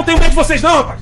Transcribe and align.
Não 0.00 0.04
tenho 0.04 0.18
medo 0.18 0.30
de 0.30 0.36
vocês, 0.36 0.62
não, 0.62 0.76
rapaz! 0.76 1.00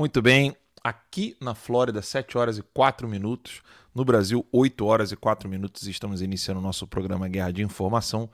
Muito 0.00 0.22
bem, 0.22 0.56
aqui 0.82 1.36
na 1.42 1.54
Flórida, 1.54 2.00
7 2.00 2.38
horas 2.38 2.56
e 2.56 2.62
4 2.62 3.06
minutos. 3.06 3.60
No 3.94 4.02
Brasil, 4.02 4.46
8 4.50 4.86
horas 4.86 5.12
e 5.12 5.16
4 5.16 5.46
minutos. 5.46 5.86
Estamos 5.86 6.22
iniciando 6.22 6.58
o 6.58 6.62
nosso 6.62 6.86
programa 6.86 7.28
Guerra 7.28 7.52
de 7.52 7.62
Informação 7.62 8.30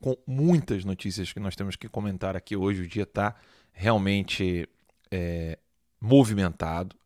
com 0.00 0.16
muitas 0.26 0.86
notícias 0.86 1.30
que 1.30 1.38
nós 1.38 1.54
temos 1.54 1.76
que 1.76 1.86
comentar 1.86 2.34
aqui 2.34 2.56
hoje. 2.56 2.80
O 2.80 2.88
dia 2.88 3.02
está 3.02 3.36
realmente 3.74 4.66
é, 5.10 5.58
movimentado, 6.00 6.96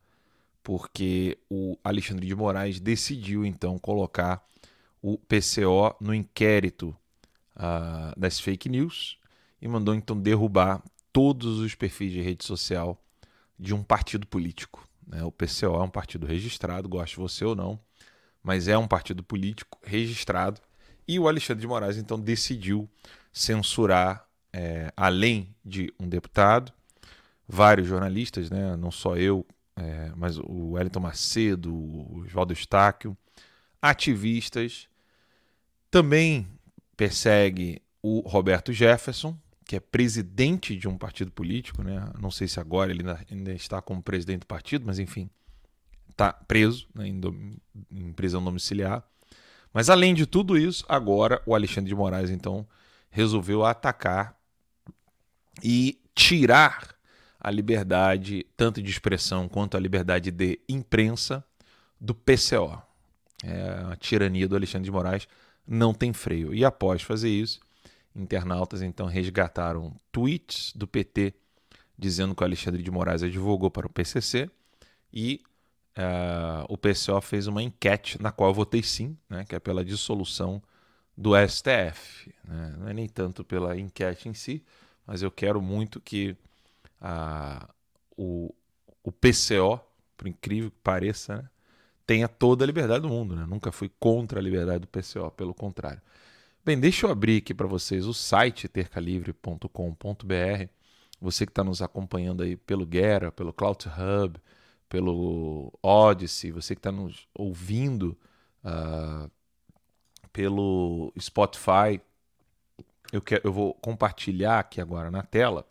porque 0.63 1.37
o 1.51 1.77
Alexandre 1.83 2.29
de 2.29 2.35
Moraes 2.37 2.79
decidiu 2.79 3.45
então 3.45 3.77
colocar 3.77 4.41
o 5.03 5.19
PCO 5.19 5.97
no 6.01 6.15
inquérito 6.15 6.97
uh, 7.57 8.17
das 8.17 8.39
fake 8.39 8.69
news 8.69 9.19
e 9.61 9.67
mandou 9.67 9.97
então 9.97 10.17
derrubar 10.17 10.81
todos 11.13 11.59
os 11.59 11.75
perfis 11.75 12.13
de 12.13 12.21
rede 12.21 12.45
social 12.45 13.03
de 13.59 13.75
um 13.75 13.83
partido 13.83 14.27
político. 14.27 14.87
Né? 15.07 15.23
O 15.23 15.33
PCO 15.33 15.77
é 15.77 15.83
um 15.83 15.91
partido 15.91 16.27
registrado, 16.27 16.89
goste 16.89 17.17
você 17.17 17.45
ou 17.45 17.55
não, 17.55 17.79
mas 18.43 18.69
é 18.69 18.77
um 18.77 18.87
partido 18.87 19.23
político 19.23 19.79
registrado. 19.83 20.61
E 21.07 21.19
o 21.19 21.29
Alexandre 21.29 21.61
de 21.61 21.67
Moraes 21.67 21.97
então 21.97 22.19
decidiu 22.19 22.89
censurar, 23.33 24.27
é, 24.53 24.93
além 24.97 25.55
de 25.65 25.93
um 26.01 26.09
deputado, 26.09 26.73
vários 27.47 27.87
jornalistas, 27.87 28.51
né? 28.51 28.77
não 28.77 28.91
só 28.91 29.17
eu, 29.17 29.47
é, 29.77 30.11
mas 30.17 30.39
o 30.39 30.73
Wellington 30.73 31.01
Macedo, 31.01 31.75
o 31.75 32.25
Oswaldo 32.25 32.53
Estáquio, 32.53 33.17
ativistas. 33.81 34.89
Também 35.91 36.47
persegue 36.97 37.81
o 38.03 38.21
Roberto 38.21 38.73
Jefferson, 38.73 39.37
que 39.67 39.75
é 39.75 39.81
presidente 39.81 40.77
de 40.77 40.87
um 40.87 40.97
partido 40.97 41.33
político, 41.33 41.83
né? 41.83 42.09
não 42.21 42.31
sei 42.31 42.47
se 42.47 42.61
agora 42.61 42.93
ele 42.93 43.03
ainda, 43.31 43.53
está 43.53 43.83
como 43.83 44.01
presidente 44.01 44.41
do 44.41 44.47
partido, 44.47 44.87
mas 44.87 45.01
enfim, 45.01 45.29
está 46.09 46.33
preso 46.33 46.87
né, 46.95 47.09
em, 47.09 47.21
em, 47.91 48.13
prisão 48.13 48.43
domiciliar. 48.43 49.03
Mas 49.75 49.91
além 49.91 50.15
de 50.15 50.25
tudo 50.25 50.57
isso, 50.57 50.85
agora 50.89 51.43
o 51.45 51.55
Alexandre 51.55 51.89
de 51.89 51.97
Moraes 51.97 52.31
então 52.31 52.67
resolveu 53.11 53.65
atacar 53.65 54.39
e 55.63 56.01
tirar 56.15 56.95
a 57.41 57.51
liberdade 57.51 58.47
tanto 58.57 58.81
de 58.81 58.91
expressão 58.91 59.49
quanto 59.49 59.77
a 59.77 59.81
liberdade 59.81 60.31
de 60.31 60.61
imprensa 60.69 61.45
do 62.01 62.15
PCO. 62.15 62.81
É, 63.45 63.93
a 63.93 63.97
tirania 63.97 64.49
do 64.49 64.55
Alexandre 64.55 64.85
de 64.85 64.93
Moraes 64.93 65.27
não 65.67 65.93
tem 65.93 66.13
freio. 66.13 66.55
E 66.55 66.65
após 66.65 67.03
fazer 67.03 67.29
isso, 67.29 67.61
Internautas 68.17 68.83
então 68.83 69.07
resgataram 69.07 69.95
tweets 70.11 70.73
do 70.75 70.87
PT 70.87 71.35
dizendo 71.99 72.35
que 72.35 72.43
o 72.43 72.47
Alexandre 72.47 72.83
de 72.83 72.91
Moraes 72.91 73.23
advogou 73.23 73.71
para 73.71 73.87
o 73.87 73.91
PCC 73.91 74.51
e 75.13 75.43
uh, 75.97 76.67
o 76.69 76.77
PCO 76.77 77.21
fez 77.21 77.47
uma 77.47 77.63
enquete 77.63 78.21
na 78.21 78.31
qual 78.31 78.51
eu 78.51 78.55
votei 78.55 78.83
sim, 78.83 79.17
né, 79.29 79.45
que 79.45 79.55
é 79.55 79.59
pela 79.59 79.85
dissolução 79.85 80.63
do 81.17 81.33
STF. 81.37 82.35
Né? 82.45 82.75
Não 82.79 82.89
é 82.89 82.93
nem 82.93 83.09
tanto 83.09 83.45
pela 83.45 83.79
enquete 83.79 84.29
em 84.29 84.35
si, 84.35 84.63
mas 85.07 85.23
eu 85.23 85.31
quero 85.31 85.63
muito 85.63 86.01
que 86.01 86.37
uh, 87.01 87.67
o, 88.17 88.55
o 89.03 89.13
PCO, 89.13 89.81
por 90.17 90.27
incrível 90.29 90.71
que 90.71 90.79
pareça, 90.83 91.37
né, 91.37 91.49
tenha 92.07 92.29
toda 92.29 92.65
a 92.65 92.67
liberdade 92.67 93.01
do 93.01 93.09
mundo. 93.09 93.35
Né? 93.35 93.47
Nunca 93.47 93.73
fui 93.73 93.91
contra 93.99 94.39
a 94.39 94.43
liberdade 94.43 94.81
do 94.81 94.87
PCO, 94.87 95.31
pelo 95.31 95.55
contrário. 95.55 96.01
Bem, 96.67 96.81
deixa 96.81 97.07
eu 97.07 97.13
abrir 97.13 97.37
aqui 97.37 97.55
para 97.55 97.69
vocês 97.69 98.07
o 98.07 98.13
site 98.13 98.67
tercalivre.com.br. 98.67 99.69
Você 101.21 101.47
que 101.47 101.53
está 101.53 101.63
nos 101.63 101.81
acompanhando 101.81 102.43
aí 102.43 102.57
pelo 102.57 102.85
Guerra, 102.85 103.31
pelo 103.31 103.53
Cloud 103.53 103.87
Hub, 103.87 104.37
pelo 104.89 105.73
Odyssey, 105.81 106.51
você 106.51 106.75
que 106.75 106.81
está 106.81 106.91
nos 106.91 107.29
ouvindo 107.33 108.19
uh, 108.65 109.31
pelo 110.33 111.13
Spotify, 111.21 112.01
eu, 113.13 113.23
quero, 113.23 113.43
eu 113.45 113.53
vou 113.53 113.73
compartilhar 113.75 114.59
aqui 114.59 114.81
agora 114.81 115.09
na 115.09 115.23
tela 115.23 115.65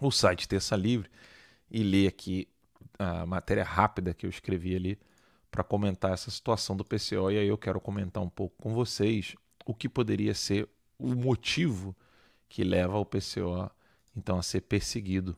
o 0.00 0.12
site 0.12 0.46
Terça 0.46 0.76
Livre 0.76 1.10
e 1.68 1.82
ler 1.82 2.06
aqui 2.06 2.46
a 2.96 3.26
matéria 3.26 3.64
rápida 3.64 4.14
que 4.14 4.24
eu 4.24 4.30
escrevi 4.30 4.76
ali 4.76 5.00
para 5.50 5.64
comentar 5.64 6.12
essa 6.12 6.30
situação 6.30 6.76
do 6.76 6.84
PCO. 6.84 7.32
E 7.32 7.38
aí 7.38 7.48
eu 7.48 7.58
quero 7.58 7.80
comentar 7.80 8.22
um 8.22 8.30
pouco 8.30 8.54
com 8.56 8.72
vocês 8.72 9.34
o 9.64 9.74
que 9.74 9.88
poderia 9.88 10.34
ser 10.34 10.68
o 10.98 11.14
motivo 11.14 11.94
que 12.48 12.62
leva 12.62 12.98
o 12.98 13.04
PCO 13.04 13.70
então 14.16 14.38
a 14.38 14.42
ser 14.42 14.60
perseguido. 14.62 15.36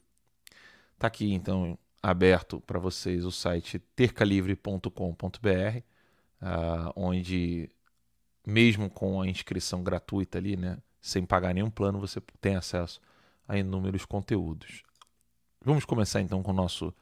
Está 0.95 1.07
aqui 1.07 1.33
então 1.33 1.79
aberto 2.03 2.61
para 2.61 2.79
vocês 2.79 3.25
o 3.25 3.33
site 3.33 3.79
tercalivre.com.br, 3.79 4.89
uh, 4.89 5.83
ah, 6.41 6.93
onde 6.95 7.71
mesmo 8.47 8.89
com 8.89 9.21
a 9.21 9.27
inscrição 9.27 9.83
gratuita 9.83 10.39
ali, 10.39 10.57
né, 10.57 10.79
sem 11.01 11.25
pagar 11.25 11.53
nenhum 11.53 11.71
plano, 11.71 11.99
você 11.99 12.21
tem 12.41 12.55
acesso 12.55 13.01
a 13.49 13.59
inúmeros 13.59 14.05
conteúdos. 14.05 14.83
Vamos 15.65 15.85
começar 15.85 16.21
então 16.21 16.43
com 16.43 16.53
o 16.53 16.55
nosso 16.55 16.95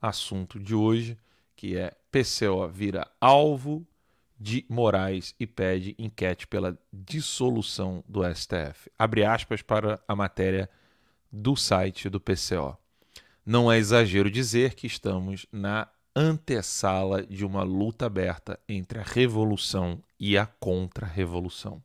assunto 0.00 0.58
de 0.58 0.74
hoje, 0.74 1.16
que 1.56 1.76
é 1.76 1.96
PCO 2.10 2.68
vira 2.68 3.10
alvo 3.20 3.86
de 4.40 4.64
Moraes 4.70 5.34
e 5.38 5.46
pede 5.46 5.94
enquete 5.98 6.46
pela 6.46 6.78
dissolução 6.90 8.02
do 8.08 8.22
STF. 8.34 8.90
Abre 8.98 9.22
aspas 9.22 9.60
para 9.60 10.02
a 10.08 10.16
matéria 10.16 10.70
do 11.30 11.54
site 11.54 12.08
do 12.08 12.18
PCO. 12.18 12.74
Não 13.44 13.70
é 13.70 13.76
exagero 13.76 14.30
dizer 14.30 14.74
que 14.74 14.86
estamos 14.86 15.46
na 15.52 15.86
antessala 16.16 17.22
de 17.22 17.44
uma 17.44 17.62
luta 17.62 18.06
aberta 18.06 18.58
entre 18.66 18.98
a 18.98 19.02
revolução 19.02 20.02
e 20.18 20.38
a 20.38 20.46
contra-revolução. 20.46 21.82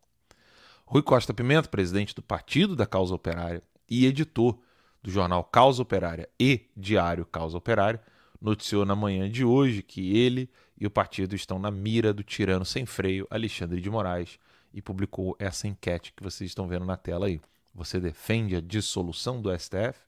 Rui 0.85 1.01
Costa 1.01 1.33
Pimenta, 1.33 1.67
presidente 1.67 2.15
do 2.15 2.21
Partido 2.21 2.75
da 2.75 2.85
Causa 2.85 3.13
Operária 3.13 3.61
e 3.89 4.05
editor 4.05 4.57
do 5.03 5.11
jornal 5.11 5.43
Causa 5.43 5.81
Operária 5.81 6.29
e 6.39 6.69
Diário 6.75 7.25
Causa 7.25 7.57
Operária, 7.57 8.01
noticiou 8.41 8.85
na 8.85 8.95
manhã 8.95 9.29
de 9.29 9.43
hoje 9.43 9.81
que 9.81 10.17
ele 10.17 10.49
e 10.77 10.85
o 10.85 10.91
partido 10.91 11.35
estão 11.35 11.57
na 11.57 11.71
mira 11.71 12.13
do 12.13 12.23
tirano 12.23 12.65
sem 12.65 12.85
freio 12.85 13.27
Alexandre 13.29 13.79
de 13.79 13.89
Moraes 13.89 14.37
e 14.73 14.81
publicou 14.81 15.35
essa 15.39 15.67
enquete 15.67 16.13
que 16.15 16.23
vocês 16.23 16.51
estão 16.51 16.67
vendo 16.67 16.85
na 16.85 16.97
tela 16.97 17.27
aí. 17.27 17.39
Você 17.73 17.99
defende 17.99 18.55
a 18.55 18.61
dissolução 18.61 19.41
do 19.41 19.57
STF? 19.57 19.99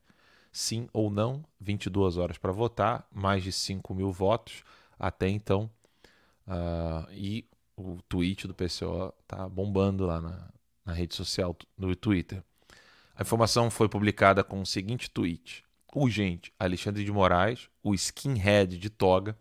Sim 0.52 0.90
ou 0.92 1.10
não? 1.10 1.44
22 1.60 2.18
horas 2.18 2.38
para 2.38 2.52
votar, 2.52 3.08
mais 3.12 3.44
de 3.44 3.52
5 3.52 3.94
mil 3.94 4.12
votos 4.12 4.64
até 5.00 5.30
então. 5.30 5.70
Uh, 6.48 7.12
e 7.12 7.46
o 7.76 8.02
tweet 8.10 8.48
do 8.48 8.54
PCO 8.54 9.14
tá 9.28 9.48
bombando 9.48 10.06
lá 10.06 10.20
na, 10.20 10.50
na 10.86 10.94
rede 10.94 11.16
social 11.16 11.56
do 11.78 11.96
Twitter. 11.96 12.44
A 13.16 13.22
informação 13.22 13.70
foi 13.70 13.88
publicada 13.90 14.44
com 14.44 14.62
o 14.62 14.66
seguinte 14.66 15.10
tweet: 15.10 15.64
Urgente, 15.94 16.54
Alexandre 16.60 17.04
de 17.04 17.12
Moraes, 17.12 17.70
o 17.84 17.94
skinhead 17.94 18.78
de 18.78 18.90
toga, 18.90 19.38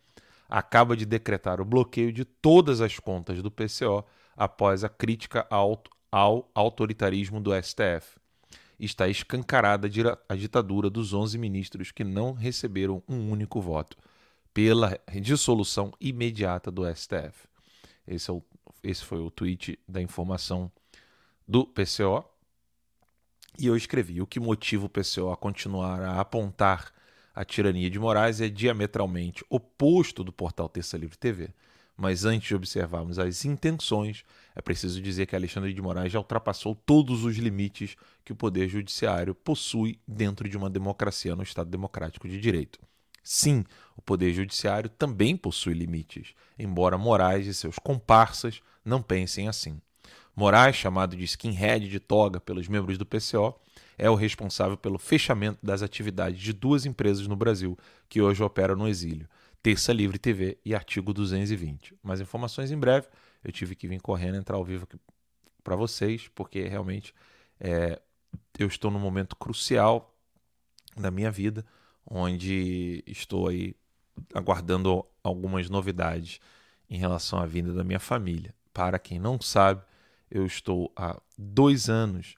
acaba 0.49 0.97
de 0.97 1.05
decretar 1.05 1.61
o 1.61 1.65
bloqueio 1.65 2.13
de 2.13 2.25
todas 2.25 2.81
as 2.81 2.99
contas 2.99 3.43
do 3.43 3.51
PCO 3.51 4.05
após 4.37 4.85
a 4.85 4.89
crítica 4.89 5.47
ao, 5.51 5.83
ao 6.11 6.51
autoritarismo 6.55 7.41
do 7.41 7.51
STF. 7.61 8.19
Está 8.79 9.09
escancarada 9.09 9.89
a 10.29 10.37
ditadura 10.37 10.91
dos 10.91 11.15
11 11.15 11.39
ministros 11.39 11.91
que 11.91 12.05
não 12.05 12.33
receberam 12.33 13.03
um 13.09 13.31
único 13.31 13.61
voto 13.61 13.97
pela 14.53 14.99
dissolução 15.21 15.93
imediata 16.01 16.71
do 16.71 16.83
STF. 16.95 17.49
Esse, 18.07 18.31
é 18.31 18.33
o, 18.33 18.43
esse 18.83 19.05
foi 19.05 19.19
o 19.19 19.31
tweet 19.31 19.79
da 19.89 20.01
informação 20.01 20.71
do 21.47 21.67
PCO. 21.67 22.25
E 23.59 23.67
eu 23.67 23.77
escrevi: 23.77 24.21
o 24.21 24.27
que 24.27 24.39
motiva 24.39 24.87
o 24.87 24.89
PCO 24.89 25.31
a 25.31 25.37
continuar 25.37 26.03
a 26.03 26.21
apontar 26.21 26.93
a 27.37 27.45
tirania 27.45 27.91
de 27.91 27.99
Moraes 27.99 28.41
é 28.41 28.49
diametralmente 28.49 29.45
oposto 29.51 30.25
do 30.25 30.33
portal 30.33 30.71
Terça 30.71 30.97
Livre 30.97 31.19
TV. 31.19 31.51
Mas 31.95 32.25
antes 32.25 32.49
de 32.49 32.55
observarmos 32.55 33.19
as 33.19 33.45
intenções, 33.45 34.25
é 34.55 34.63
preciso 34.63 35.03
dizer 35.03 35.27
que 35.27 35.37
Alexandre 35.37 35.75
de 35.75 35.83
Moraes 35.83 36.13
já 36.13 36.19
ultrapassou 36.19 36.75
todos 36.75 37.25
os 37.25 37.37
limites 37.37 37.95
que 38.25 38.33
o 38.33 38.37
Poder 38.37 38.69
Judiciário 38.69 39.35
possui 39.35 40.01
dentro 40.09 40.49
de 40.49 40.57
uma 40.57 40.71
democracia 40.71 41.37
no 41.37 41.43
Estado 41.43 41.69
Democrático 41.69 42.27
de 42.27 42.41
Direito. 42.41 42.79
Sim, 43.23 43.65
o 43.95 44.01
Poder 44.01 44.33
Judiciário 44.33 44.89
também 44.89 45.37
possui 45.37 45.75
limites, 45.75 46.35
embora 46.59 46.97
Moraes 46.97 47.47
e 47.47 47.53
seus 47.53 47.79
comparsas 47.79 48.63
não 48.83 49.03
pensem 49.03 49.47
assim. 49.47 49.79
Moraes, 50.37 50.77
chamado 50.77 51.17
de 51.17 51.25
skinhead 51.25 51.89
de 51.89 51.99
toga 51.99 52.39
pelos 52.39 52.69
membros 52.69 52.99
do 52.99 53.07
PCO, 53.07 53.59
é 53.97 54.11
o 54.11 54.15
responsável 54.15 54.77
pelo 54.77 54.99
fechamento 54.99 55.59
das 55.63 55.81
atividades 55.81 56.39
de 56.39 56.53
duas 56.53 56.85
empresas 56.85 57.27
no 57.27 57.35
Brasil 57.35 57.77
que 58.07 58.21
hoje 58.21 58.43
operam 58.43 58.77
no 58.77 58.87
exílio, 58.87 59.27
Terça 59.63 59.95
Livre 59.95 60.19
TV 60.19 60.59
e 60.63 60.75
Artigo 60.75 61.15
220. 61.15 61.95
Mais 62.03 62.21
informações 62.21 62.71
em 62.71 62.79
breve. 62.79 63.09
Eu 63.43 63.51
tive 63.51 63.75
que 63.75 63.89
vir 63.89 64.01
correndo, 64.01 64.37
entrar 64.37 64.57
ao 64.57 64.65
vivo 64.65 64.87
para 65.65 65.75
vocês, 65.75 66.29
porque 66.35 66.69
realmente 66.69 67.15
é, 67.59 68.01
eu 68.59 68.69
estou 68.69 68.91
num 68.91 68.99
momento 68.99 69.35
crucial 69.35 70.15
da 70.97 71.11
minha 71.11 71.31
vida, 71.31 71.65
onde 72.05 73.03
estou 73.07 73.49
aí 73.49 73.75
aguardando 74.35 75.05
algumas 75.23 75.71
novidades 75.71 76.41
em 76.89 76.99
relação 76.99 77.39
à 77.39 77.47
vinda 77.47 77.73
da 77.73 77.83
minha 77.83 77.99
família. 77.99 78.55
Para 78.73 78.99
quem 78.99 79.19
não 79.19 79.41
sabe, 79.41 79.83
eu 80.31 80.45
estou 80.47 80.93
há 80.97 81.21
dois 81.37 81.89
anos 81.89 82.35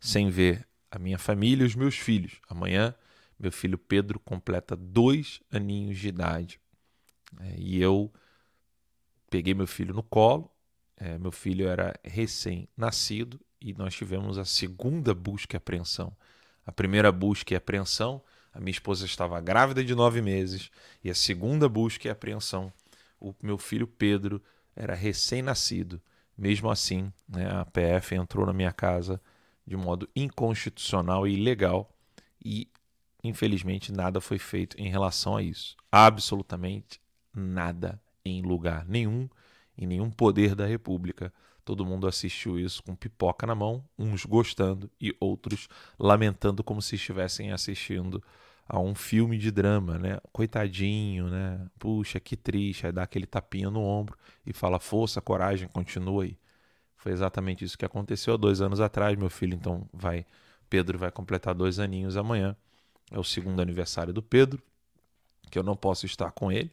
sem 0.00 0.30
ver 0.30 0.66
a 0.90 0.98
minha 0.98 1.18
família 1.18 1.64
e 1.64 1.66
os 1.66 1.74
meus 1.74 1.96
filhos. 1.96 2.40
Amanhã, 2.48 2.94
meu 3.38 3.52
filho 3.52 3.76
Pedro 3.76 4.18
completa 4.20 4.74
dois 4.74 5.40
aninhos 5.50 5.98
de 5.98 6.08
idade. 6.08 6.60
É, 7.40 7.54
e 7.58 7.80
eu 7.80 8.12
peguei 9.28 9.54
meu 9.54 9.66
filho 9.66 9.94
no 9.94 10.02
colo. 10.02 10.50
É, 10.96 11.18
meu 11.18 11.30
filho 11.30 11.68
era 11.68 11.94
recém-nascido 12.02 13.38
e 13.60 13.74
nós 13.74 13.94
tivemos 13.94 14.38
a 14.38 14.44
segunda 14.44 15.14
busca 15.14 15.56
e 15.56 15.58
apreensão. 15.58 16.16
A 16.64 16.72
primeira 16.72 17.12
busca 17.12 17.52
e 17.52 17.56
apreensão, 17.56 18.22
a 18.52 18.58
minha 18.58 18.70
esposa 18.70 19.04
estava 19.04 19.38
grávida 19.40 19.84
de 19.84 19.94
nove 19.94 20.22
meses. 20.22 20.70
E 21.04 21.10
a 21.10 21.14
segunda 21.14 21.68
busca 21.68 22.08
e 22.08 22.10
apreensão, 22.10 22.72
o 23.20 23.34
meu 23.42 23.58
filho 23.58 23.86
Pedro 23.86 24.42
era 24.74 24.94
recém-nascido. 24.94 26.00
Mesmo 26.36 26.70
assim, 26.70 27.12
né, 27.28 27.48
a 27.50 27.64
PF 27.64 28.14
entrou 28.14 28.44
na 28.46 28.52
minha 28.52 28.72
casa 28.72 29.20
de 29.66 29.76
modo 29.76 30.08
inconstitucional 30.14 31.26
e 31.26 31.34
ilegal 31.34 31.90
e 32.44 32.68
infelizmente 33.24 33.90
nada 33.90 34.20
foi 34.20 34.38
feito 34.38 34.78
em 34.78 34.88
relação 34.88 35.36
a 35.36 35.42
isso. 35.42 35.76
Absolutamente 35.90 37.00
nada 37.34 38.00
em 38.24 38.42
lugar 38.42 38.86
nenhum, 38.86 39.28
em 39.76 39.86
nenhum 39.86 40.10
poder 40.10 40.54
da 40.54 40.66
República. 40.66 41.32
Todo 41.64 41.84
mundo 41.84 42.06
assistiu 42.06 42.60
isso 42.60 42.82
com 42.82 42.94
pipoca 42.94 43.46
na 43.46 43.54
mão, 43.54 43.84
uns 43.98 44.24
gostando 44.24 44.90
e 45.00 45.16
outros 45.18 45.68
lamentando 45.98 46.62
como 46.62 46.80
se 46.80 46.94
estivessem 46.94 47.50
assistindo 47.50 48.22
a 48.68 48.78
um 48.80 48.94
filme 48.94 49.38
de 49.38 49.50
drama, 49.50 49.98
né? 49.98 50.18
Coitadinho, 50.32 51.28
né? 51.28 51.66
Puxa, 51.78 52.18
que 52.18 52.36
triste. 52.36 52.86
Aí 52.86 52.92
dá 52.92 53.02
aquele 53.04 53.26
tapinha 53.26 53.70
no 53.70 53.80
ombro 53.80 54.16
e 54.44 54.52
fala: 54.52 54.78
força, 54.78 55.20
coragem, 55.20 55.68
continua 55.68 56.24
aí. 56.24 56.38
Foi 56.96 57.12
exatamente 57.12 57.64
isso 57.64 57.78
que 57.78 57.84
aconteceu 57.84 58.36
dois 58.36 58.60
anos 58.60 58.80
atrás. 58.80 59.16
Meu 59.16 59.30
filho, 59.30 59.54
então, 59.54 59.88
vai. 59.92 60.26
Pedro 60.68 60.98
vai 60.98 61.12
completar 61.12 61.54
dois 61.54 61.78
aninhos 61.78 62.16
amanhã. 62.16 62.56
É 63.10 63.18
o 63.18 63.24
segundo 63.24 63.62
aniversário 63.62 64.12
do 64.12 64.22
Pedro, 64.22 64.60
que 65.50 65.58
eu 65.58 65.62
não 65.62 65.76
posso 65.76 66.06
estar 66.06 66.32
com 66.32 66.50
ele. 66.50 66.72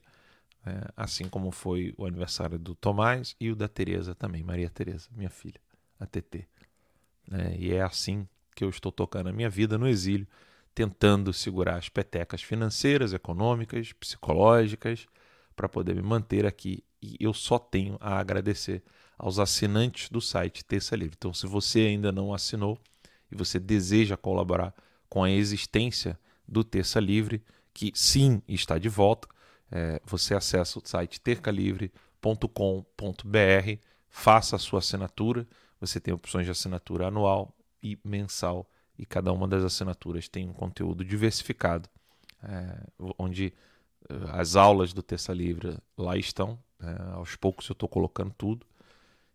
É, 0.66 0.90
assim 0.96 1.28
como 1.28 1.52
foi 1.52 1.94
o 1.98 2.06
aniversário 2.06 2.58
do 2.58 2.74
Tomás 2.74 3.36
e 3.40 3.52
o 3.52 3.56
da 3.56 3.68
Tereza 3.68 4.16
também, 4.16 4.42
Maria 4.42 4.70
Tereza, 4.70 5.10
minha 5.12 5.30
filha, 5.30 5.60
a 6.00 6.06
TT. 6.06 6.48
É, 7.32 7.56
e 7.58 7.74
é 7.74 7.82
assim 7.82 8.28
que 8.56 8.64
eu 8.64 8.70
estou 8.70 8.92
tocando 8.92 9.28
a 9.28 9.34
minha 9.34 9.50
vida 9.50 9.78
no 9.78 9.88
exílio, 9.88 10.26
tentando 10.74 11.32
segurar 11.32 11.78
as 11.78 11.90
petecas 11.90 12.42
financeiras, 12.42 13.14
econômicas, 13.14 13.94
psicológicas, 13.94 15.06
para 15.56 15.70
poder 15.70 15.96
me 15.96 16.02
manter 16.02 16.46
aqui. 16.46 16.84
E 17.02 17.16
eu 17.20 17.34
só 17.34 17.60
tenho 17.60 17.98
a 18.00 18.18
agradecer 18.18 18.82
aos 19.18 19.40
assinantes 19.40 20.10
do 20.10 20.20
site 20.20 20.66
Terça 20.66 20.96
Livre. 20.96 21.16
Então, 21.18 21.34
se 21.34 21.46
você 21.46 21.82
ainda 21.82 22.12
não 22.12 22.34
assinou 22.34 22.80
e 23.32 23.36
você 23.36 23.60
deseja 23.60 24.18
colaborar 24.18 24.74
com 25.08 25.24
a 25.24 25.30
existência 25.30 26.20
do 26.48 26.64
Terça 26.64 27.00
Livre, 27.00 27.44
que 27.74 27.92
sim 27.96 28.42
está 28.48 28.78
de 28.78 28.90
volta, 28.90 29.28
é, 29.72 30.02
você 30.06 30.36
acessa 30.36 30.80
o 30.80 30.82
site 30.86 31.22
tercalivre.com.br, 31.22 33.80
faça 34.10 34.56
a 34.56 34.60
sua 34.60 34.80
assinatura. 34.80 35.48
Você 35.80 36.00
tem 36.00 36.14
opções 36.14 36.46
de 36.46 36.52
assinatura 36.52 37.08
anual 37.08 37.56
e 37.82 37.98
mensal, 38.04 38.70
e 38.98 39.06
cada 39.06 39.32
uma 39.32 39.48
das 39.48 39.64
assinaturas 39.64 40.28
tem 40.28 40.48
um 40.48 40.54
conteúdo 40.54 41.04
diversificado, 41.04 41.90
é, 42.44 42.78
onde 43.18 43.54
eh, 44.10 44.14
as 44.32 44.56
aulas 44.56 44.94
do 44.94 45.02
Terça 45.02 45.34
Livre 45.34 45.78
lá 45.98 46.18
estão. 46.18 46.60
É, 46.80 47.14
aos 47.14 47.36
poucos 47.36 47.68
eu 47.70 47.74
estou 47.74 47.88
colocando 47.88 48.34
tudo 48.38 48.66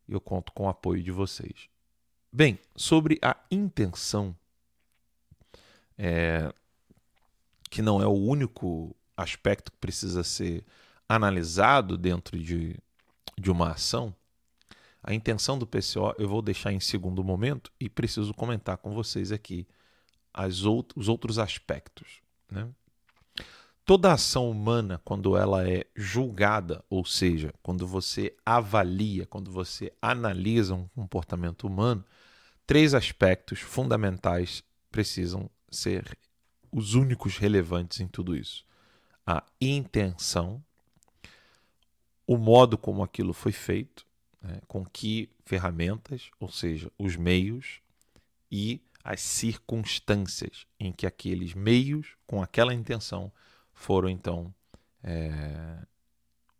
e 0.07 0.13
eu 0.13 0.21
conto 0.21 0.53
com 0.53 0.65
o 0.65 0.69
apoio 0.69 1.03
de 1.03 1.11
vocês. 1.11 1.69
Bem, 2.31 2.59
sobre 2.77 3.19
a 3.23 3.37
intenção, 3.51 4.37
é, 5.97 6.53
que 7.71 7.81
não 7.81 8.03
é 8.03 8.07
o 8.07 8.13
único 8.13 8.95
aspecto 9.17 9.73
que 9.73 9.79
precisa 9.79 10.23
ser 10.23 10.65
analisado 11.09 11.97
dentro 11.97 12.39
de, 12.39 12.77
de 13.37 13.51
uma 13.51 13.71
ação, 13.71 14.15
a 15.09 15.15
intenção 15.15 15.59
do 15.59 15.67
PCO 15.67 16.15
eu 16.19 16.29
vou 16.29 16.43
deixar 16.43 16.71
em 16.71 16.81
segundo 16.81 17.25
momento 17.25 17.73
e 17.81 17.89
preciso 17.89 18.35
comentar 18.35 18.77
com 18.77 18.93
vocês 18.93 19.33
aqui 19.33 19.67
as 20.35 20.67
out 20.67 20.93
os 20.95 21.09
outros 21.09 21.39
aspectos. 21.39 22.21
Né? 22.51 22.69
Toda 23.87 24.13
ação 24.13 24.51
humana, 24.51 25.01
quando 25.03 25.35
ela 25.35 25.67
é 25.67 25.87
julgada, 25.97 26.85
ou 26.91 27.07
seja, 27.07 27.55
quando 27.63 27.87
você 27.87 28.37
avalia, 28.45 29.25
quando 29.25 29.51
você 29.51 29.91
analisa 30.03 30.75
um 30.75 30.87
comportamento 30.89 31.67
humano, 31.67 32.05
três 32.67 32.93
aspectos 32.93 33.61
fundamentais 33.61 34.63
precisam 34.91 35.49
ser 35.71 36.19
os 36.71 36.93
únicos 36.93 37.39
relevantes 37.39 38.01
em 38.01 38.09
tudo 38.09 38.37
isso: 38.37 38.63
a 39.27 39.43
intenção, 39.59 40.63
o 42.27 42.37
modo 42.37 42.77
como 42.77 43.03
aquilo 43.03 43.33
foi 43.33 43.53
feito, 43.53 44.07
né, 44.41 44.61
com 44.67 44.85
que 44.85 45.31
ferramentas, 45.45 46.31
ou 46.39 46.51
seja, 46.51 46.91
os 46.99 47.17
meios 47.17 47.81
e 48.51 48.81
as 49.03 49.21
circunstâncias 49.21 50.67
em 50.79 50.93
que 50.93 51.07
aqueles 51.07 51.55
meios, 51.55 52.17
com 52.27 52.43
aquela 52.43 52.75
intenção, 52.75 53.33
foram 53.73 54.09
então 54.09 54.55
é, 55.03 55.79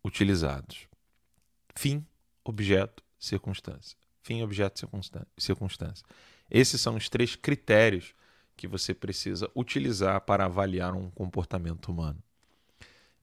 utilizados. 0.03 0.87
Fim, 1.75 2.05
objeto, 2.43 3.03
circunstância. 3.19 3.97
Fim, 4.21 4.41
objeto, 4.41 4.79
circunstância. 5.37 6.05
Esses 6.49 6.81
são 6.81 6.95
os 6.95 7.09
três 7.09 7.35
critérios 7.35 8.13
que 8.55 8.67
você 8.67 8.93
precisa 8.93 9.49
utilizar 9.55 10.19
para 10.21 10.45
avaliar 10.45 10.93
um 10.93 11.09
comportamento 11.11 11.89
humano. 11.89 12.21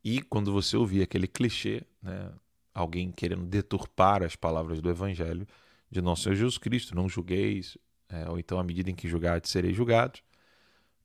E 0.03 0.23
quando 0.23 0.53
você 0.53 0.77
ouvir 0.77 1.03
aquele 1.03 1.27
clichê, 1.27 1.83
né, 2.01 2.33
alguém 2.77 3.11
querendo 3.11 3.47
deturpar 3.47 4.23
as 4.23 4.37
palavras 4.37 4.83
do 4.83 4.91
Evangelho 4.91 5.47
de 5.91 6.03
nosso 6.03 6.25
Senhor 6.25 6.35
Jesus 6.35 6.59
Cristo, 6.59 6.95
não 6.95 7.09
julgueis, 7.09 7.79
é, 8.07 8.29
ou 8.29 8.39
então 8.39 8.59
à 8.59 8.63
medida 8.63 8.91
em 8.91 8.95
que 8.95 9.09
julgares 9.09 9.51
sereis 9.51 9.75
julgados. 9.75 10.23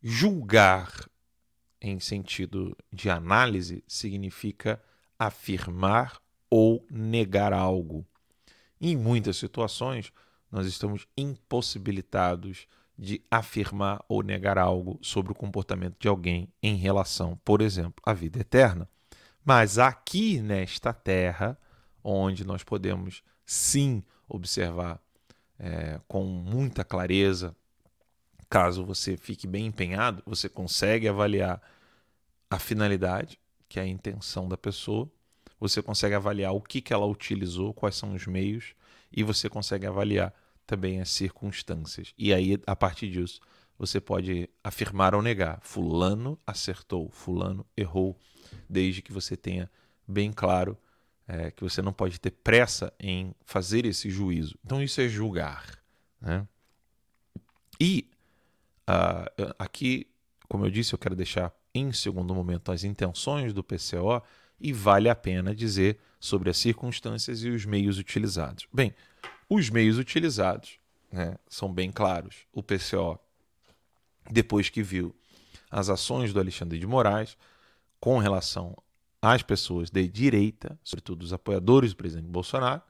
Julgar 0.03 1.09
em 1.79 1.97
sentido 1.99 2.75
de 2.91 3.09
análise 3.09 3.83
significa 3.87 4.81
afirmar 5.17 6.21
ou 6.49 6.85
negar 6.91 7.53
algo. 7.53 8.05
Em 8.79 8.97
muitas 8.97 9.37
situações, 9.37 10.11
nós 10.51 10.67
estamos 10.67 11.07
impossibilitados 11.15 12.67
de 12.97 13.23
afirmar 13.31 14.03
ou 14.09 14.21
negar 14.21 14.57
algo 14.57 14.99
sobre 15.01 15.31
o 15.31 15.35
comportamento 15.35 15.95
de 15.97 16.09
alguém 16.09 16.51
em 16.61 16.75
relação, 16.75 17.39
por 17.45 17.61
exemplo, 17.61 18.03
à 18.05 18.13
vida 18.13 18.39
eterna. 18.39 18.89
Mas 19.43 19.77
aqui 19.77 20.39
nesta 20.41 20.93
terra, 20.93 21.57
onde 22.03 22.45
nós 22.45 22.63
podemos 22.63 23.23
sim 23.45 24.03
observar 24.27 25.01
é, 25.59 25.99
com 26.07 26.23
muita 26.23 26.83
clareza 26.83 27.55
caso 28.49 28.83
você 28.83 29.15
fique 29.15 29.47
bem 29.47 29.67
empenhado, 29.67 30.21
você 30.25 30.49
consegue 30.49 31.07
avaliar 31.07 31.61
a 32.49 32.59
finalidade, 32.59 33.39
que 33.69 33.79
é 33.79 33.83
a 33.83 33.87
intenção 33.87 34.49
da 34.49 34.57
pessoa, 34.57 35.09
você 35.57 35.81
consegue 35.81 36.15
avaliar 36.15 36.53
o 36.53 36.59
que, 36.59 36.81
que 36.81 36.91
ela 36.91 37.05
utilizou, 37.05 37.73
quais 37.73 37.95
são 37.95 38.13
os 38.13 38.27
meios, 38.27 38.75
e 39.09 39.23
você 39.23 39.49
consegue 39.49 39.87
avaliar 39.87 40.33
também 40.67 40.99
as 40.99 41.09
circunstâncias. 41.09 42.13
E 42.17 42.33
aí, 42.33 42.59
a 42.67 42.75
partir 42.75 43.09
disso, 43.09 43.39
você 43.77 44.01
pode 44.01 44.49
afirmar 44.61 45.15
ou 45.15 45.21
negar: 45.21 45.59
Fulano 45.61 46.37
acertou, 46.45 47.09
Fulano 47.09 47.65
errou, 47.77 48.19
desde 48.71 49.01
que 49.01 49.11
você 49.11 49.35
tenha 49.35 49.69
bem 50.07 50.31
claro 50.31 50.77
é, 51.27 51.51
que 51.51 51.63
você 51.63 51.81
não 51.81 51.93
pode 51.93 52.19
ter 52.19 52.31
pressa 52.31 52.93
em 52.99 53.35
fazer 53.45 53.85
esse 53.85 54.09
juízo. 54.09 54.57
Então, 54.65 54.81
isso 54.81 54.99
é 55.01 55.07
julgar. 55.07 55.77
Né? 56.19 56.47
E 57.79 58.09
uh, 58.89 59.55
aqui, 59.59 60.07
como 60.47 60.65
eu 60.65 60.71
disse, 60.71 60.93
eu 60.93 60.99
quero 60.99 61.15
deixar 61.15 61.53
em 61.73 61.91
segundo 61.91 62.33
momento 62.33 62.71
as 62.71 62.83
intenções 62.83 63.53
do 63.53 63.63
PCO 63.63 64.21
e 64.59 64.73
vale 64.73 65.09
a 65.09 65.15
pena 65.15 65.55
dizer 65.55 65.99
sobre 66.19 66.49
as 66.49 66.57
circunstâncias 66.57 67.43
e 67.43 67.49
os 67.49 67.65
meios 67.65 67.97
utilizados. 67.97 68.67
Bem, 68.71 68.93
os 69.49 69.69
meios 69.69 69.97
utilizados 69.97 70.79
né, 71.11 71.35
são 71.47 71.71
bem 71.71 71.91
claros. 71.91 72.45
O 72.53 72.61
PCO, 72.61 73.19
depois 74.29 74.69
que 74.69 74.83
viu 74.83 75.15
as 75.69 75.89
ações 75.89 76.33
do 76.33 76.39
Alexandre 76.39 76.77
de 76.77 76.85
Moraes 76.85 77.37
com 78.01 78.17
relação 78.17 78.75
às 79.21 79.43
pessoas 79.43 79.89
de 79.89 80.07
direita, 80.07 80.77
sobretudo 80.83 81.21
os 81.21 81.31
apoiadores 81.31 81.91
do 81.91 81.97
presidente 81.97 82.27
Bolsonaro, 82.27 82.81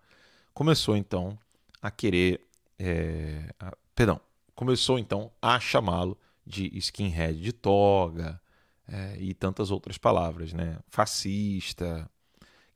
começou 0.54 0.96
então 0.96 1.38
a 1.82 1.92
querer 1.92 2.48
é, 2.80 3.54
a, 3.60 3.76
perdão, 3.94 4.20
começou 4.56 4.98
então 4.98 5.32
a 5.42 5.60
chamá-lo 5.60 6.18
de 6.46 6.76
skinhead 6.78 7.40
de 7.40 7.52
toga 7.52 8.42
é, 8.88 9.18
e 9.20 9.34
tantas 9.34 9.70
outras 9.70 9.98
palavras, 9.98 10.54
né? 10.54 10.80
Fascista, 10.88 12.10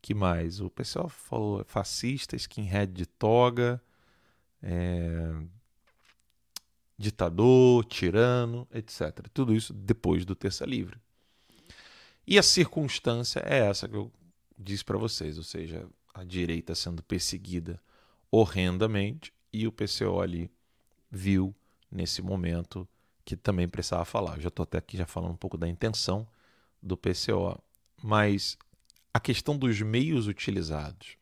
que 0.00 0.14
mais? 0.14 0.60
O 0.60 0.70
pessoal 0.70 1.08
falou 1.08 1.64
fascista, 1.66 2.36
skinhead 2.36 2.92
de 2.92 3.06
toga, 3.06 3.82
é, 4.62 5.34
ditador, 6.98 7.84
tirano, 7.86 8.68
etc. 8.72 9.26
Tudo 9.32 9.54
isso 9.54 9.72
depois 9.72 10.24
do 10.24 10.34
Terça 10.34 10.64
Livre. 10.64 11.00
E 12.26 12.38
a 12.38 12.42
circunstância 12.42 13.40
é 13.46 13.58
essa 13.58 13.88
que 13.88 13.94
eu 13.94 14.10
disse 14.58 14.84
para 14.84 14.98
vocês, 14.98 15.38
ou 15.38 15.44
seja, 15.44 15.86
a 16.12 16.24
direita 16.24 16.74
sendo 16.74 17.02
perseguida 17.02 17.80
horrendamente 18.30 19.32
e 19.52 19.66
o 19.66 19.72
PCO 19.72 20.20
ali 20.20 20.50
viu 21.10 21.54
nesse 21.90 22.20
momento 22.20 22.88
que 23.24 23.36
também 23.36 23.68
precisava 23.68 24.04
falar. 24.04 24.36
Eu 24.36 24.42
já 24.42 24.48
estou 24.48 24.64
até 24.64 24.78
aqui 24.78 24.96
já 24.96 25.06
falando 25.06 25.32
um 25.32 25.36
pouco 25.36 25.56
da 25.56 25.68
intenção 25.68 26.26
do 26.82 26.96
PCO, 26.96 27.60
mas 28.02 28.58
a 29.12 29.20
questão 29.20 29.56
dos 29.56 29.80
meios 29.80 30.26
utilizados. 30.26 31.16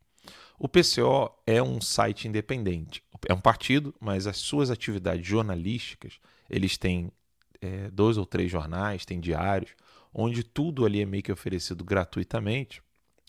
O 0.58 0.68
PCO 0.68 1.30
é 1.46 1.62
um 1.62 1.80
site 1.80 2.28
independente, 2.28 3.02
é 3.28 3.34
um 3.34 3.40
partido, 3.40 3.94
mas 4.00 4.26
as 4.26 4.38
suas 4.38 4.70
atividades 4.70 5.26
jornalísticas, 5.26 6.18
eles 6.49 6.78
têm 6.78 7.11
é, 7.61 7.90
dois 7.90 8.16
ou 8.16 8.25
três 8.25 8.50
jornais, 8.50 9.04
têm 9.04 9.20
diários, 9.20 9.73
onde 10.14 10.44
tudo 10.44 10.87
ali 10.87 11.02
é 11.02 11.06
meio 11.06 11.23
que 11.23 11.33
oferecido 11.33 11.85
gratuitamente, 11.85 12.80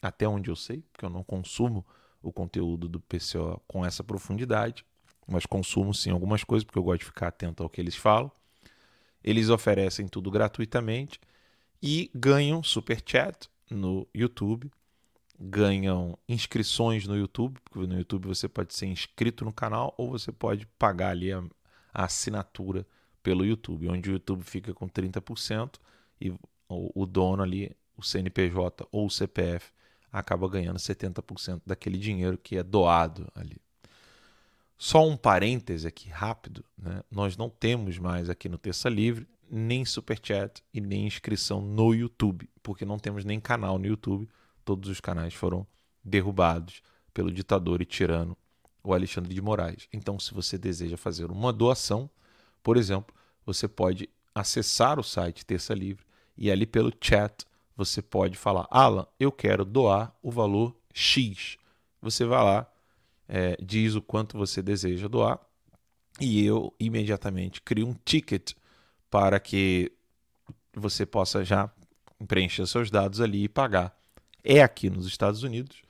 até 0.01 0.27
onde 0.27 0.50
eu 0.50 0.56
sei, 0.56 0.84
porque 0.94 1.04
eu 1.04 1.10
não 1.10 1.24
consumo 1.24 1.86
o 2.22 2.32
conteúdo 2.32 2.88
do 2.88 3.00
PCO 3.00 3.62
com 3.68 3.86
essa 3.86 4.04
profundidade 4.04 4.86
mas 5.27 5.46
consumo 5.46 5.94
sim 5.94 6.12
algumas 6.12 6.44
coisas, 6.44 6.63
porque 6.63 6.77
eu 6.77 6.84
gosto 6.84 7.00
de 7.00 7.06
ficar 7.06 7.27
atento 7.27 7.63
ao 7.63 7.70
que 7.70 7.82
eles 7.82 7.96
falam. 7.96 8.32
Eles 9.24 9.50
oferecem 9.50 10.08
tudo 10.08 10.30
gratuitamente 10.30 11.20
e 11.82 12.12
ganham 12.13 12.62
super 12.62 13.01
chat 13.04 13.50
no 13.70 14.08
YouTube, 14.13 14.72
ganham 15.39 16.18
inscrições 16.30 17.08
no 17.08 17.18
YouTube, 17.18 17.60
porque 17.65 17.88
no 17.88 17.98
YouTube 17.98 18.27
você 18.27 18.48
pode 18.48 18.74
ser 18.75 18.86
inscrito 18.86 19.44
no 19.44 19.51
canal 19.51 19.94
ou 19.98 20.12
você 20.12 20.32
pode 20.32 20.68
pagar 20.77 21.10
ali 21.10 21.32
a, 21.32 21.44
a 21.94 22.06
assinatura 22.06 22.86
pelo 23.24 23.44
YouTube, 23.44 23.89
onde 23.89 24.12
o 24.12 24.13
YouTube 24.13 24.44
fica 24.44 24.74
com 24.74 24.88
30% 24.88 25.80
e 26.22 26.32
o, 26.67 27.03
o 27.03 27.05
dono 27.05 27.43
ali, 27.43 27.75
o 27.98 28.03
CNPJ 28.03 28.88
ou 28.91 29.05
o 29.05 29.10
CPF, 29.10 29.72
acaba 30.12 30.48
ganhando 30.48 30.77
70% 30.77 31.62
daquele 31.65 31.98
dinheiro 31.98 32.38
que 32.38 32.57
é 32.57 32.63
doado 32.63 33.27
ali. 33.36 33.57
Só 34.77 35.07
um 35.07 35.15
parêntese 35.15 35.88
aqui 35.88 36.10
rápido, 36.10 36.63
né? 36.77 37.01
nós 37.10 37.38
não 37.38 37.50
temos 37.50 37.98
mais 37.98 38.29
aqui 38.29 38.50
no 38.50 38.57
Terça 38.57 38.89
Livre 38.89 39.27
nem 39.50 39.86
superchat 39.86 40.63
e 40.74 40.81
nem 40.81 41.05
inscrição 41.05 41.62
no 41.62 41.93
YouTube, 41.93 42.50
porque 42.63 42.84
não 42.86 42.98
temos 42.98 43.24
nem 43.24 43.39
canal 43.39 43.77
no 43.77 43.86
YouTube. 43.86 44.27
Todos 44.63 44.89
os 44.89 45.00
canais 45.00 45.34
foram 45.34 45.65
derrubados 46.03 46.81
pelo 47.13 47.31
ditador 47.31 47.81
e 47.81 47.86
tirano 47.86 48.38
o 48.84 48.93
Alexandre 48.93 49.34
de 49.34 49.41
Moraes. 49.41 49.88
Então, 49.93 50.19
se 50.19 50.34
você 50.34 50.57
deseja 50.57 50.98
fazer 50.98 51.31
uma 51.31 51.53
doação, 51.53 52.10
por 52.62 52.77
exemplo, 52.77 53.15
você 53.45 53.67
pode 53.67 54.10
acessar 54.34 55.00
o 55.00 55.03
site 55.03 55.45
Terça 55.45 55.74
Livre 55.74 56.05
e 56.38 56.51
ali 56.51 56.65
pelo 56.65 56.92
chat 57.01 57.46
você 57.75 58.01
pode 58.01 58.38
falar: 58.38 58.68
Alan, 58.70 59.08
eu 59.20 59.32
quero 59.32 59.65
doar 59.65 60.15
o 60.22 60.32
valor 60.32 60.75
X. 60.94 61.58
Você 62.01 62.25
vai 62.25 62.44
lá, 62.44 62.72
é, 63.27 63.58
diz 63.62 63.96
o 63.96 64.01
quanto 64.01 64.38
você 64.38 64.62
deseja 64.62 65.08
doar 65.08 65.39
e 66.20 66.46
eu 66.46 66.74
imediatamente 66.80 67.62
crio 67.62 67.88
um 67.88 67.96
ticket 68.06 68.54
para 69.10 69.39
que 69.39 69.92
você 70.74 71.06
possa 71.06 71.44
já 71.44 71.70
preencher 72.27 72.65
seus 72.68 72.89
dados 72.89 73.20
ali 73.20 73.44
e 73.44 73.50
pagar. 73.50 73.98
É 74.44 74.62
aqui 74.62 74.89
nos 74.89 75.08
Estados 75.08 75.44
Unidos, 75.44 75.82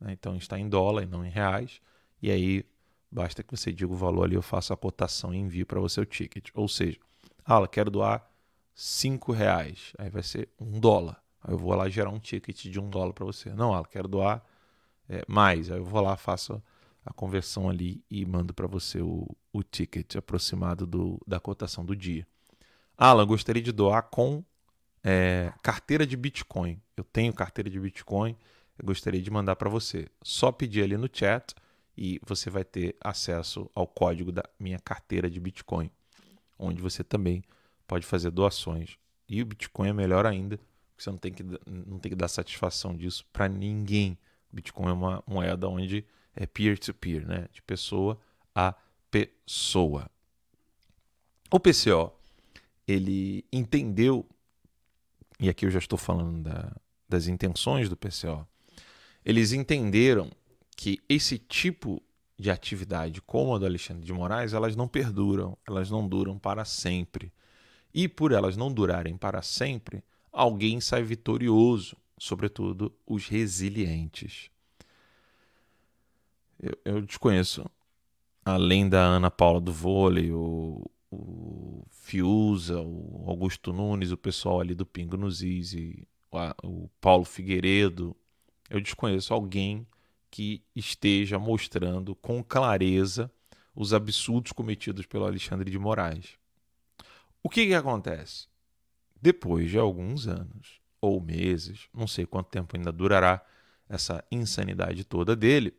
né? 0.00 0.12
então 0.12 0.36
está 0.36 0.58
em 0.58 0.68
dólar 0.68 1.02
e 1.02 1.06
não 1.06 1.24
em 1.24 1.30
reais, 1.30 1.80
e 2.22 2.30
aí 2.30 2.64
Basta 3.14 3.44
que 3.44 3.56
você 3.56 3.70
diga 3.70 3.92
o 3.92 3.96
valor 3.96 4.24
ali, 4.24 4.34
eu 4.34 4.42
faço 4.42 4.72
a 4.72 4.76
cotação 4.76 5.32
e 5.32 5.38
envio 5.38 5.64
para 5.64 5.78
você 5.78 6.00
o 6.00 6.04
ticket. 6.04 6.48
Ou 6.52 6.66
seja, 6.66 6.98
ah, 7.44 7.64
quero 7.68 7.88
doar 7.88 8.28
5 8.74 9.32
reais. 9.32 9.92
Aí 9.98 10.10
vai 10.10 10.22
ser 10.22 10.48
um 10.58 10.78
dólar. 10.78 11.22
Aí 11.42 11.52
eu 11.52 11.58
vou 11.58 11.74
lá 11.74 11.88
gerar 11.88 12.10
um 12.10 12.18
ticket 12.18 12.66
de 12.66 12.80
um 12.80 12.88
dólar 12.88 13.12
para 13.12 13.24
você. 13.24 13.50
Não, 13.50 13.72
Alan, 13.72 13.84
quero 13.84 14.08
doar 14.08 14.44
é, 15.08 15.22
mais. 15.28 15.70
Aí 15.70 15.78
eu 15.78 15.84
vou 15.84 16.00
lá, 16.00 16.16
faço 16.16 16.62
a 17.04 17.12
conversão 17.12 17.68
ali 17.68 18.02
e 18.10 18.24
mando 18.24 18.54
para 18.54 18.66
você 18.66 19.00
o, 19.00 19.28
o 19.52 19.62
ticket 19.62 20.16
aproximado 20.16 20.86
do, 20.86 21.20
da 21.26 21.38
cotação 21.38 21.84
do 21.84 21.94
dia. 21.94 22.26
Alan, 22.96 23.26
gostaria 23.26 23.62
de 23.62 23.72
doar 23.72 24.04
com 24.04 24.42
é, 25.02 25.52
carteira 25.62 26.06
de 26.06 26.16
Bitcoin. 26.16 26.80
Eu 26.96 27.04
tenho 27.04 27.32
carteira 27.32 27.68
de 27.68 27.78
Bitcoin, 27.78 28.36
eu 28.78 28.86
gostaria 28.86 29.20
de 29.20 29.30
mandar 29.30 29.56
para 29.56 29.68
você. 29.68 30.08
Só 30.22 30.50
pedir 30.50 30.82
ali 30.82 30.96
no 30.96 31.08
chat 31.12 31.54
e 31.96 32.20
você 32.26 32.48
vai 32.48 32.64
ter 32.64 32.96
acesso 33.00 33.70
ao 33.74 33.86
código 33.86 34.32
da 34.32 34.42
minha 34.58 34.78
carteira 34.78 35.28
de 35.28 35.38
Bitcoin, 35.38 35.90
onde 36.58 36.80
você 36.80 37.04
também 37.04 37.44
pode 37.86 38.06
fazer 38.06 38.30
doações. 38.30 38.96
E 39.28 39.42
o 39.42 39.46
Bitcoin 39.46 39.88
é 39.88 39.92
melhor 39.92 40.26
ainda, 40.26 40.58
porque 40.90 41.02
você 41.02 41.10
não 41.10 41.18
tem 41.18 41.32
que, 41.32 41.42
não 41.66 41.98
tem 41.98 42.10
que 42.10 42.16
dar 42.16 42.28
satisfação 42.28 42.96
disso 42.96 43.24
para 43.32 43.48
ninguém. 43.48 44.18
Bitcoin 44.52 44.88
é 44.88 44.92
uma 44.92 45.22
moeda 45.26 45.68
onde 45.68 46.04
é 46.34 46.46
peer-to-peer, 46.46 47.22
-peer, 47.22 47.26
né? 47.26 47.48
de 47.52 47.62
pessoa 47.62 48.18
a 48.54 48.74
pessoa. 49.10 50.08
O 51.50 51.58
PCO, 51.58 52.12
ele 52.86 53.44
entendeu, 53.52 54.26
e 55.38 55.48
aqui 55.48 55.66
eu 55.66 55.70
já 55.70 55.78
estou 55.78 55.98
falando 55.98 56.42
da, 56.42 56.72
das 57.08 57.26
intenções 57.26 57.88
do 57.88 57.96
PCO, 57.96 58.46
eles 59.24 59.52
entenderam 59.52 60.30
que 60.76 61.00
esse 61.08 61.38
tipo 61.38 62.02
de 62.38 62.50
atividade, 62.50 63.22
como 63.22 63.54
a 63.54 63.58
do 63.58 63.66
Alexandre 63.66 64.04
de 64.04 64.12
Moraes, 64.12 64.52
elas 64.52 64.74
não 64.74 64.88
perduram, 64.88 65.56
elas 65.66 65.90
não 65.90 66.06
duram 66.06 66.38
para 66.38 66.64
sempre. 66.64 67.32
E 67.94 68.08
por 68.08 68.32
elas 68.32 68.56
não 68.56 68.72
durarem 68.72 69.16
para 69.16 69.40
sempre, 69.40 70.02
alguém 70.32 70.80
sai 70.80 71.04
vitorioso, 71.04 71.96
sobretudo 72.18 72.92
os 73.06 73.28
resilientes. 73.28 74.50
Eu, 76.60 76.76
eu 76.84 77.02
desconheço, 77.02 77.64
além 78.44 78.88
da 78.88 79.00
Ana 79.00 79.30
Paula 79.30 79.60
do 79.60 79.72
vôlei, 79.72 80.32
o, 80.32 80.84
o 81.10 81.84
Fiuza, 81.88 82.80
o 82.80 83.24
Augusto 83.28 83.72
Nunes, 83.72 84.10
o 84.10 84.16
pessoal 84.16 84.60
ali 84.60 84.74
do 84.74 84.84
Pingo 84.84 85.16
nos 85.16 85.40
Is, 85.42 85.76
o 86.64 86.88
Paulo 87.00 87.24
Figueiredo, 87.24 88.16
eu 88.68 88.80
desconheço 88.80 89.32
alguém 89.32 89.86
que 90.30 90.64
esteja 90.74 91.38
mostrando 91.38 92.14
com 92.16 92.42
clareza 92.42 93.30
os 93.72 93.94
absurdos 93.94 94.50
cometidos 94.50 95.06
pelo 95.06 95.26
Alexandre 95.26 95.70
de 95.70 95.78
Moraes. 95.78 96.36
O 97.44 97.50
que, 97.50 97.66
que 97.66 97.74
acontece? 97.74 98.48
Depois 99.20 99.70
de 99.70 99.78
alguns 99.78 100.26
anos 100.26 100.80
ou 100.98 101.20
meses, 101.20 101.90
não 101.92 102.06
sei 102.06 102.24
quanto 102.24 102.48
tempo 102.48 102.74
ainda 102.74 102.90
durará 102.90 103.44
essa 103.86 104.24
insanidade 104.32 105.04
toda 105.04 105.36
dele, 105.36 105.76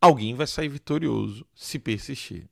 alguém 0.00 0.32
vai 0.32 0.46
sair 0.46 0.68
vitorioso 0.68 1.44
se 1.52 1.76
persistir. 1.76 2.48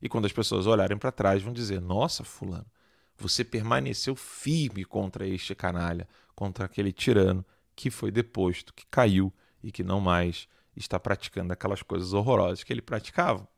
E 0.00 0.08
quando 0.08 0.26
as 0.26 0.32
pessoas 0.32 0.68
olharem 0.68 0.96
para 0.96 1.10
trás, 1.10 1.42
vão 1.42 1.52
dizer: 1.52 1.80
Nossa, 1.80 2.22
Fulano, 2.22 2.70
você 3.18 3.44
permaneceu 3.44 4.14
firme 4.14 4.84
contra 4.84 5.26
este 5.26 5.52
canalha, 5.52 6.08
contra 6.36 6.64
aquele 6.64 6.92
tirano 6.92 7.44
que 7.74 7.90
foi 7.90 8.12
deposto, 8.12 8.72
que 8.72 8.86
caiu 8.86 9.32
e 9.60 9.72
que 9.72 9.82
não 9.82 10.00
mais 10.00 10.46
está 10.76 10.98
praticando 10.98 11.52
aquelas 11.52 11.82
coisas 11.82 12.12
horrorosas 12.12 12.62
que 12.62 12.72
ele 12.72 12.80
praticava. 12.80 13.48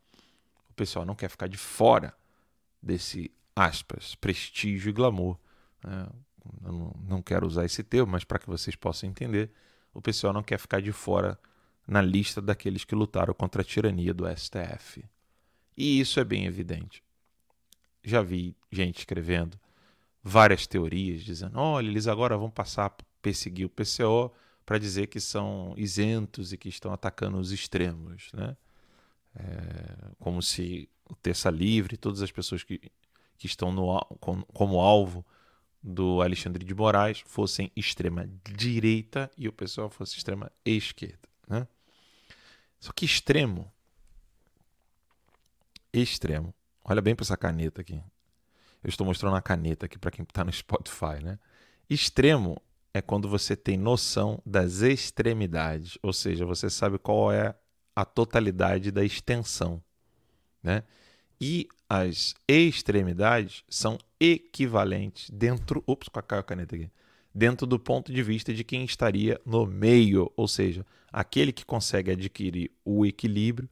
O 0.71 0.73
pessoal 0.73 1.05
não 1.05 1.15
quer 1.15 1.29
ficar 1.29 1.49
de 1.49 1.59
fora 1.59 2.15
desse 2.83 3.31
aspas, 3.55 4.15
prestígio 4.15 4.91
e 4.91 4.93
glamour. 4.93 5.39
Né? 5.83 6.09
Não 7.09 7.23
quero 7.23 7.47
usar 7.47 7.65
esse 7.65 7.83
termo, 7.83 8.13
mas 8.13 8.25
para 8.25 8.39
que 8.39 8.47
vocês 8.47 8.77
possam 8.77 9.09
entender, 9.09 9.51
o 9.93 10.01
pessoal 10.01 10.33
não 10.33 10.43
quer 10.43 10.59
ficar 10.59 10.81
de 10.81 10.93
fora 10.93 11.39
na 11.87 12.01
lista 12.01 12.41
daqueles 12.41 12.85
que 12.85 12.95
lutaram 12.95 13.35
contra 13.35 13.63
a 13.63 13.65
tirania 13.65 14.13
do 14.13 14.25
STF. 14.27 15.05
E 15.77 16.01
isso 16.01 16.21
é 16.21 16.25
bem 16.25 16.47
evidente. 16.47 17.03
Já 18.03 18.23
vi 18.23 18.57
gente 18.71 18.99
escrevendo 18.99 19.59
várias 20.23 20.67
teorias 20.67 21.23
dizendo: 21.23 21.59
olha, 21.59 21.87
eles 21.87 22.07
agora 22.07 22.37
vão 22.37 22.51
passar 22.51 22.87
a 22.87 22.93
perseguir 23.21 23.67
o 23.67 23.71
PCO 23.71 24.33
para 24.65 24.79
dizer 24.79 25.09
que 25.09 25.21
são 25.21 25.75
isentos 25.77 26.53
e 26.53 26.57
que 26.57 26.69
estão 26.69 26.93
atacando 26.93 27.39
os 27.39 27.53
extremos, 27.53 28.31
né? 28.33 28.57
É, 29.37 30.13
como 30.19 30.41
se 30.41 30.89
o 31.09 31.15
Terça 31.17 31.51
Livre, 31.51 31.97
todas 31.97 32.23
as 32.23 32.31
pessoas 32.31 32.63
que 32.63 32.81
que 33.45 33.47
estão 33.47 33.71
no, 33.71 34.01
como 34.55 34.81
alvo 34.81 35.23
do 35.83 36.23
Alexandre 36.23 36.65
de 36.65 36.75
Moraes 36.75 37.23
fossem 37.27 37.71
extrema 37.77 38.27
direita 38.43 39.31
e 39.37 39.47
o 39.47 39.53
pessoal 39.53 39.91
fosse 39.91 40.17
extrema 40.17 40.51
esquerda. 40.65 41.29
Né? 41.47 41.69
Só 42.81 42.91
que 42.91 43.05
extremo, 43.05 43.71
extremo, 45.93 46.55
olha 46.83 47.03
bem 47.03 47.15
para 47.15 47.25
essa 47.25 47.37
caneta 47.37 47.83
aqui. 47.83 48.03
Eu 48.83 48.89
estou 48.89 49.07
mostrando 49.07 49.37
a 49.37 49.43
caneta 49.43 49.85
aqui 49.85 49.99
para 49.99 50.11
quem 50.11 50.23
está 50.23 50.43
no 50.43 50.51
Spotify. 50.51 51.23
Né? 51.23 51.39
Extremo 51.89 52.57
é 52.95 53.03
quando 53.03 53.29
você 53.29 53.55
tem 53.55 53.77
noção 53.77 54.41
das 54.47 54.81
extremidades, 54.81 55.99
ou 56.03 56.15
seja, 56.15 56.47
você 56.47 56.71
sabe 56.71 56.99
qual 56.99 57.31
é 57.31 57.55
a 57.95 58.07
totalidade 58.07 58.91
da 58.91 59.05
extensão. 59.05 59.85
Né? 60.63 60.83
E 61.39 61.69
as 61.99 62.35
extremidades 62.49 63.63
são 63.69 63.99
equivalentes 64.19 65.31
dentro. 65.31 65.83
Ops, 65.87 66.09
caiu 66.09 66.41
a 66.41 66.43
caneta 66.43 66.75
aqui. 66.75 66.91
Dentro 67.35 67.67
do 67.67 67.79
ponto 67.79 68.13
de 68.13 68.23
vista 68.23 68.53
de 68.53 68.65
quem 68.65 68.85
estaria 68.85 69.41
no 69.45 69.67
meio, 69.67 70.31
ou 70.37 70.47
seja, 70.47 70.85
aquele 71.13 71.53
que 71.53 71.65
consegue 71.65 72.11
adquirir 72.11 72.71
o 72.85 73.05
equilíbrio 73.05 73.69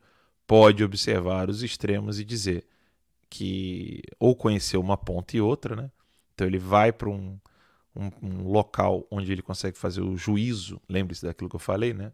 pode 0.46 0.82
observar 0.84 1.48
os 1.48 1.62
extremos 1.62 2.18
e 2.20 2.24
dizer 2.24 2.64
que 3.30 4.02
ou 4.18 4.36
conheceu 4.36 4.80
uma 4.80 4.96
ponta 4.96 5.36
e 5.36 5.40
outra, 5.40 5.74
né? 5.74 5.90
Então 6.34 6.46
ele 6.46 6.58
vai 6.58 6.92
para 6.92 7.08
um, 7.08 7.38
um, 7.94 8.10
um, 8.22 8.48
local 8.48 9.06
onde 9.10 9.32
ele 9.32 9.42
consegue 9.42 9.78
fazer 9.78 10.02
o 10.02 10.16
juízo, 10.16 10.80
lembre-se 10.88 11.24
daquilo 11.24 11.48
que 11.48 11.56
eu 11.56 11.60
falei, 11.60 11.94
né? 11.94 12.12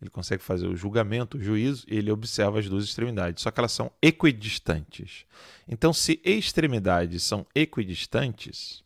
Ele 0.00 0.10
consegue 0.10 0.42
fazer 0.42 0.66
o 0.66 0.76
julgamento, 0.76 1.36
o 1.36 1.42
juízo, 1.42 1.84
e 1.88 1.96
ele 1.96 2.10
observa 2.10 2.58
as 2.58 2.68
duas 2.68 2.84
extremidades, 2.84 3.42
só 3.42 3.50
que 3.50 3.58
elas 3.58 3.72
são 3.72 3.90
equidistantes. 4.00 5.24
Então, 5.66 5.92
se 5.92 6.20
extremidades 6.24 7.22
são 7.24 7.44
equidistantes, 7.54 8.84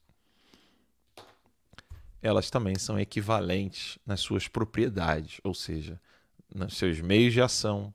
elas 2.23 2.49
também 2.51 2.79
são 2.79 2.99
equivalentes 2.99 3.99
nas 4.07 4.21
suas 4.21 4.49
propriedades, 4.49 5.41
ou 5.45 5.53
seja, 5.53 6.01
nos 6.55 6.77
seus 6.77 7.01
meios 7.01 7.35
de 7.35 7.43
ação, 7.43 7.93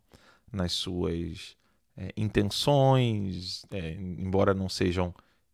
nas 0.51 0.73
suas 0.73 1.55
é, 1.95 2.13
intenções, 2.15 3.65
é, 3.71 3.93
embora 3.93 4.53
não 4.53 4.69
sejam 4.69 5.13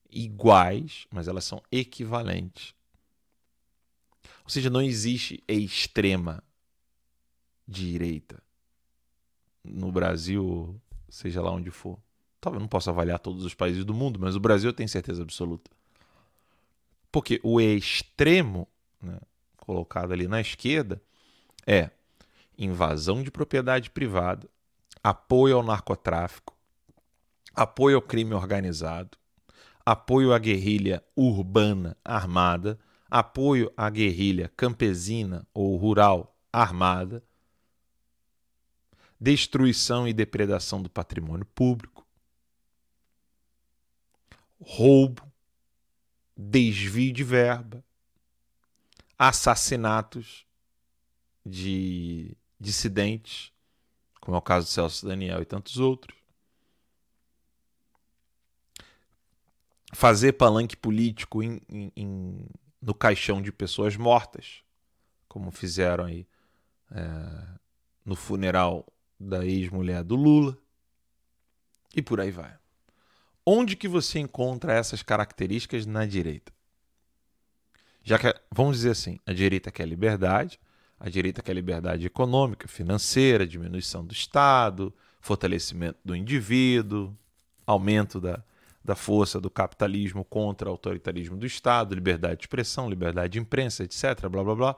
iguais, 0.10 1.08
mas 1.12 1.28
elas 1.28 1.46
são 1.46 1.62
equivalentes. 1.72 2.74
Ou 4.44 4.50
seja, 4.50 4.70
não 4.70 4.82
existe 4.82 5.42
extrema 5.48 6.44
direita 7.68 8.42
no 9.64 9.92
Brasil, 9.92 10.80
seja 11.10 11.42
lá 11.42 11.52
onde 11.52 11.72
for. 11.72 11.98
Talvez 12.42 12.62
não 12.62 12.68
possa 12.68 12.92
avaliar 12.92 13.20
todos 13.20 13.46
os 13.46 13.54
países 13.54 13.86
do 13.86 13.94
mundo, 13.94 14.20
mas 14.20 14.36
o 14.36 14.40
Brasil 14.40 14.70
eu 14.70 14.74
tenho 14.74 14.90
certeza 14.90 15.22
absoluta. 15.22 15.72
Porque 17.12 17.40
o 17.44 17.62
extremo, 17.62 18.68
né, 19.02 19.20
colocado 19.58 20.12
ali 20.12 20.28
na 20.28 20.42
esquerda, 20.42 21.02
é 21.66 21.90
invasão 22.58 23.24
de 23.24 23.32
propriedade 23.32 23.90
privada, 23.90 24.50
apoio 25.02 25.56
ao 25.56 25.64
narcotráfico, 25.64 26.54
apoio 27.56 27.96
ao 27.96 28.02
crime 28.02 28.34
organizado, 28.34 29.18
apoio 29.86 30.34
à 30.34 30.40
guerrilha 30.40 31.04
urbana 31.16 31.96
armada, 32.04 32.80
apoio 33.10 33.72
à 33.78 33.90
guerrilha 33.90 34.52
campesina 34.56 35.48
ou 35.54 35.76
rural 35.78 36.36
armada, 36.52 37.24
destruição 39.24 40.06
e 40.06 40.12
depredação 40.12 40.84
do 40.84 40.90
patrimônio 40.90 41.46
público, 41.46 42.06
roubo, 44.60 45.26
desvio 46.36 47.14
de 47.14 47.24
verba, 47.24 47.82
assassinatos 49.18 50.46
de 51.46 52.36
dissidentes, 52.60 53.54
como 54.20 54.36
é 54.36 54.40
o 54.40 54.42
caso 54.42 54.66
de 54.66 54.74
Celso 54.74 55.08
Daniel 55.08 55.42
e 55.42 55.46
tantos 55.46 55.78
outros. 55.78 56.18
Fazer 59.94 60.34
palanque 60.34 60.76
político 60.76 61.42
em, 61.42 61.62
em, 61.70 61.92
em, 61.96 62.46
no 62.82 62.94
caixão 62.94 63.42
de 63.42 63.54
pessoas 63.54 63.96
mortas, 63.96 64.64
como 65.30 65.50
fizeram 65.50 66.04
aí 66.04 66.28
é, 66.92 67.60
no 68.04 68.18
funeral 68.18 68.86
da 69.24 69.46
ex-mulher 69.46 70.04
do 70.04 70.16
Lula, 70.16 70.58
E 71.96 72.02
por 72.02 72.20
aí 72.20 72.32
vai. 72.32 72.56
Onde 73.46 73.76
que 73.76 73.88
você 73.88 74.20
encontra 74.20 74.74
essas 74.74 75.04
características 75.04 75.86
na 75.86 76.06
direita? 76.06 76.52
Já 78.04 78.18
que, 78.18 78.34
vamos 78.52 78.78
dizer 78.78 78.92
assim, 78.92 79.20
a 79.26 79.34
direita 79.34 79.72
quer 79.72 79.88
liberdade, 79.88 80.60
a 81.00 81.10
direita 81.10 81.42
quer 81.42 81.54
liberdade 81.54 82.06
econômica, 82.06 82.68
financeira, 82.68 83.46
diminuição 83.46 84.06
do 84.06 84.14
Estado, 84.14 84.94
fortalecimento 85.22 86.00
do 86.04 86.16
indivíduo, 86.16 87.16
aumento 87.66 88.20
da, 88.20 88.44
da 88.84 88.96
força 88.96 89.40
do 89.40 89.50
capitalismo 89.50 90.26
contra 90.26 90.68
o 90.68 90.72
autoritarismo 90.72 91.38
do 91.38 91.46
Estado, 91.46 91.96
liberdade 91.96 92.38
de 92.38 92.44
expressão, 92.44 92.90
liberdade 92.90 93.34
de 93.34 93.40
imprensa, 93.40 93.84
etc. 93.84 94.28
Blá 94.30 94.44
blá 94.44 94.56
blá. 94.56 94.76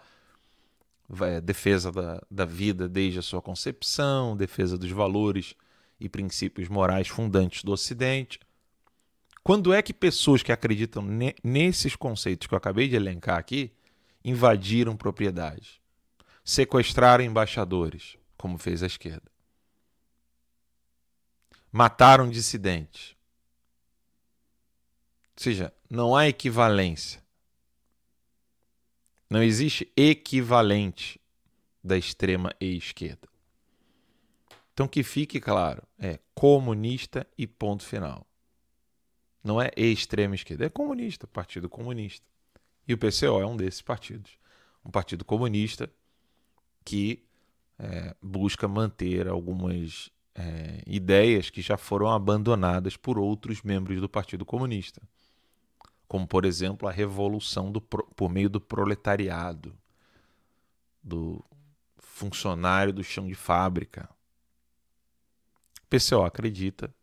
Vai, 1.07 1.39
defesa 1.39 1.91
da, 1.91 2.21
da 2.29 2.45
vida 2.45 2.89
desde 2.89 3.19
a 3.19 3.21
sua 3.21 3.41
concepção, 3.41 4.35
defesa 4.35 4.77
dos 4.77 4.89
valores 4.89 5.55
e 5.99 6.09
princípios 6.09 6.67
morais 6.67 7.07
fundantes 7.07 7.63
do 7.63 7.71
Ocidente. 7.71 8.39
Quando 9.43 9.71
é 9.71 9.81
que 9.81 9.93
pessoas 9.93 10.41
que 10.41 10.51
acreditam 10.51 11.03
ne 11.03 11.35
nesses 11.43 11.95
conceitos 11.95 12.47
que 12.47 12.53
eu 12.53 12.57
acabei 12.57 12.87
de 12.87 12.95
elencar 12.95 13.37
aqui 13.37 13.71
invadiram 14.23 14.97
propriedades, 14.97 15.79
sequestraram 16.43 17.23
embaixadores, 17.23 18.17
como 18.35 18.57
fez 18.57 18.81
a 18.81 18.87
esquerda, 18.87 19.31
mataram 21.71 22.29
dissidentes? 22.29 23.15
Ou 25.37 25.43
seja, 25.43 25.73
não 25.87 26.15
há 26.15 26.27
equivalência. 26.27 27.24
Não 29.29 29.41
existe 29.41 29.91
equivalente 29.95 31.19
da 31.83 31.97
extrema 31.97 32.53
e 32.59 32.77
esquerda. 32.77 33.27
Então 34.73 34.87
que 34.87 35.03
fique 35.03 35.39
claro, 35.39 35.83
é 35.97 36.19
comunista 36.33 37.25
e 37.37 37.47
ponto 37.47 37.83
final. 37.83 38.25
Não 39.43 39.61
é 39.61 39.71
extrema 39.77 40.35
esquerda, 40.35 40.65
é 40.65 40.69
comunista, 40.69 41.27
Partido 41.27 41.69
Comunista. 41.69 42.25
E 42.87 42.93
o 42.93 42.97
PCO 42.97 43.39
é 43.39 43.45
um 43.45 43.55
desses 43.55 43.81
partidos. 43.81 44.31
Um 44.83 44.91
partido 44.91 45.23
comunista 45.23 45.89
que 46.83 47.23
é, 47.79 48.15
busca 48.21 48.67
manter 48.67 49.27
algumas 49.27 50.11
é, 50.35 50.81
ideias 50.85 51.49
que 51.49 51.61
já 51.61 51.77
foram 51.77 52.07
abandonadas 52.07 52.97
por 52.97 53.17
outros 53.17 53.61
membros 53.61 53.99
do 53.99 54.09
Partido 54.09 54.45
Comunista. 54.45 55.01
Como, 56.07 56.27
por 56.27 56.45
exemplo, 56.45 56.87
a 56.87 56.91
revolução 56.91 57.71
do, 57.71 57.81
por 57.81 58.29
meio 58.29 58.49
do 58.49 58.61
proletariado, 58.61 59.75
do 61.01 61.43
funcionário 61.97 62.93
do 62.93 63.03
chão 63.03 63.27
de 63.27 63.35
fábrica, 63.35 64.09
PCO 65.89 66.23
acredita 66.23 66.93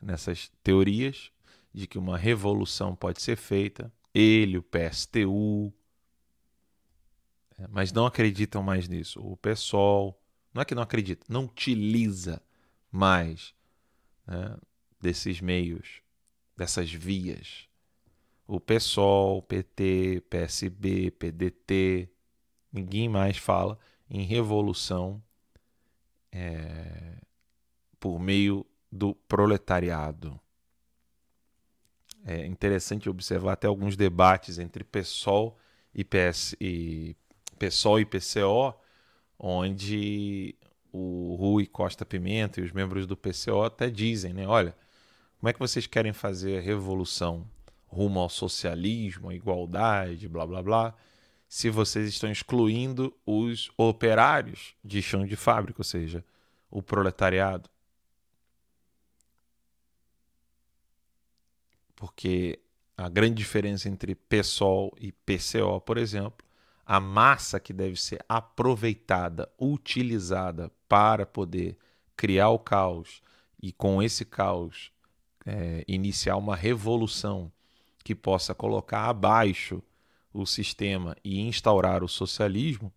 nessas 0.00 0.50
teorias 0.62 1.30
de 1.72 1.86
que 1.86 1.98
uma 1.98 2.16
revolução 2.16 2.94
pode 2.94 3.20
ser 3.20 3.36
feita, 3.36 3.92
ele, 4.14 4.56
o 4.56 4.62
PSTU, 4.62 5.72
é, 7.58 7.66
mas 7.68 7.92
não 7.92 8.06
acreditam 8.06 8.62
mais 8.62 8.88
nisso. 8.88 9.20
O 9.20 9.36
PSOL, 9.36 10.18
não 10.52 10.62
é 10.62 10.64
que 10.64 10.74
não 10.74 10.82
acredita, 10.82 11.26
não 11.28 11.44
utiliza 11.44 12.42
mais 12.90 13.54
né, 14.26 14.56
desses 15.00 15.40
meios, 15.40 16.00
dessas 16.56 16.90
vias. 16.90 17.65
O 18.46 18.60
PSOL, 18.60 19.42
PT, 19.42 20.22
PSB, 20.30 21.10
PDT, 21.10 22.08
ninguém 22.72 23.08
mais 23.08 23.36
fala 23.36 23.78
em 24.08 24.22
revolução 24.22 25.20
é, 26.30 27.18
por 27.98 28.20
meio 28.20 28.64
do 28.90 29.14
proletariado. 29.14 30.38
É 32.24 32.46
interessante 32.46 33.08
observar 33.08 33.52
até 33.52 33.66
alguns 33.66 33.96
debates 33.96 34.58
entre 34.58 34.84
PSOL 34.84 35.56
e, 35.94 36.04
PS, 36.04 36.54
e 36.60 37.16
PSOL 37.58 38.00
e 38.00 38.04
PCO, 38.04 38.74
onde 39.38 40.54
o 40.92 41.36
Rui 41.36 41.66
Costa 41.66 42.04
Pimenta 42.04 42.60
e 42.60 42.64
os 42.64 42.72
membros 42.72 43.06
do 43.06 43.16
PCO 43.16 43.62
até 43.62 43.90
dizem, 43.90 44.32
né, 44.32 44.46
olha, 44.46 44.74
como 45.38 45.48
é 45.48 45.52
que 45.52 45.58
vocês 45.58 45.86
querem 45.86 46.12
fazer 46.12 46.58
a 46.58 46.60
revolução 46.60 47.46
rumo 47.96 48.20
ao 48.20 48.28
socialismo, 48.28 49.30
à 49.30 49.34
igualdade, 49.34 50.28
blá 50.28 50.46
blá 50.46 50.62
blá, 50.62 50.94
se 51.48 51.70
vocês 51.70 52.08
estão 52.08 52.30
excluindo 52.30 53.16
os 53.24 53.70
operários 53.76 54.74
de 54.84 55.00
chão 55.00 55.24
de 55.26 55.36
fábrica, 55.36 55.80
ou 55.80 55.84
seja, 55.84 56.24
o 56.70 56.82
proletariado? 56.82 57.70
porque 61.96 62.60
a 62.96 63.08
grande 63.08 63.34
diferença 63.34 63.88
entre 63.88 64.14
PSOL 64.14 64.94
e 65.00 65.10
PCO, 65.10 65.80
por 65.80 65.96
exemplo, 65.96 66.46
a 66.84 67.00
massa 67.00 67.58
que 67.58 67.72
deve 67.72 68.00
ser 68.00 68.24
aproveitada, 68.28 69.50
utilizada 69.58 70.70
para 70.88 71.26
poder 71.26 71.76
criar 72.16 72.50
o 72.50 72.58
caos 72.58 73.20
e 73.60 73.72
com 73.72 74.00
esse 74.02 74.24
caos 74.24 74.92
é, 75.44 75.84
iniciar 75.88 76.36
uma 76.36 76.54
revolução 76.54 77.50
que 78.06 78.14
possa 78.14 78.54
colocar 78.54 79.08
abaixo 79.08 79.82
o 80.32 80.46
sistema 80.46 81.16
e 81.24 81.40
instaurar 81.40 82.04
o 82.04 82.08
socialismo, 82.08 82.94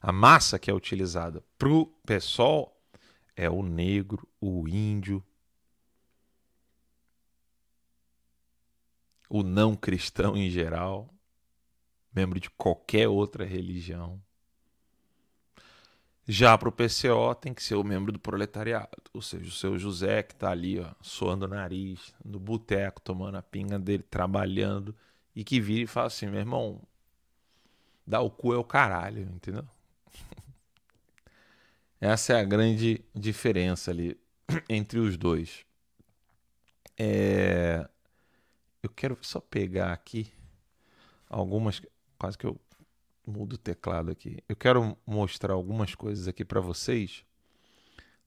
a 0.00 0.10
massa 0.10 0.58
que 0.58 0.68
é 0.68 0.74
utilizada 0.74 1.44
para 1.56 1.68
o 1.68 1.86
PSOL 2.04 2.76
é 3.36 3.48
o 3.48 3.62
negro, 3.62 4.28
o 4.40 4.66
índio, 4.66 5.24
o 9.30 9.44
não 9.44 9.76
cristão 9.76 10.36
em 10.36 10.50
geral, 10.50 11.08
membro 12.12 12.40
de 12.40 12.50
qualquer 12.50 13.06
outra 13.06 13.44
religião. 13.44 14.20
Já 16.30 16.58
para 16.58 16.68
o 16.68 16.72
PCO 16.72 17.34
tem 17.34 17.54
que 17.54 17.62
ser 17.62 17.74
o 17.74 17.82
membro 17.82 18.12
do 18.12 18.18
proletariado, 18.18 18.98
ou 19.14 19.22
seja, 19.22 19.46
o 19.46 19.50
seu 19.50 19.78
José 19.78 20.22
que 20.22 20.34
está 20.34 20.50
ali, 20.50 20.78
ó, 20.78 20.92
suando 21.00 21.46
o 21.46 21.48
nariz, 21.48 22.14
no 22.22 22.38
boteco, 22.38 23.00
tomando 23.00 23.36
a 23.36 23.42
pinga 23.42 23.78
dele, 23.78 24.02
trabalhando, 24.02 24.94
e 25.34 25.42
que 25.42 25.58
vira 25.58 25.84
e 25.84 25.86
fala 25.86 26.08
assim: 26.08 26.26
meu 26.26 26.38
irmão, 26.38 26.82
dá 28.06 28.20
o 28.20 28.28
cu 28.28 28.52
é 28.52 28.58
o 28.58 28.64
caralho, 28.64 29.22
entendeu? 29.22 29.66
Essa 31.98 32.34
é 32.34 32.40
a 32.40 32.44
grande 32.44 33.02
diferença 33.14 33.90
ali 33.90 34.14
entre 34.68 34.98
os 34.98 35.16
dois. 35.16 35.64
É... 36.98 37.88
Eu 38.82 38.90
quero 38.90 39.16
só 39.22 39.40
pegar 39.40 39.94
aqui 39.94 40.30
algumas. 41.26 41.80
Quase 42.18 42.36
que 42.36 42.44
eu 42.44 42.60
mudo 43.28 43.54
o 43.54 43.58
teclado 43.58 44.10
aqui. 44.10 44.42
Eu 44.48 44.56
quero 44.56 44.96
mostrar 45.06 45.52
algumas 45.52 45.94
coisas 45.94 46.26
aqui 46.26 46.44
para 46.44 46.60
vocês 46.60 47.24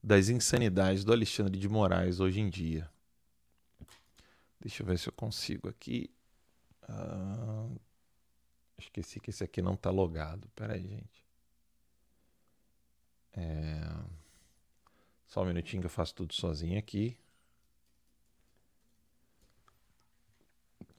das 0.02 0.28
insanidades 0.28 1.04
do 1.04 1.12
Alexandre 1.12 1.58
de 1.58 1.68
Moraes 1.68 2.20
hoje 2.20 2.40
em 2.40 2.48
dia. 2.48 2.90
Deixa 4.60 4.82
eu 4.82 4.86
ver 4.86 4.98
se 4.98 5.08
eu 5.08 5.12
consigo 5.12 5.68
aqui. 5.68 6.10
Ah, 6.82 7.68
esqueci 8.78 9.20
que 9.20 9.30
esse 9.30 9.42
aqui 9.42 9.60
não 9.60 9.74
está 9.74 9.90
logado. 9.90 10.48
Pera 10.54 10.74
aí, 10.74 10.86
gente. 10.86 11.24
É... 13.34 13.80
Só 15.26 15.42
um 15.42 15.46
minutinho 15.46 15.82
que 15.82 15.86
eu 15.86 15.90
faço 15.90 16.14
tudo 16.14 16.34
sozinho 16.34 16.78
aqui. 16.78 17.16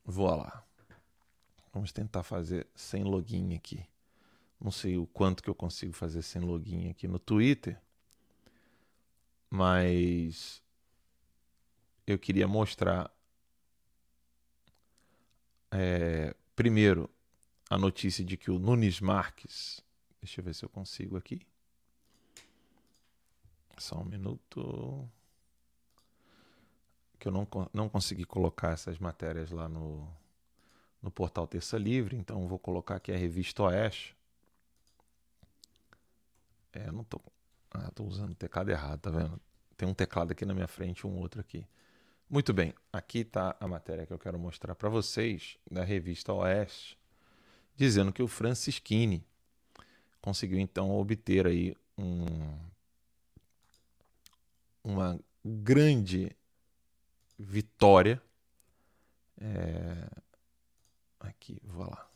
Vou 0.04 0.36
lá. 0.36 0.66
Vamos 1.72 1.92
tentar 1.92 2.24
fazer 2.24 2.68
sem 2.76 3.04
login 3.04 3.56
aqui. 3.56 3.88
Não 4.64 4.72
sei 4.72 4.98
o 4.98 5.06
quanto 5.06 5.44
que 5.44 5.50
eu 5.50 5.56
consigo 5.56 5.92
fazer 5.92 6.22
sem 6.22 6.42
login 6.42 6.90
aqui 6.90 7.06
no 7.06 7.20
Twitter. 7.20 7.78
Mas 9.50 10.64
eu 12.08 12.18
queria 12.18 12.48
mostrar 12.48 13.14
é, 15.70 16.34
primeiro 16.56 17.10
a 17.70 17.78
notícia 17.78 18.24
de 18.24 18.38
que 18.38 18.50
o 18.50 18.58
Nunes 18.58 19.02
Marques. 19.02 19.84
Deixa 20.22 20.40
eu 20.40 20.46
ver 20.46 20.56
se 20.56 20.64
eu 20.64 20.70
consigo 20.70 21.18
aqui. 21.18 21.46
Só 23.78 24.00
um 24.00 24.06
minuto 24.06 25.10
que 27.20 27.28
eu 27.28 27.34
não, 27.34 27.46
não 27.74 27.90
consegui 27.90 28.24
colocar 28.24 28.72
essas 28.72 28.98
matérias 28.98 29.52
lá 29.52 29.68
no, 29.68 30.08
no 31.02 31.12
portal 31.12 31.46
Terça 31.48 31.78
Livre, 31.78 32.16
então 32.16 32.48
vou 32.48 32.58
colocar 32.58 32.96
aqui 32.96 33.12
a 33.12 33.18
revista 33.18 33.64
Oeste. 33.64 34.16
É, 36.74 36.92
não 36.92 37.04
tô, 37.04 37.22
ah, 37.72 37.92
tô 37.92 38.04
usando 38.04 38.32
o 38.32 38.36
teclado 38.36 38.70
errado, 38.70 39.00
tá 39.00 39.10
vendo? 39.10 39.40
Tem 39.78 39.88
um 39.88 39.94
teclado 39.94 40.32
aqui 40.32 40.46
na 40.46 40.54
minha 40.54 40.68
frente 40.68 41.02
e 41.02 41.08
um 41.08 41.18
outro 41.18 41.40
aqui. 41.40 41.66
Muito 42.30 42.54
bem, 42.54 42.74
aqui 42.92 43.20
está 43.20 43.56
a 43.60 43.68
matéria 43.68 44.06
que 44.06 44.14
eu 44.14 44.20
quero 44.20 44.40
mostrar 44.40 44.76
para 44.76 44.90
vocês 44.90 45.58
da 45.70 45.84
revista 45.84 46.34
Oeste, 46.34 46.98
dizendo 47.76 48.12
que 48.12 48.24
o 48.24 48.28
Francisquini 48.28 49.26
conseguiu 50.22 50.58
então 50.60 50.92
obter 50.92 51.46
aí 51.46 51.76
um, 51.98 52.26
uma 54.84 55.20
grande 55.46 56.36
Vitória. 57.38 58.22
É... 59.40 60.08
Aqui, 61.20 61.62
vou 61.64 61.90
lá. 61.90 62.08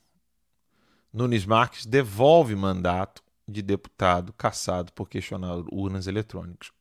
Nunes 1.12 1.46
Marques 1.46 1.86
devolve 1.86 2.56
mandato 2.56 3.24
de 3.48 3.62
deputado 3.62 4.34
caçado 4.34 4.92
por 4.92 5.08
questionar 5.08 5.64
urnas 5.72 6.08
eletrônicas. 6.08 6.72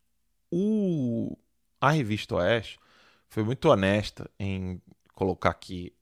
O... 0.51 1.37
A 1.81 1.91
revista 1.91 2.37
Oeste 2.37 2.79
foi 3.29 3.45
muito 3.45 3.69
honesta 3.69 4.31
em 4.39 4.81
colocar 5.15 5.51
aqui, 5.51 5.93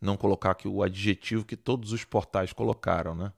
não 0.00 0.16
colocar 0.16 0.50
aqui 0.50 0.68
o 0.68 0.82
adjetivo 0.82 1.44
que 1.44 1.56
todos 1.56 1.92
os 1.92 2.04
portais 2.04 2.52
colocaram, 2.52 3.14
né? 3.14 3.32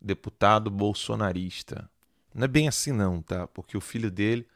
Deputado 0.00 0.70
bolsonarista. 0.70 1.90
Não 2.34 2.44
é 2.44 2.48
bem 2.48 2.68
assim 2.68 2.92
não, 2.92 3.20
tá? 3.22 3.46
Porque 3.48 3.76
o 3.76 3.80
filho 3.80 4.10
dele 4.10 4.46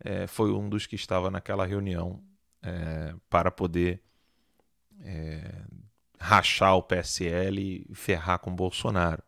é, 0.00 0.26
foi 0.26 0.52
um 0.52 0.68
dos 0.68 0.86
que 0.86 0.94
estava 0.94 1.30
naquela 1.30 1.66
reunião 1.66 2.22
é, 2.62 3.14
para 3.28 3.50
poder 3.50 4.02
é, 5.00 5.62
rachar 6.18 6.76
o 6.76 6.82
PSL 6.82 7.86
e 7.90 7.94
ferrar 7.94 8.38
com 8.38 8.50
o 8.50 8.54
Bolsonaro. 8.54 9.22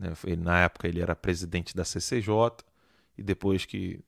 Né? 0.00 0.14
Na 0.38 0.60
época 0.60 0.88
ele 0.88 1.02
era 1.02 1.14
presidente 1.14 1.76
da 1.76 1.84
CCJ 1.84 2.64
e 3.18 3.22
depois 3.22 3.66
que 3.66 4.02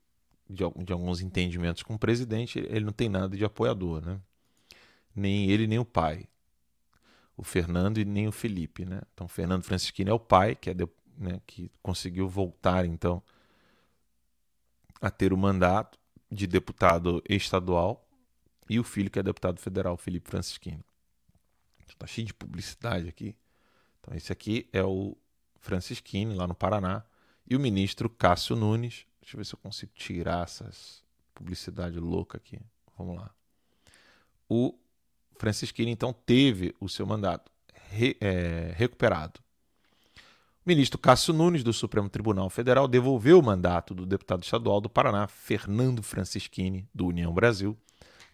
de, 0.48 0.64
de, 0.84 0.92
alguns 0.92 1.20
entendimentos 1.20 1.82
com 1.82 1.94
o 1.94 1.98
presidente, 1.98 2.58
ele 2.58 2.84
não 2.84 2.92
tem 2.92 3.08
nada 3.08 3.36
de 3.36 3.44
apoiador, 3.44 4.04
né? 4.04 4.20
Nem 5.14 5.50
ele 5.50 5.66
nem 5.66 5.78
o 5.78 5.84
pai. 5.84 6.26
O 7.36 7.42
Fernando 7.42 7.98
e 7.98 8.04
nem 8.04 8.26
o 8.26 8.32
Felipe, 8.32 8.84
né? 8.84 9.00
Então, 9.12 9.28
Fernando 9.28 9.62
Francisquini 9.62 10.10
é 10.10 10.12
o 10.12 10.18
pai, 10.18 10.54
que, 10.54 10.70
é 10.70 10.74
de, 10.74 10.86
né, 11.16 11.40
que 11.46 11.70
conseguiu 11.82 12.28
voltar, 12.28 12.84
então, 12.84 13.22
a 15.00 15.10
ter 15.10 15.32
o 15.32 15.36
mandato 15.36 15.98
de 16.30 16.46
deputado 16.46 17.22
estadual, 17.28 18.06
e 18.68 18.78
o 18.78 18.84
filho, 18.84 19.10
que 19.10 19.18
é 19.18 19.22
deputado 19.22 19.58
federal, 19.58 19.96
Felipe 19.96 20.30
Francisquini. 20.30 20.84
Está 21.88 22.06
cheio 22.06 22.26
de 22.26 22.34
publicidade 22.34 23.08
aqui. 23.08 23.36
Então, 24.00 24.16
esse 24.16 24.32
aqui 24.32 24.68
é 24.72 24.82
o 24.82 25.16
Francisquini, 25.62 26.34
lá 26.34 26.46
no 26.46 26.54
Paraná, 26.54 27.02
e 27.48 27.56
o 27.56 27.60
ministro 27.60 28.10
Cássio 28.10 28.54
Nunes. 28.54 29.06
Deixa 29.20 29.36
eu 29.36 29.38
ver 29.38 29.44
se 29.46 29.54
eu 29.54 29.58
consigo 29.58 29.92
tirar 29.94 30.42
essas 30.44 31.02
publicidade 31.34 31.98
louca 31.98 32.36
aqui. 32.36 32.58
Vamos 32.98 33.16
lá. 33.16 33.30
O 34.48 34.74
Francisquini, 35.36 35.90
então, 35.90 36.12
teve 36.12 36.74
o 36.78 36.88
seu 36.88 37.06
mandato 37.06 37.50
re, 37.90 38.16
é, 38.20 38.72
recuperado. 38.76 39.40
O 40.64 40.68
ministro 40.68 40.98
Cássio 40.98 41.32
Nunes, 41.32 41.64
do 41.64 41.72
Supremo 41.72 42.08
Tribunal 42.08 42.48
Federal, 42.50 42.86
devolveu 42.86 43.38
o 43.38 43.42
mandato 43.42 43.94
do 43.94 44.04
deputado 44.04 44.42
estadual 44.42 44.80
do 44.80 44.90
Paraná, 44.90 45.26
Fernando 45.26 46.02
Francisquini, 46.02 46.88
do 46.94 47.06
União 47.06 47.32
Brasil, 47.32 47.76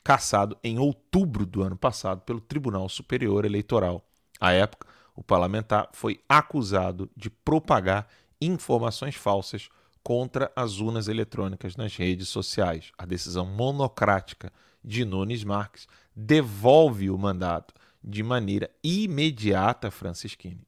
cassado 0.05 0.59
em 0.63 0.79
outubro 0.79 1.47
do 1.47 1.63
ano 1.63 1.77
passado 1.77 2.23
pelo 2.23 2.41
Tribunal 2.41 2.89
Superior 2.89 3.45
Eleitoral. 3.45 4.07
À 4.41 4.53
época, 4.53 4.87
o 5.19 5.23
parlamentar 5.25 5.89
foi 5.95 6.21
acusado 6.29 7.11
de 7.17 7.29
propagar 7.29 8.07
informações 8.41 9.17
falsas 9.17 9.69
contra 10.01 10.49
as 10.55 10.79
urnas 10.79 11.09
eletrônicas 11.09 11.75
nas 11.75 11.97
redes 11.97 12.29
sociais. 12.29 12.93
A 12.97 13.05
decisão 13.05 13.45
monocrática 13.45 14.53
de 14.85 15.05
Nunes 15.05 15.43
Marques 15.43 15.89
devolve 16.15 17.11
o 17.11 17.19
mandato 17.19 17.75
de 18.03 18.23
maneira 18.23 18.71
imediata 18.81 19.89
a 19.89 19.91
Francisquini. 19.91 20.65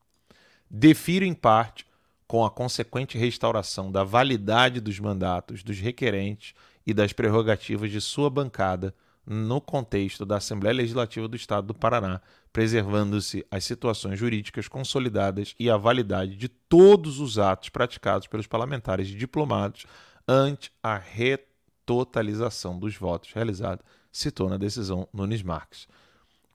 Defiro 0.68 1.24
em 1.24 1.32
parte 1.32 1.86
com 2.26 2.44
a 2.44 2.50
consequente 2.50 3.16
restauração 3.16 3.92
da 3.92 4.02
validade 4.02 4.80
dos 4.80 4.98
mandatos 4.98 5.62
dos 5.62 5.78
requerentes 5.78 6.54
e 6.84 6.92
das 6.92 7.12
prerrogativas 7.12 7.88
de 7.88 8.00
sua 8.00 8.28
bancada 8.28 8.92
no 9.24 9.60
contexto 9.60 10.26
da 10.26 10.38
Assembleia 10.38 10.74
Legislativa 10.74 11.28
do 11.28 11.36
Estado 11.36 11.68
do 11.68 11.74
Paraná, 11.74 12.20
preservando-se 12.52 13.46
as 13.50 13.64
situações 13.64 14.18
jurídicas 14.18 14.68
consolidadas 14.68 15.54
e 15.58 15.70
a 15.70 15.76
validade 15.76 16.36
de 16.36 16.48
todos 16.48 17.20
os 17.20 17.38
atos 17.38 17.68
praticados 17.68 18.26
pelos 18.26 18.46
parlamentares 18.46 19.08
e 19.08 19.14
diplomados 19.14 19.86
ante 20.26 20.72
a 20.82 20.96
retotalização 20.96 22.78
dos 22.78 22.96
votos 22.96 23.32
realizada, 23.32 23.84
citou 24.12 24.48
na 24.48 24.56
decisão 24.56 25.08
Nunes 25.12 25.42
Marques. 25.42 25.88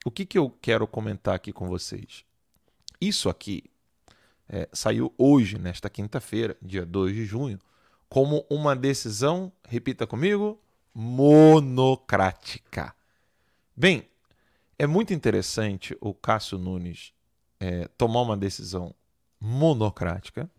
O 0.04 0.10
que, 0.10 0.24
que 0.24 0.38
eu 0.38 0.50
quero 0.62 0.86
comentar 0.86 1.34
aqui 1.34 1.52
com 1.52 1.66
vocês? 1.66 2.24
Isso 3.00 3.28
aqui 3.28 3.64
é, 4.48 4.68
saiu 4.72 5.12
hoje, 5.18 5.58
nesta 5.58 5.90
quinta-feira, 5.90 6.56
dia 6.62 6.86
2 6.86 7.14
de 7.14 7.24
junho, 7.24 7.58
como 8.08 8.46
uma 8.48 8.76
decisão, 8.76 9.52
repita 9.68 10.06
comigo, 10.06 10.60
monocrática. 10.94 12.94
Bem, 13.76 14.08
é 14.78 14.86
muito 14.86 15.14
interessante 15.14 15.96
o 16.00 16.12
Cássio 16.12 16.58
Nunes 16.58 17.12
é, 17.58 17.88
tomar 17.96 18.22
uma 18.22 18.36
decisão 18.36 18.94
monocrática 19.40 20.50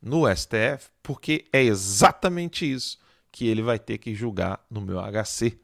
no 0.00 0.24
STF, 0.34 0.90
porque 1.02 1.46
é 1.52 1.62
exatamente 1.62 2.70
isso 2.70 2.98
que 3.30 3.46
ele 3.46 3.62
vai 3.62 3.78
ter 3.78 3.98
que 3.98 4.14
julgar 4.14 4.64
no 4.70 4.80
meu 4.80 4.98
HC. 5.00 5.58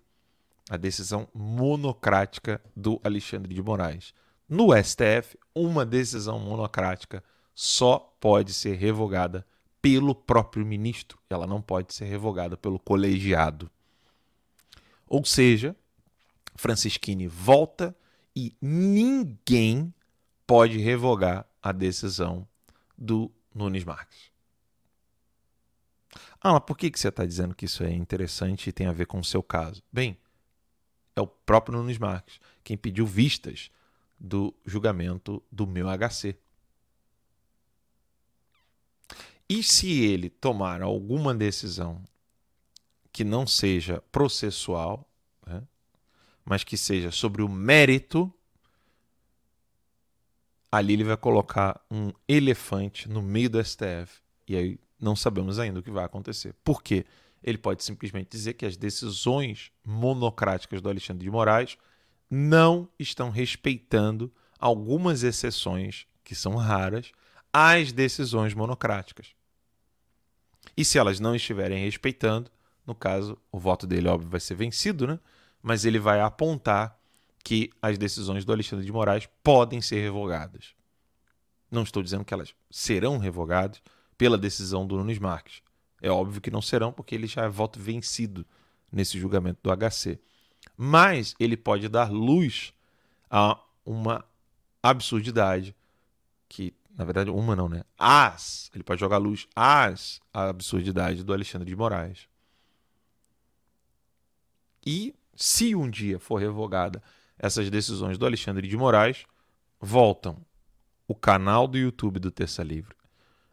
A 0.71 0.77
decisão 0.77 1.29
monocrática 1.33 2.61
do 2.77 3.01
Alexandre 3.03 3.55
de 3.55 3.63
Moraes. 3.63 4.13
No 4.49 4.69
STF, 4.77 5.39
uma 5.55 5.85
decisão 5.85 6.39
monocrática 6.39 7.23
só 7.55 8.15
pode 8.21 8.53
ser 8.53 8.77
revogada 8.77 9.47
pelo 9.81 10.15
próprio 10.15 10.65
ministro. 10.65 11.19
Ela 11.29 11.47
não 11.47 11.63
pode 11.63 11.95
ser 11.95 12.05
revogada 12.05 12.57
pelo 12.57 12.79
colegiado. 12.79 13.71
Ou 15.07 15.25
seja, 15.25 15.75
Francisquini 16.59 17.29
volta 17.29 17.97
e 18.35 18.53
ninguém 18.61 19.95
pode 20.45 20.77
revogar 20.79 21.49
a 21.63 21.71
decisão 21.71 22.47
do 22.97 23.31
Nunes 23.55 23.85
Marques. 23.85 24.33
Ah, 26.41 26.55
mas 26.55 26.63
por 26.67 26.77
que, 26.77 26.91
que 26.91 26.99
você 26.99 27.09
está 27.09 27.25
dizendo 27.25 27.55
que 27.55 27.65
isso 27.65 27.85
é 27.85 27.93
interessante 27.93 28.69
e 28.69 28.73
tem 28.73 28.89
a 28.89 28.93
ver 28.93 29.07
com 29.07 29.21
o 29.21 29.25
seu 29.25 29.41
caso? 29.41 29.81
Bem, 29.93 30.19
é 31.15 31.21
o 31.21 31.29
próprio 31.29 31.79
Nunes 31.79 31.97
Marques 31.97 32.41
quem 32.65 32.77
pediu 32.77 33.07
vistas 33.07 33.71
do 34.19 34.53
julgamento 34.67 35.41
do 35.53 35.65
meu 35.65 35.87
HC. 35.87 36.37
E 39.49 39.63
se 39.63 40.03
ele 40.03 40.29
tomar 40.29 40.83
alguma 40.83 41.33
decisão 41.33 42.03
que 43.13 43.23
não 43.23 43.47
seja 43.47 44.03
processual, 44.13 45.08
mas 46.49 46.65
que 46.65 46.79
seja 46.79 47.11
sobre 47.11 47.43
o 47.43 47.49
mérito, 47.49 48.33
ali 50.73 50.95
ele 50.95 51.05
vai 51.05 51.17
colocar 51.17 51.79
um 51.91 52.11
elefante 52.27 53.07
no 53.07 53.21
meio 53.21 53.51
do 53.51 53.63
STF. 53.63 54.23
E 54.49 54.57
aí 54.57 54.81
não 54.99 55.15
sabemos 55.15 55.59
ainda 55.59 55.81
o 55.81 55.83
que 55.83 55.91
vai 55.91 56.05
acontecer. 56.05 56.55
Por 56.65 56.83
quê? 56.83 57.05
Ele 57.45 57.59
pode 57.59 57.85
simplesmente 57.85 58.31
dizer 58.31 58.55
que 58.55 58.65
as 58.65 58.79
decisões 58.79 59.71
monocráticas 59.85 60.81
do 60.81 60.89
Alexandre 60.89 61.23
de 61.23 61.31
Moraes 61.31 61.77
não 62.31 62.89
estão 62.99 63.29
respeitando 63.29 64.33
algumas 64.59 65.23
exceções, 65.23 66.07
que 66.25 66.35
são 66.35 66.57
raras, 66.57 67.13
às 67.53 67.93
decisões 67.93 68.55
monocráticas. 68.55 69.35
E 70.75 70.85
se 70.85 70.99
elas 70.99 71.21
não 71.21 71.35
estiverem 71.35 71.85
respeitando, 71.85 72.51
no 72.87 72.95
caso, 72.95 73.37
o 73.53 73.59
voto 73.59 73.87
dele, 73.87 74.09
óbvio, 74.09 74.31
vai 74.31 74.41
ser 74.41 74.55
vencido, 74.55 75.07
né? 75.07 75.21
Mas 75.63 75.85
ele 75.85 75.99
vai 75.99 76.21
apontar 76.21 76.99
que 77.43 77.71
as 77.81 77.97
decisões 77.97 78.45
do 78.45 78.53
Alexandre 78.53 78.85
de 78.85 78.93
Moraes 78.93 79.29
podem 79.43 79.81
ser 79.81 80.01
revogadas. 80.01 80.75
Não 81.71 81.83
estou 81.83 82.03
dizendo 82.03 82.25
que 82.25 82.35
elas 82.35 82.55
serão 82.71 83.19
revogadas 83.19 83.83
pela 84.17 84.39
decisão 84.39 84.87
do 84.87 84.97
Nunes 84.97 85.19
Marques. 85.19 85.63
É 86.01 86.11
óbvio 86.11 86.41
que 86.41 86.51
não 86.51 86.63
serão, 86.63 86.93
porque 86.93 87.15
ele 87.15 87.27
já 87.27 87.45
é 87.45 87.49
voto 87.49 87.79
vencido 87.79 88.47
nesse 88.91 89.19
julgamento 89.19 89.61
do 89.63 89.71
HC. 89.71 90.19
Mas 90.77 91.35
ele 91.39 91.57
pode 91.57 91.89
dar 91.89 92.11
luz 92.11 92.73
a 93.31 93.61
uma 93.85 94.25
absurdidade 94.83 95.75
que, 96.49 96.75
na 96.97 97.05
verdade, 97.05 97.31
uma 97.31 97.55
não, 97.55 97.69
né? 97.69 97.85
As, 97.99 98.71
ele 98.75 98.85
pode 98.85 99.01
jogar 99.01 99.19
luz 99.19 99.47
às 99.55 100.21
absurdidade 100.33 101.25
do 101.25 101.33
Alexandre 101.33 101.69
de 101.69 101.77
Moraes. 101.77 102.29
E 104.87 105.15
se 105.41 105.73
um 105.73 105.89
dia 105.89 106.19
for 106.19 106.41
revogada 106.41 107.01
essas 107.39 107.71
decisões 107.71 108.19
do 108.19 108.27
Alexandre 108.27 108.67
de 108.67 108.77
Moraes, 108.77 109.25
voltam 109.81 110.45
o 111.07 111.15
canal 111.15 111.69
do 111.69 111.79
YouTube 111.79 112.19
do 112.19 112.29
Terça 112.29 112.61
Livre, 112.65 112.97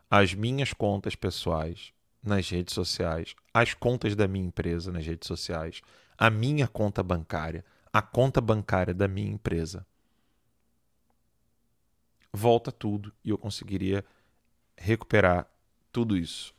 as 0.10 0.34
minhas 0.34 0.74
contas 0.74 1.14
pessoais 1.14 1.94
nas 2.24 2.50
redes 2.50 2.74
sociais, 2.74 3.36
as 3.54 3.76
contas 3.76 4.16
da 4.16 4.28
minha 4.28 4.48
empresa 4.48 4.92
nas 4.92 5.06
redes 5.06 5.28
sociais, 5.28 5.84
a 6.18 6.28
minha 6.28 6.68
conta 6.68 7.04
bancária, 7.04 7.64
a 7.94 8.02
conta 8.02 8.42
bancária 8.42 8.92
da 8.94 9.08
minha 9.08 9.32
empresa. 9.32 9.86
Volta 12.34 12.72
tudo 12.72 13.14
e 13.24 13.30
eu 13.30 13.38
conseguiria 13.38 14.04
recuperar 14.76 15.48
tudo 15.92 16.18
isso. 16.18 16.52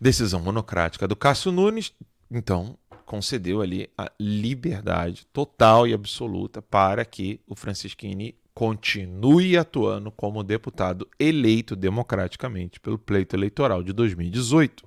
Decisão 0.00 0.40
monocrática 0.40 1.08
do 1.08 1.16
Cássio 1.16 1.50
Nunes 1.50 1.92
então 2.30 2.76
concedeu 3.04 3.60
ali 3.60 3.88
a 3.96 4.10
liberdade 4.18 5.26
total 5.26 5.86
e 5.86 5.94
absoluta 5.94 6.60
para 6.60 7.04
que 7.04 7.40
o 7.46 7.54
Francisquini 7.54 8.36
continue 8.52 9.56
atuando 9.56 10.10
como 10.10 10.42
deputado 10.42 11.08
eleito 11.18 11.76
democraticamente 11.76 12.80
pelo 12.80 12.98
pleito 12.98 13.36
eleitoral 13.36 13.82
de 13.82 13.92
2018. 13.92 14.84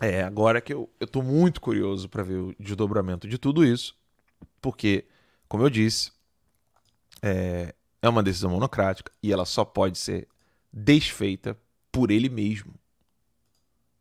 É, 0.00 0.22
agora 0.22 0.60
que 0.60 0.72
eu 0.72 0.90
estou 1.00 1.22
muito 1.22 1.60
curioso 1.60 2.08
para 2.08 2.22
ver 2.22 2.38
o 2.38 2.54
desdobramento 2.58 3.26
de 3.26 3.38
tudo 3.38 3.64
isso, 3.64 3.96
porque, 4.60 5.06
como 5.48 5.64
eu 5.64 5.70
disse, 5.70 6.12
é, 7.22 7.74
é 8.02 8.08
uma 8.08 8.22
decisão 8.22 8.50
monocrática 8.50 9.10
e 9.22 9.32
ela 9.32 9.44
só 9.44 9.64
pode 9.64 9.96
ser 9.98 10.28
desfeita 10.72 11.56
por 11.90 12.10
ele 12.10 12.28
mesmo. 12.28 12.74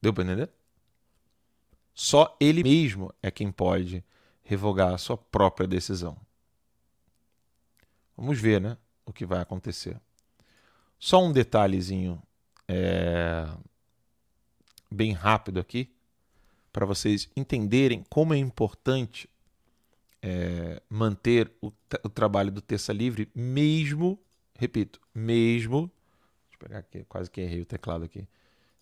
Deu 0.01 0.13
para 0.13 0.23
entender? 0.23 0.49
Só 1.93 2.35
ele 2.39 2.63
mesmo 2.63 3.13
é 3.21 3.31
quem 3.31 3.51
pode 3.51 4.03
revogar 4.43 4.93
a 4.93 4.97
sua 4.97 5.17
própria 5.17 5.67
decisão. 5.67 6.17
Vamos 8.15 8.39
ver, 8.39 8.61
né? 8.61 8.77
O 9.05 9.11
que 9.11 9.25
vai 9.25 9.39
acontecer. 9.39 9.99
Só 10.99 11.23
um 11.23 11.31
detalhezinho 11.31 12.21
é... 12.67 13.47
bem 14.91 15.11
rápido 15.11 15.59
aqui, 15.59 15.91
para 16.71 16.85
vocês 16.85 17.29
entenderem 17.35 18.03
como 18.09 18.33
é 18.33 18.37
importante 18.37 19.29
é, 20.21 20.81
manter 20.89 21.51
o, 21.61 21.71
o, 22.03 22.09
trabalho 22.09 22.51
do 22.51 22.61
Terça 22.61 22.91
Livre, 22.91 23.29
mesmo, 23.33 24.19
repito, 24.55 24.99
mesmo, 25.13 25.91
deixa 26.57 26.63
eu 26.63 26.67
pegar 26.67 26.79
aqui, 26.79 27.03
quase 27.07 27.29
que 27.29 27.41
errei 27.41 27.61
o 27.61 27.65
teclado 27.65 28.05
aqui, 28.05 28.27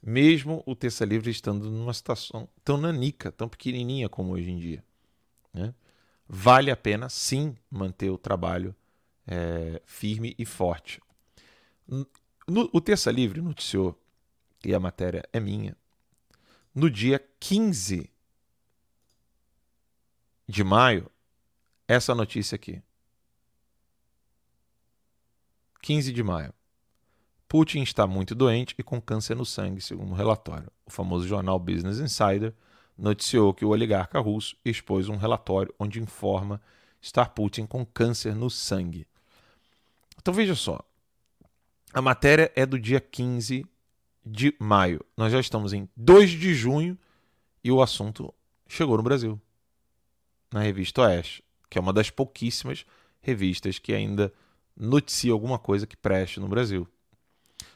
mesmo 0.02 0.64
o 0.66 0.76
Terça 0.76 1.04
Livre 1.04 1.30
estando 1.30 1.70
numa 1.70 1.94
situação 1.94 2.48
tão 2.64 2.78
nanica, 2.78 3.32
tão 3.32 3.50
pequenininha 3.50 4.08
como 4.08 4.34
hoje 4.34 4.52
em 4.52 4.58
dia. 4.58 4.84
Né? 5.54 5.74
Vale 6.28 6.72
a 6.72 6.78
pena, 6.78 7.10
sim, 7.10 7.56
manter 7.70 8.10
o 8.10 8.18
trabalho 8.18 8.76
é, 9.28 9.82
firme 9.86 10.36
e 10.38 10.46
forte. 10.46 11.02
No, 11.88 12.70
o 12.72 12.82
Terça 12.82 13.12
Livre 13.12 13.42
noticiou, 13.42 14.00
e 14.64 14.74
a 14.74 14.80
matéria 14.80 15.24
é 15.32 15.40
minha, 15.40 15.76
no 16.74 16.90
dia 16.90 17.24
15 17.40 18.10
de 20.48 20.64
maio, 20.64 21.10
essa 21.88 22.14
notícia 22.14 22.56
aqui. 22.56 22.82
15 25.82 26.12
de 26.12 26.24
maio. 26.24 26.55
Putin 27.48 27.82
está 27.82 28.08
muito 28.08 28.34
doente 28.34 28.76
e 28.78 28.84
com 28.84 29.00
câncer 29.00 29.36
no 29.36 29.46
sangue, 29.46 29.82
segundo 29.82 30.12
o 30.12 30.16
relatório. 30.16 30.72
O 30.86 30.92
famoso 30.92 31.28
jornal 31.28 31.60
Business 31.60 32.00
Insider 32.00 32.54
noticiou 32.98 33.54
que 33.54 33.66
o 33.66 33.70
oligarca 33.70 34.20
russo 34.20 34.56
expôs 34.64 35.10
um 35.10 35.18
relatório 35.18 35.74
onde 35.80 36.02
informa 36.02 36.62
estar 37.02 37.30
Putin 37.30 37.66
com 37.66 37.86
câncer 37.86 38.36
no 38.36 38.50
sangue. 38.50 39.08
Então 40.18 40.34
veja 40.34 40.56
só. 40.56 40.80
A 41.94 42.02
matéria 42.02 42.52
é 42.56 42.66
do 42.66 42.80
dia 42.80 43.00
15 43.00 43.66
de 44.26 44.56
maio. 44.60 45.06
Nós 45.16 45.32
já 45.32 45.40
estamos 45.40 45.72
em 45.72 45.88
2 45.96 46.32
de 46.32 46.54
junho 46.54 46.98
e 47.64 47.72
o 47.72 47.82
assunto 47.82 48.34
chegou 48.68 48.98
no 48.98 49.04
Brasil. 49.04 49.40
Na 50.52 50.62
revista 50.62 51.04
Oeste, 51.04 51.44
que 51.70 51.78
é 51.78 51.82
uma 51.82 51.94
das 51.94 52.10
pouquíssimas 52.10 52.86
revistas 53.22 53.78
que 53.78 53.94
ainda 53.94 54.34
noticia 54.76 55.32
alguma 55.32 55.60
coisa 55.60 55.86
que 55.86 55.96
preste 55.96 56.40
no 56.40 56.48
Brasil. 56.48 56.88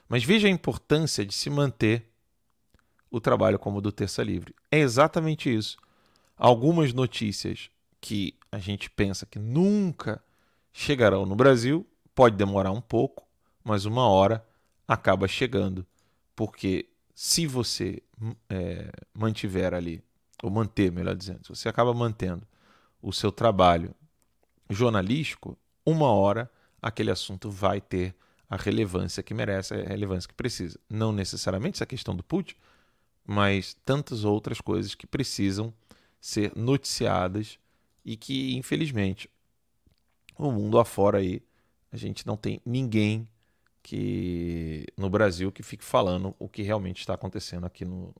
Mas 0.09 0.23
veja 0.23 0.47
a 0.47 0.51
importância 0.51 1.23
de 1.23 1.33
se 1.33 1.49
manter 1.49 2.11
o 3.11 3.21
trabalho 3.21 3.59
como 3.59 3.79
do 3.79 3.91
Terça 3.91 4.23
Livre. 4.23 4.55
É 4.71 4.79
exatamente 4.79 5.55
isso. 5.55 5.77
Algumas 6.35 6.91
notícias 6.91 7.69
que 8.01 8.35
a 8.51 8.57
gente 8.57 8.89
pensa 8.89 9.25
que 9.25 9.37
nunca 9.37 10.21
chegarão 10.73 11.25
no 11.25 11.35
Brasil, 11.35 11.85
pode 12.15 12.35
demorar 12.35 12.71
um 12.71 12.81
pouco, 12.81 13.27
mas 13.63 13.85
uma 13.85 14.07
hora 14.07 14.45
acaba 14.87 15.27
chegando. 15.27 15.85
Porque 16.35 16.89
se 17.13 17.45
você 17.45 18.01
é, 18.49 18.91
mantiver 19.13 19.73
ali, 19.73 20.03
ou 20.41 20.49
manter, 20.49 20.91
melhor 20.91 21.15
dizendo, 21.15 21.43
se 21.43 21.49
você 21.49 21.69
acaba 21.69 21.93
mantendo 21.93 22.47
o 23.01 23.11
seu 23.11 23.31
trabalho 23.31 23.93
jornalístico, 24.69 25.57
uma 25.85 26.11
hora 26.11 26.49
aquele 26.81 27.11
assunto 27.11 27.49
vai 27.49 27.81
ter 27.81 28.15
a 28.49 28.55
relevância 28.55 29.21
que 29.21 29.33
merece, 29.33 29.73
a 29.73 29.83
relevância 29.83 30.27
que 30.27 30.33
precisa. 30.33 30.79
Não 30.89 31.11
necessariamente 31.11 31.77
essa 31.77 31.85
questão 31.85 32.15
do 32.15 32.23
Putin, 32.23 32.55
mas 33.25 33.75
tantas 33.85 34.23
outras 34.23 34.59
coisas 34.59 34.95
que 34.95 35.05
precisam 35.05 35.73
ser 36.19 36.51
noticiadas 36.55 37.59
e 38.03 38.17
que, 38.17 38.55
infelizmente, 38.55 39.29
o 40.37 40.51
mundo 40.51 40.79
afora 40.79 41.19
aí, 41.19 41.43
a 41.91 41.97
gente 41.97 42.25
não 42.25 42.35
tem 42.35 42.61
ninguém 42.65 43.27
que 43.83 44.85
no 44.97 45.09
Brasil 45.09 45.51
que 45.51 45.63
fique 45.63 45.83
falando 45.83 46.35
o 46.39 46.49
que 46.49 46.61
realmente 46.61 46.99
está 46.99 47.13
acontecendo 47.13 47.65
aqui 47.65 47.85
no, 47.85 48.13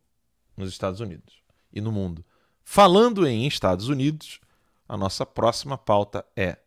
nos 0.55 0.69
Estados 0.69 0.99
Unidos 0.99 1.41
e 1.71 1.81
no 1.81 1.91
mundo. 1.91 2.23
Falando 2.63 3.25
em 3.25 3.47
Estados 3.47 3.87
Unidos, 3.87 4.39
a 4.87 4.95
nossa 4.95 5.25
próxima 5.25 5.77
pauta 5.77 6.25
é 6.35 6.57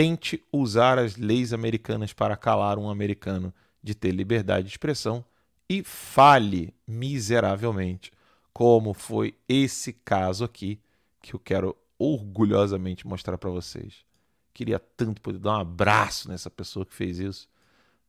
tente 0.00 0.42
usar 0.50 0.98
as 0.98 1.18
leis 1.18 1.52
americanas 1.52 2.10
para 2.10 2.34
calar 2.34 2.78
um 2.78 2.88
americano 2.88 3.52
de 3.82 3.94
ter 3.94 4.12
liberdade 4.12 4.66
de 4.66 4.72
expressão 4.72 5.22
e 5.68 5.84
fale 5.84 6.72
miseravelmente, 6.86 8.10
como 8.50 8.94
foi 8.94 9.36
esse 9.46 9.92
caso 9.92 10.42
aqui 10.42 10.80
que 11.20 11.34
eu 11.34 11.38
quero 11.38 11.76
orgulhosamente 11.98 13.06
mostrar 13.06 13.36
para 13.36 13.50
vocês. 13.50 14.06
Queria 14.54 14.78
tanto 14.78 15.20
poder 15.20 15.38
dar 15.38 15.58
um 15.58 15.60
abraço 15.60 16.30
nessa 16.30 16.48
pessoa 16.48 16.86
que 16.86 16.94
fez 16.94 17.18
isso, 17.18 17.46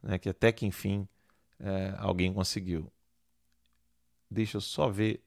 né, 0.02 0.18
que 0.18 0.30
até 0.30 0.50
que 0.54 0.66
enfim 0.66 1.06
é, 1.60 1.94
alguém 1.98 2.34
conseguiu. 2.34 2.90
Deixa 4.30 4.56
eu 4.56 4.62
só 4.62 4.88
ver 4.88 5.22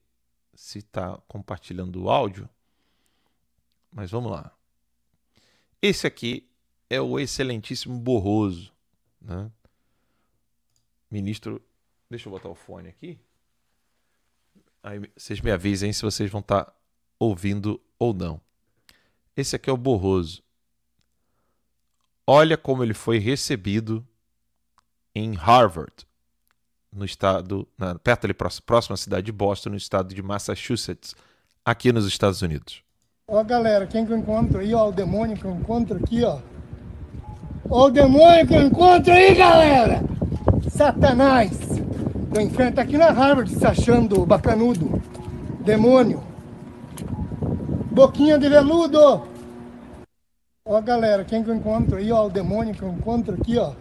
se 0.55 0.79
está 0.79 1.18
compartilhando 1.29 2.05
o 2.05 2.09
áudio. 2.09 2.48
Mas 3.92 4.11
vamos 4.11 4.33
lá. 4.33 4.50
Esse 5.83 6.07
aqui 6.07 6.48
é 6.94 7.00
o 7.00 7.18
excelentíssimo 7.18 7.98
Borroso. 7.98 8.72
Né? 9.20 9.50
Ministro. 11.11 11.61
Deixa 12.09 12.28
eu 12.28 12.33
botar 12.33 12.48
o 12.48 12.54
fone 12.54 12.88
aqui. 12.88 13.18
Aí 14.83 15.00
vocês 15.16 15.40
me 15.40 15.50
avisem 15.50 15.92
se 15.92 16.02
vocês 16.02 16.30
vão 16.30 16.40
estar 16.40 16.64
tá 16.64 16.72
ouvindo 17.18 17.80
ou 17.98 18.12
não. 18.12 18.40
Esse 19.37 19.57
aqui 19.57 19.68
é 19.68 19.72
o 19.72 19.76
Borroso. 19.76 20.42
Olha 22.26 22.57
como 22.57 22.83
ele 22.83 22.94
foi 22.94 23.18
recebido 23.18 24.07
em 25.14 25.35
Harvard, 25.35 26.07
no 26.92 27.04
estado, 27.04 27.66
na, 27.76 27.98
perto 27.98 28.24
ali 28.24 28.35
próxima 28.35 28.94
à 28.94 28.96
cidade 28.96 29.26
de 29.26 29.33
Boston, 29.33 29.70
no 29.70 29.76
estado 29.76 30.14
de 30.14 30.22
Massachusetts, 30.22 31.14
aqui 31.64 31.92
nos 31.92 32.07
Estados 32.07 32.40
Unidos. 32.40 32.83
Ó 33.26 33.42
galera, 33.42 33.87
quem 33.87 34.07
que 34.07 34.12
eu 34.12 34.18
encontro 34.18 34.61
aí, 34.61 34.74
ó, 34.74 34.88
o 34.88 34.92
demônio 34.92 35.37
que 35.37 35.44
eu 35.44 35.54
encontro 35.54 35.96
aqui, 35.96 36.22
ó. 36.22 36.40
Ó 37.70 37.87
o 37.87 37.90
demônio 37.90 38.46
que 38.46 38.55
eu 38.55 38.62
encontro 38.62 39.12
aí, 39.12 39.35
galera! 39.35 40.03
Satanás! 40.68 41.50
Inferno, 42.40 42.72
tá 42.72 42.83
aqui 42.83 42.98
na 42.98 43.11
Harvard 43.11 43.50
se 43.50 43.66
achando 43.66 44.27
bacanudo. 44.27 45.00
Demônio. 45.65 46.21
Boquinha 47.90 48.38
de 48.38 48.48
veludo! 48.48 49.23
Ó 50.67 50.81
galera, 50.81 51.25
quem 51.25 51.44
que 51.44 51.50
eu 51.50 51.54
encontro 51.54 51.98
aí, 51.98 52.10
ó, 52.10 52.27
o 52.27 52.31
demônio 52.31 52.75
que 52.75 52.83
eu 52.83 52.88
encontro 52.88 53.35
aqui, 53.35 53.58
ó. 53.58 53.73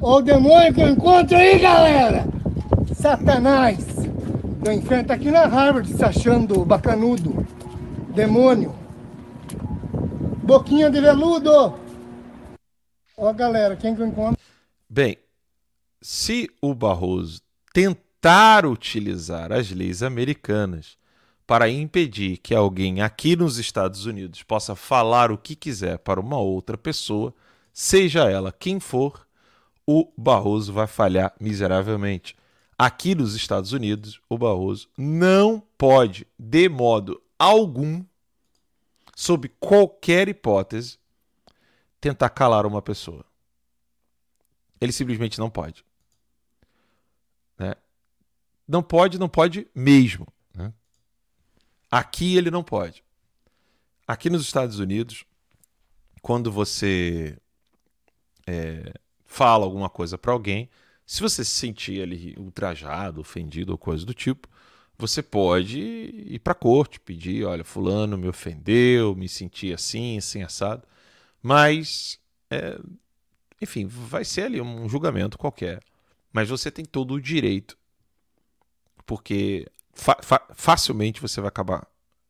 Ó 0.00 0.18
o 0.18 0.22
demônio 0.22 0.72
que 0.72 0.80
eu 0.80 0.88
encontro 0.88 1.36
aí, 1.36 1.58
galera! 1.58 2.24
Satanás! 2.94 3.86
Inferno, 4.72 5.04
tá 5.04 5.14
aqui 5.14 5.30
na 5.30 5.44
Harvard 5.44 5.88
se 5.88 6.02
achando 6.02 6.64
bacanudo 6.64 7.44
demônio. 8.14 8.72
Boquinha 10.42 10.88
de 10.88 11.00
veludo. 11.00 11.74
Ó, 13.16 13.32
galera, 13.32 13.76
quem 13.76 13.94
que 13.94 14.02
eu 14.02 14.06
encontro? 14.06 14.40
Bem, 14.88 15.18
se 16.00 16.50
o 16.60 16.74
Barroso 16.74 17.40
tentar 17.72 18.66
utilizar 18.66 19.52
as 19.52 19.70
leis 19.70 20.02
americanas 20.02 20.96
para 21.46 21.68
impedir 21.68 22.38
que 22.38 22.54
alguém 22.54 23.02
aqui 23.02 23.36
nos 23.36 23.58
Estados 23.58 24.06
Unidos 24.06 24.42
possa 24.42 24.74
falar 24.74 25.30
o 25.30 25.38
que 25.38 25.54
quiser 25.54 25.98
para 25.98 26.20
uma 26.20 26.38
outra 26.38 26.76
pessoa, 26.76 27.34
seja 27.72 28.30
ela 28.30 28.50
quem 28.50 28.80
for, 28.80 29.26
o 29.86 30.10
Barroso 30.16 30.72
vai 30.72 30.86
falhar 30.86 31.32
miseravelmente. 31.38 32.36
Aqui 32.76 33.14
nos 33.14 33.34
Estados 33.34 33.72
Unidos, 33.72 34.20
o 34.28 34.36
Barroso 34.36 34.88
não 34.98 35.62
pode, 35.78 36.26
de 36.38 36.68
modo 36.68 37.22
algum, 37.38 38.02
sob 39.14 39.48
qualquer 39.60 40.28
hipótese, 40.28 40.98
tentar 42.04 42.28
calar 42.28 42.66
uma 42.66 42.82
pessoa. 42.82 43.24
Ele 44.78 44.92
simplesmente 44.92 45.38
não 45.38 45.48
pode. 45.48 45.82
Né? 47.58 47.74
Não 48.68 48.82
pode, 48.82 49.18
não 49.18 49.26
pode 49.26 49.66
mesmo. 49.74 50.28
Né? 50.54 50.70
Aqui 51.90 52.36
ele 52.36 52.50
não 52.50 52.62
pode. 52.62 53.02
Aqui 54.06 54.28
nos 54.28 54.42
Estados 54.42 54.78
Unidos, 54.78 55.24
quando 56.20 56.52
você 56.52 57.38
é, 58.46 58.92
fala 59.24 59.64
alguma 59.64 59.88
coisa 59.88 60.18
para 60.18 60.32
alguém, 60.32 60.68
se 61.06 61.22
você 61.22 61.42
se 61.42 61.52
sentir 61.52 62.02
ali 62.02 62.34
ultrajado, 62.36 63.18
ofendido 63.18 63.72
ou 63.72 63.78
coisa 63.78 64.04
do 64.04 64.12
tipo, 64.12 64.46
você 64.98 65.22
pode 65.22 65.80
ir 65.80 66.38
para 66.40 66.52
corte, 66.52 67.00
pedir, 67.00 67.46
olha, 67.46 67.64
fulano 67.64 68.18
me 68.18 68.28
ofendeu, 68.28 69.16
me 69.16 69.26
senti 69.26 69.72
assim, 69.72 70.18
assim, 70.18 70.42
assado. 70.42 70.86
Mas, 71.44 72.18
é, 72.50 72.80
enfim, 73.60 73.86
vai 73.86 74.24
ser 74.24 74.44
ali 74.44 74.62
um 74.62 74.88
julgamento 74.88 75.36
qualquer. 75.36 75.82
Mas 76.32 76.48
você 76.48 76.70
tem 76.70 76.86
todo 76.86 77.12
o 77.12 77.20
direito, 77.20 77.76
porque 79.04 79.66
fa 79.92 80.16
fa 80.22 80.40
facilmente 80.54 81.20
você 81.20 81.42
vai 81.42 81.48
acabar 81.48 81.86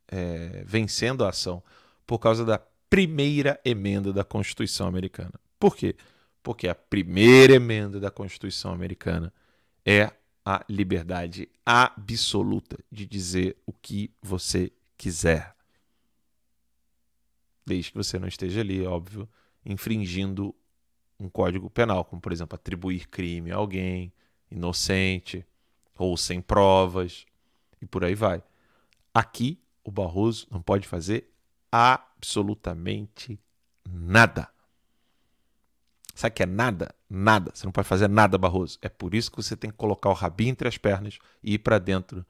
é, 0.08 0.64
vencendo 0.66 1.24
a 1.24 1.28
ação 1.28 1.62
por 2.04 2.18
causa 2.18 2.44
da 2.44 2.58
primeira 2.90 3.60
emenda 3.64 4.12
da 4.12 4.24
Constituição 4.24 4.88
americana. 4.88 5.34
Por 5.60 5.76
quê? 5.76 5.94
Porque 6.42 6.66
a 6.66 6.74
primeira 6.74 7.54
emenda 7.54 8.00
da 8.00 8.10
Constituição 8.10 8.72
americana 8.72 9.32
é 9.86 10.10
a 10.44 10.64
liberdade 10.68 11.48
absoluta 11.64 12.76
de 12.90 13.06
dizer 13.06 13.56
o 13.64 13.72
que 13.72 14.10
você 14.20 14.72
quiser. 14.98 15.53
Desde 17.66 17.90
que 17.90 17.96
você 17.96 18.18
não 18.18 18.28
esteja 18.28 18.60
ali, 18.60 18.84
óbvio, 18.86 19.28
infringindo 19.64 20.54
um 21.18 21.28
código 21.28 21.70
penal, 21.70 22.04
como 22.04 22.20
por 22.20 22.32
exemplo 22.32 22.54
atribuir 22.54 23.08
crime 23.08 23.50
a 23.50 23.56
alguém 23.56 24.12
inocente 24.50 25.46
ou 25.96 26.16
sem 26.16 26.40
provas 26.40 27.24
e 27.80 27.86
por 27.86 28.04
aí 28.04 28.14
vai. 28.14 28.42
Aqui 29.12 29.60
o 29.82 29.90
Barroso 29.90 30.46
não 30.50 30.60
pode 30.60 30.88
fazer 30.88 31.32
absolutamente 31.70 33.38
nada. 33.88 34.48
Sabe 36.14 36.32
o 36.32 36.36
que 36.36 36.42
é 36.44 36.46
nada? 36.46 36.94
Nada. 37.10 37.50
Você 37.52 37.66
não 37.66 37.72
pode 37.72 37.88
fazer 37.88 38.08
nada, 38.08 38.38
Barroso. 38.38 38.78
É 38.80 38.88
por 38.88 39.14
isso 39.14 39.30
que 39.30 39.36
você 39.36 39.56
tem 39.56 39.70
que 39.70 39.76
colocar 39.76 40.08
o 40.08 40.14
rabinho 40.14 40.50
entre 40.50 40.68
as 40.68 40.78
pernas 40.78 41.18
e 41.42 41.54
ir 41.54 41.58
para 41.58 41.78
dentro 41.78 42.24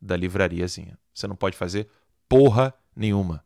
da 0.00 0.16
livrariazinha. 0.16 0.98
Você 1.14 1.26
não 1.26 1.36
pode 1.36 1.56
fazer 1.56 1.88
porra 2.28 2.74
nenhuma. 2.94 3.44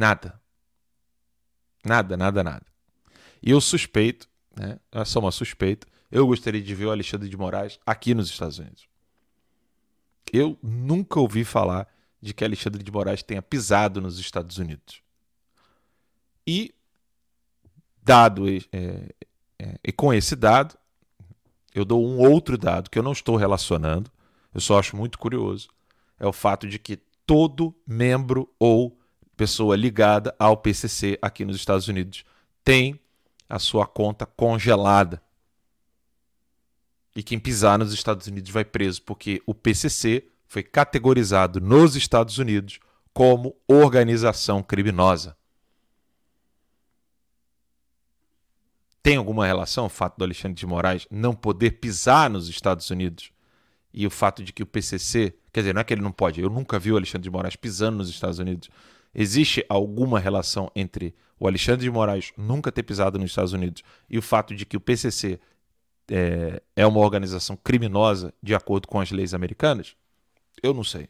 Nada. 0.00 0.40
Nada, 1.84 2.16
nada, 2.16 2.42
nada. 2.42 2.66
E 3.42 3.50
eu 3.50 3.60
suspeito, 3.60 4.26
né? 4.56 4.80
É 4.90 5.04
só 5.04 5.20
uma 5.20 5.30
suspeita. 5.30 5.86
Eu 6.10 6.26
gostaria 6.26 6.62
de 6.62 6.74
ver 6.74 6.86
o 6.86 6.90
Alexandre 6.90 7.28
de 7.28 7.36
Moraes 7.36 7.78
aqui 7.84 8.14
nos 8.14 8.30
Estados 8.30 8.58
Unidos. 8.58 8.88
Eu 10.32 10.58
nunca 10.62 11.20
ouvi 11.20 11.44
falar 11.44 11.86
de 12.18 12.32
que 12.32 12.42
Alexandre 12.42 12.82
de 12.82 12.90
Moraes 12.90 13.22
tenha 13.22 13.42
pisado 13.42 14.00
nos 14.00 14.18
Estados 14.18 14.56
Unidos. 14.56 15.02
E 16.46 16.74
dado 18.02 18.48
é, 18.48 19.14
é, 19.58 19.78
e 19.84 19.92
com 19.92 20.14
esse 20.14 20.34
dado, 20.34 20.78
eu 21.74 21.84
dou 21.84 22.02
um 22.02 22.18
outro 22.18 22.56
dado 22.56 22.88
que 22.88 22.98
eu 22.98 23.02
não 23.02 23.12
estou 23.12 23.36
relacionando, 23.36 24.10
eu 24.54 24.62
só 24.62 24.78
acho 24.78 24.96
muito 24.96 25.18
curioso, 25.18 25.68
é 26.18 26.26
o 26.26 26.32
fato 26.32 26.66
de 26.66 26.78
que 26.78 26.96
todo 27.26 27.74
membro 27.86 28.50
ou 28.58 28.98
pessoa 29.40 29.74
ligada 29.74 30.36
ao 30.38 30.54
PCC 30.54 31.18
aqui 31.22 31.46
nos 31.46 31.56
Estados 31.56 31.88
Unidos 31.88 32.26
tem 32.62 33.00
a 33.48 33.58
sua 33.58 33.86
conta 33.86 34.26
congelada. 34.26 35.22
E 37.16 37.22
quem 37.22 37.38
pisar 37.38 37.78
nos 37.78 37.90
Estados 37.94 38.26
Unidos 38.26 38.50
vai 38.50 38.66
preso, 38.66 39.00
porque 39.00 39.42
o 39.46 39.54
PCC 39.54 40.28
foi 40.46 40.62
categorizado 40.62 41.58
nos 41.58 41.96
Estados 41.96 42.36
Unidos 42.36 42.80
como 43.14 43.56
organização 43.66 44.62
criminosa. 44.62 45.34
Tem 49.02 49.16
alguma 49.16 49.46
relação 49.46 49.86
o 49.86 49.88
fato 49.88 50.18
do 50.18 50.24
Alexandre 50.24 50.60
de 50.60 50.66
Moraes 50.66 51.06
não 51.10 51.34
poder 51.34 51.80
pisar 51.80 52.28
nos 52.28 52.46
Estados 52.46 52.90
Unidos 52.90 53.32
e 53.90 54.06
o 54.06 54.10
fato 54.10 54.44
de 54.44 54.52
que 54.52 54.62
o 54.62 54.66
PCC, 54.66 55.34
quer 55.50 55.60
dizer, 55.60 55.72
não 55.72 55.80
é 55.80 55.84
que 55.84 55.94
ele 55.94 56.02
não 56.02 56.12
pode, 56.12 56.42
eu 56.42 56.50
nunca 56.50 56.78
vi 56.78 56.92
o 56.92 56.96
Alexandre 56.98 57.22
de 57.22 57.30
Moraes 57.30 57.56
pisando 57.56 57.96
nos 57.96 58.10
Estados 58.10 58.38
Unidos. 58.38 58.68
Existe 59.14 59.64
alguma 59.68 60.20
relação 60.20 60.70
entre 60.74 61.14
o 61.38 61.46
Alexandre 61.46 61.82
de 61.82 61.90
Moraes 61.90 62.32
nunca 62.36 62.70
ter 62.70 62.82
pisado 62.82 63.18
nos 63.18 63.30
Estados 63.30 63.52
Unidos 63.52 63.82
e 64.08 64.18
o 64.18 64.22
fato 64.22 64.54
de 64.54 64.64
que 64.64 64.76
o 64.76 64.80
PCC 64.80 65.40
é, 66.08 66.62
é 66.76 66.86
uma 66.86 67.00
organização 67.00 67.56
criminosa 67.56 68.34
de 68.42 68.54
acordo 68.54 68.86
com 68.86 69.00
as 69.00 69.10
leis 69.10 69.32
americanas? 69.32 69.96
Eu 70.62 70.74
não 70.74 70.84
sei. 70.84 71.08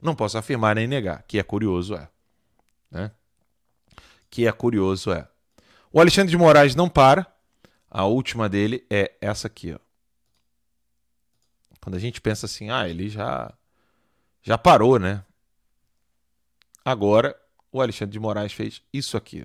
Não 0.00 0.14
posso 0.14 0.38
afirmar 0.38 0.76
nem 0.76 0.86
negar. 0.86 1.24
Que 1.26 1.38
é 1.38 1.42
curioso, 1.42 1.94
é. 1.94 2.08
Né? 2.90 3.10
Que 4.28 4.46
é 4.46 4.52
curioso, 4.52 5.12
é. 5.12 5.28
O 5.92 6.00
Alexandre 6.00 6.30
de 6.30 6.36
Moraes 6.36 6.74
não 6.74 6.88
para. 6.88 7.26
A 7.90 8.04
última 8.04 8.48
dele 8.48 8.86
é 8.88 9.12
essa 9.20 9.48
aqui, 9.48 9.72
ó. 9.72 9.78
Quando 11.80 11.96
a 11.96 11.98
gente 11.98 12.20
pensa 12.20 12.46
assim, 12.46 12.70
ah, 12.70 12.88
ele 12.88 13.08
já 13.08 13.52
já 14.42 14.56
parou, 14.56 14.98
né? 14.98 15.24
Agora 16.90 17.40
o 17.70 17.80
Alexandre 17.80 18.12
de 18.12 18.18
Moraes 18.18 18.52
fez 18.52 18.82
isso 18.92 19.16
aqui. 19.16 19.44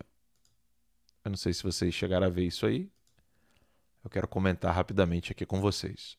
Eu 1.23 1.29
não 1.29 1.37
sei 1.37 1.53
se 1.53 1.61
vocês 1.61 1.93
chegaram 1.93 2.25
a 2.25 2.29
ver 2.29 2.45
isso 2.45 2.65
aí. 2.65 2.89
Eu 4.03 4.09
quero 4.09 4.27
comentar 4.27 4.73
rapidamente 4.73 5.31
aqui 5.31 5.45
com 5.45 5.61
vocês. 5.61 6.17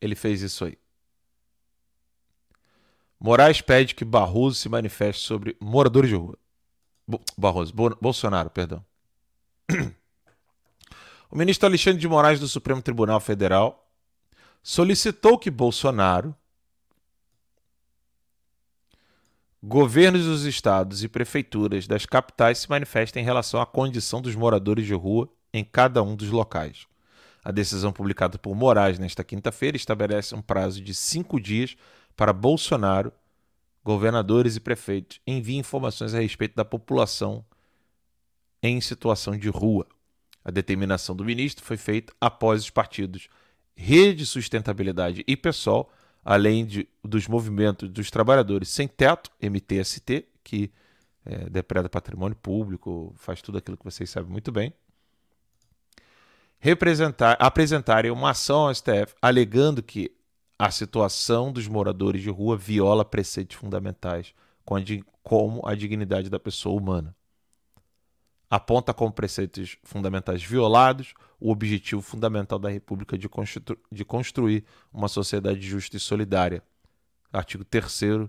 Ele 0.00 0.14
fez 0.14 0.40
isso 0.40 0.64
aí. 0.64 0.78
Moraes 3.18 3.60
pede 3.60 3.96
que 3.96 4.04
Barroso 4.04 4.56
se 4.56 4.68
manifeste 4.68 5.26
sobre 5.26 5.56
moradores 5.58 6.10
de 6.10 6.14
rua. 6.14 6.38
Barroso, 7.36 7.74
Bolsonaro, 8.00 8.50
perdão. 8.50 8.84
O 11.28 11.36
ministro 11.36 11.66
Alexandre 11.66 12.00
de 12.00 12.06
Moraes 12.06 12.38
do 12.38 12.46
Supremo 12.46 12.80
Tribunal 12.80 13.18
Federal 13.18 13.90
solicitou 14.62 15.36
que 15.36 15.50
Bolsonaro, 15.50 16.32
governos 19.66 20.24
dos 20.24 20.44
estados 20.44 21.02
e 21.02 21.08
prefeituras 21.08 21.88
das 21.88 22.06
capitais 22.06 22.58
se 22.58 22.70
manifestem 22.70 23.20
em 23.20 23.26
relação 23.26 23.60
à 23.60 23.66
condição 23.66 24.22
dos 24.22 24.36
moradores 24.36 24.86
de 24.86 24.94
rua 24.94 25.28
em 25.52 25.64
cada 25.64 26.00
um 26.04 26.14
dos 26.14 26.30
locais. 26.30 26.86
A 27.44 27.50
decisão 27.50 27.92
publicada 27.92 28.38
por 28.38 28.54
Moraes 28.54 28.96
nesta 28.96 29.24
quinta-feira 29.24 29.76
estabelece 29.76 30.36
um 30.36 30.40
prazo 30.40 30.80
de 30.80 30.94
cinco 30.94 31.40
dias 31.40 31.76
para 32.16 32.32
Bolsonaro 32.32 33.12
governadores 33.82 34.54
e 34.54 34.60
prefeitos 34.60 35.20
enviem 35.26 35.58
informações 35.58 36.14
a 36.14 36.20
respeito 36.20 36.54
da 36.54 36.64
população 36.64 37.44
em 38.62 38.80
situação 38.80 39.36
de 39.36 39.48
rua. 39.48 39.86
A 40.44 40.50
determinação 40.52 41.14
do 41.14 41.24
ministro 41.24 41.64
foi 41.64 41.76
feita 41.76 42.12
após 42.20 42.62
os 42.62 42.70
partidos 42.70 43.28
Rede 43.76 44.26
Sustentabilidade 44.26 45.24
e 45.26 45.36
PSOL, 45.36 45.90
além 46.26 46.66
de, 46.66 46.88
dos 47.04 47.28
movimentos 47.28 47.88
dos 47.88 48.10
trabalhadores 48.10 48.68
sem 48.68 48.88
teto, 48.88 49.30
MTST, 49.40 50.26
que 50.42 50.72
é, 51.24 51.48
depreda 51.48 51.88
patrimônio 51.88 52.36
público, 52.36 53.14
faz 53.16 53.40
tudo 53.40 53.58
aquilo 53.58 53.76
que 53.76 53.84
vocês 53.84 54.10
sabem 54.10 54.28
muito 54.28 54.50
bem, 54.50 54.74
representar, 56.58 57.36
apresentarem 57.38 58.10
uma 58.10 58.30
ação 58.30 58.66
ao 58.66 58.74
STF 58.74 59.14
alegando 59.22 59.84
que 59.84 60.10
a 60.58 60.68
situação 60.68 61.52
dos 61.52 61.68
moradores 61.68 62.22
de 62.22 62.30
rua 62.30 62.56
viola 62.56 63.04
preceitos 63.04 63.56
fundamentais, 63.56 64.34
como 65.22 65.64
a 65.64 65.76
dignidade 65.76 66.28
da 66.28 66.40
pessoa 66.40 66.76
humana. 66.76 67.15
Aponta 68.48 68.94
como 68.94 69.12
preceitos 69.12 69.76
fundamentais 69.82 70.42
violados 70.42 71.14
o 71.40 71.50
objetivo 71.50 72.00
fundamental 72.00 72.58
da 72.58 72.70
República 72.70 73.18
de, 73.18 73.28
constru 73.28 73.76
de 73.90 74.04
construir 74.04 74.64
uma 74.92 75.08
sociedade 75.08 75.60
justa 75.60 75.96
e 75.96 76.00
solidária. 76.00 76.62
Artigo 77.32 77.64
3 77.64 78.28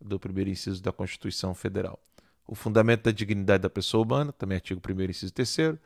do 0.00 0.18
primeiro 0.18 0.50
inciso 0.50 0.82
da 0.82 0.92
Constituição 0.92 1.54
Federal. 1.54 2.00
O 2.46 2.54
fundamento 2.54 3.04
da 3.04 3.10
dignidade 3.10 3.62
da 3.62 3.70
pessoa 3.70 4.04
humana, 4.04 4.32
também 4.32 4.56
artigo 4.56 4.80
1 4.80 5.02
inciso 5.10 5.32
3 5.32 5.78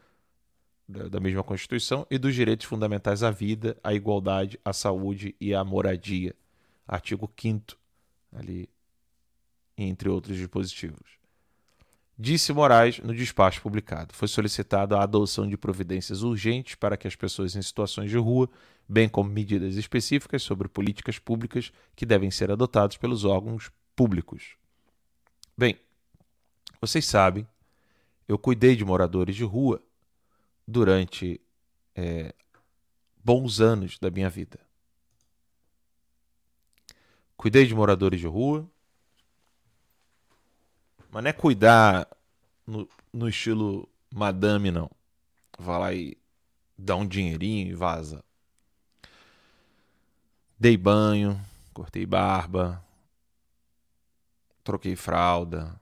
da, 0.89 1.19
mesma 1.19 1.43
Constituição 1.43 2.07
e 2.11 2.19
dos 2.19 2.35
direitos 2.35 2.67
fundamentais 2.67 3.23
à 3.23 3.31
vida, 3.31 3.77
à 3.83 3.93
igualdade, 3.93 4.61
à 4.65 4.73
saúde 4.73 5.35
e 5.41 5.55
à 5.55 5.65
moradia. 5.65 6.35
Artigo 6.87 7.31
5 7.37 7.77
ali, 8.33 8.69
entre 9.77 10.09
outros 10.09 10.37
dispositivos. 10.37 11.22
Disse 12.23 12.53
Moraes 12.53 13.01
no 13.01 13.13
despacho 13.13 13.61
publicado. 13.61 14.15
Foi 14.15 14.29
solicitada 14.29 14.97
a 14.97 15.03
adoção 15.03 15.45
de 15.49 15.57
providências 15.57 16.23
urgentes 16.23 16.77
para 16.77 16.97
que 16.97 17.09
as 17.09 17.17
pessoas 17.17 17.57
em 17.57 17.63
situações 17.63 18.13
de 18.13 18.17
rua, 18.17 18.49
bem 18.89 19.09
como 19.09 19.29
medidas 19.29 19.75
específicas 19.75 20.41
sobre 20.45 20.69
políticas 20.69 21.19
públicas 21.19 21.73
que 21.97 22.07
devem 22.07 22.31
ser 22.31 22.53
adotadas 22.53 22.97
pelos 22.97 23.25
órgãos 23.25 23.73
públicos. 23.97 24.55
Bem, 25.59 25.81
vocês 26.81 27.05
sabem, 27.07 27.45
eu 28.29 28.39
cuidei 28.39 28.77
de 28.77 28.85
moradores 28.85 29.35
de 29.35 29.43
rua 29.43 29.83
durante 30.65 31.41
é, 31.93 32.33
bons 33.17 33.61
anos 33.61 33.99
da 33.99 34.13
minha 34.13 34.31
vida. 34.31 34.61
Cuidei 37.37 37.67
de 37.67 37.75
moradores 37.75 38.21
de 38.21 38.29
rua, 38.29 38.71
mas 41.13 41.23
não 41.23 41.29
é 41.29 41.33
cuidar 41.35 42.09
no, 42.67 42.89
no 43.13 43.29
estilo 43.29 43.87
madame, 44.13 44.71
não. 44.71 44.91
Vai 45.59 45.79
lá 45.79 45.93
e 45.93 46.19
dá 46.77 46.97
um 46.97 47.07
dinheirinho 47.07 47.69
e 47.69 47.75
vaza. 47.75 48.25
Dei 50.59 50.75
banho, 50.75 51.39
cortei 51.75 52.07
barba, 52.07 52.83
troquei 54.65 54.97
fralda, 54.97 55.79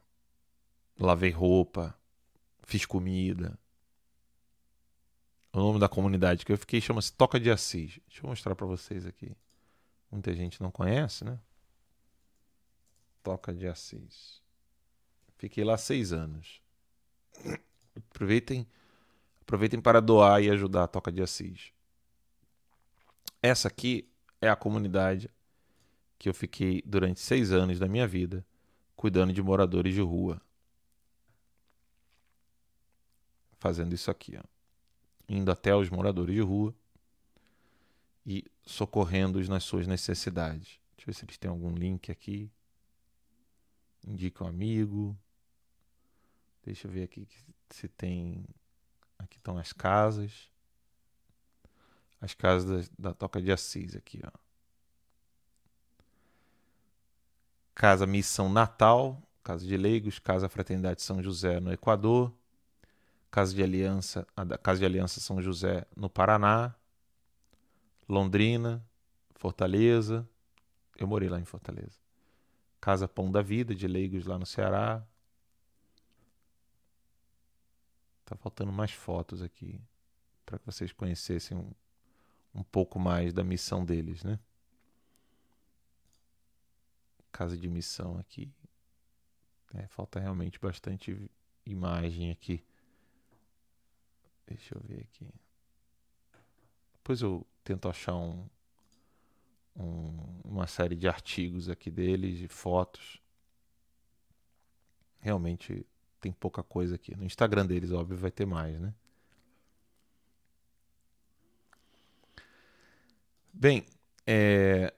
lavei 0.99 1.31
roupa, 1.31 1.97
fiz 2.65 2.85
comida. 2.85 3.57
O 5.53 5.59
nome 5.59 5.79
da 5.79 5.89
comunidade 5.89 6.45
que 6.45 6.53
eu 6.53 6.59
fiquei 6.59 6.81
chama-se 6.81 7.13
Toca 7.13 7.39
de 7.39 7.53
Assis. 7.53 8.01
Deixa 8.09 8.25
eu 8.25 8.29
mostrar 8.29 8.57
para 8.57 8.67
vocês 8.67 9.07
aqui. 9.07 9.31
Muita 10.11 10.35
gente 10.35 10.61
não 10.61 10.73
conhece, 10.73 11.25
né? 11.25 11.39
Toca 13.23 13.55
de 13.55 13.69
Assis. 13.69 14.41
Fiquei 15.41 15.65
lá 15.65 15.79
seis 15.79 16.13
anos. 16.13 16.61
Aproveitem, 17.97 18.67
aproveitem 19.41 19.81
para 19.81 19.99
doar 19.99 20.43
e 20.43 20.51
ajudar 20.51 20.85
a 20.85 20.87
Toca 20.87 21.11
de 21.11 21.23
Assis. 21.23 21.73
Essa 23.43 23.69
aqui 23.69 24.07
é 24.39 24.51
a 24.51 24.55
comunidade 24.55 25.31
que 26.19 26.29
eu 26.29 26.35
fiquei 26.35 26.83
durante 26.85 27.21
seis 27.21 27.53
anos 27.53 27.79
da 27.79 27.89
minha 27.89 28.07
vida 28.07 28.45
cuidando 28.95 29.33
de 29.33 29.43
moradores 29.43 29.95
de 29.95 30.03
rua. 30.03 30.43
Fazendo 33.59 33.95
isso 33.95 34.11
aqui, 34.11 34.37
ó. 34.37 34.43
indo 35.27 35.51
até 35.51 35.75
os 35.75 35.89
moradores 35.89 36.35
de 36.35 36.43
rua 36.43 36.75
e 38.27 38.45
socorrendo-os 38.63 39.49
nas 39.49 39.65
suas 39.65 39.87
necessidades. 39.87 40.79
Deixa 40.99 41.01
eu 41.01 41.07
ver 41.07 41.15
se 41.15 41.25
eles 41.25 41.39
têm 41.39 41.51
algum 41.51 41.75
link 41.75 42.13
aqui. 42.13 42.53
Indica 44.07 44.45
um 44.45 44.47
amigo. 44.47 45.19
Deixa 46.63 46.87
eu 46.87 46.93
ver 46.93 47.05
aqui 47.05 47.27
se 47.71 47.89
tem. 47.89 48.45
Aqui 49.19 49.39
estão 49.39 49.59
as 49.59 49.73
casas. 49.73 50.51
As 52.21 52.35
casas 52.35 52.89
da, 52.91 53.11
da 53.11 53.15
Toca 53.15 53.41
de 53.41 53.51
Assis 53.51 53.97
aqui, 53.97 54.21
ó. 54.25 54.31
Casa 57.75 58.07
Missão 58.07 58.51
Natal, 58.51 59.23
Casa 59.43 59.67
de 59.67 59.75
Leigos, 59.75 60.19
Casa 60.19 60.51
Fraternidade 60.51 61.01
São 61.01 61.23
José 61.23 61.61
no 61.61 61.73
Equador, 61.73 62.31
Casa 63.31 63.55
de 63.55 63.63
Aliança, 63.63 64.27
Casa 64.63 64.81
de 64.81 64.85
Aliança 64.85 65.19
São 65.19 65.41
José 65.41 65.87
no 65.97 66.11
Paraná, 66.11 66.75
Londrina, 68.07 68.85
Fortaleza. 69.35 70.29
Eu 70.99 71.07
morei 71.07 71.31
lá 71.31 71.41
em 71.41 71.45
Fortaleza. 71.47 71.99
Casa 72.79 73.09
Pão 73.09 73.33
da 73.33 73.41
Vida 73.41 73.75
de 73.75 73.89
Leigos 73.89 74.27
lá 74.27 74.39
no 74.39 74.45
Ceará, 74.45 75.03
Tá 78.31 78.37
faltando 78.37 78.71
mais 78.71 78.93
fotos 78.93 79.43
aqui 79.43 79.83
para 80.47 80.57
que 80.57 80.65
vocês 80.65 80.93
conhecessem 80.93 81.57
um, 81.59 81.73
um 82.55 82.63
pouco 82.63 82.97
mais 82.97 83.33
da 83.33 83.43
missão 83.43 83.85
deles, 83.85 84.23
né? 84.23 84.39
Casa 87.33 87.59
de 87.59 87.69
missão 87.69 88.17
aqui. 88.19 88.49
É, 89.75 89.89
falta 89.89 90.21
realmente 90.21 90.61
bastante 90.61 91.29
imagem 91.67 92.31
aqui. 92.31 92.65
Deixa 94.47 94.77
eu 94.77 94.81
ver 94.85 95.01
aqui. 95.01 95.29
Depois 96.93 97.23
eu 97.23 97.45
tento 97.65 97.89
achar 97.89 98.15
um, 98.15 98.49
um, 99.75 100.41
uma 100.45 100.69
série 100.69 100.95
de 100.95 101.09
artigos 101.09 101.69
aqui 101.69 101.91
deles, 101.91 102.39
de 102.39 102.47
fotos. 102.47 103.21
Realmente 105.19 105.85
tem 106.21 106.33
pouca 106.33 106.63
coisa 106.63 106.95
aqui. 106.95 107.17
No 107.17 107.25
Instagram 107.25 107.67
deles, 107.67 107.91
óbvio, 107.93 108.17
vai 108.17 108.31
ter 108.31 108.47
mais, 108.47 108.79
né? 108.81 108.93
Bem, 113.53 113.85
é... 114.27 114.93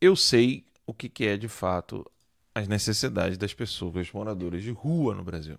eu 0.00 0.14
sei 0.14 0.64
o 0.86 0.92
que, 0.94 1.08
que 1.08 1.26
é 1.26 1.36
de 1.36 1.48
fato 1.48 2.04
as 2.54 2.68
necessidades 2.68 3.38
das 3.38 3.54
pessoas 3.54 4.10
moradoras 4.12 4.62
de 4.62 4.70
rua 4.70 5.14
no 5.14 5.24
Brasil. 5.24 5.58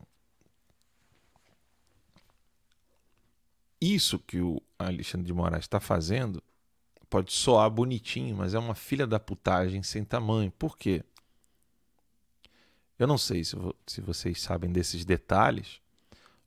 Isso 3.80 4.20
que 4.20 4.39
o 4.39 4.62
Alexandre 4.78 5.26
de 5.26 5.34
Moraes 5.34 5.64
está 5.64 5.80
fazendo 5.80 6.43
pode 7.10 7.34
soar 7.34 7.70
bonitinho, 7.70 8.36
mas 8.38 8.54
é 8.54 8.60
uma 8.60 8.76
filha 8.76 9.06
da 9.08 9.20
putagem 9.20 9.84
sem 9.84 10.04
tamanho. 10.06 10.52
Por 10.52 10.78
quê? 10.78 11.04
Eu 13.02 13.08
não 13.08 13.18
sei 13.18 13.43
se, 13.43 13.58
se 13.88 13.99
vocês 13.99 14.39
sabem 14.39 14.72
desses 14.72 15.04
detalhes, 15.04 15.82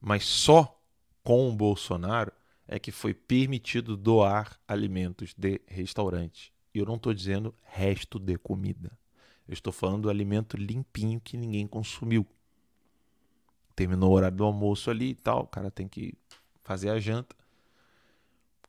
mas 0.01 0.25
só 0.25 0.81
com 1.25 1.51
o 1.51 1.53
Bolsonaro 1.53 2.31
é 2.69 2.79
que 2.79 2.93
foi 2.93 3.13
permitido 3.13 3.97
doar 3.97 4.57
alimentos 4.69 5.35
de 5.37 5.61
restaurante. 5.67 6.53
E 6.73 6.79
eu 6.79 6.87
não 6.87 6.95
estou 6.95 7.13
dizendo 7.13 7.53
resto 7.65 8.21
de 8.21 8.39
comida. 8.39 8.97
Eu 9.49 9.53
estou 9.53 9.73
falando 9.73 10.03
do 10.03 10.09
alimento 10.09 10.57
limpinho 10.57 11.21
que 11.21 11.37
ninguém 11.37 11.67
consumiu. 11.67 12.25
Terminou 13.75 14.13
o 14.13 14.15
horário 14.15 14.37
do 14.37 14.45
almoço 14.45 14.93
ali 14.93 15.11
e 15.11 15.15
tal, 15.17 15.41
o 15.41 15.49
cara 15.49 15.73
tem 15.73 15.89
que 15.89 16.15
fazer 16.63 16.89
a 16.89 17.01
janta. 17.01 17.35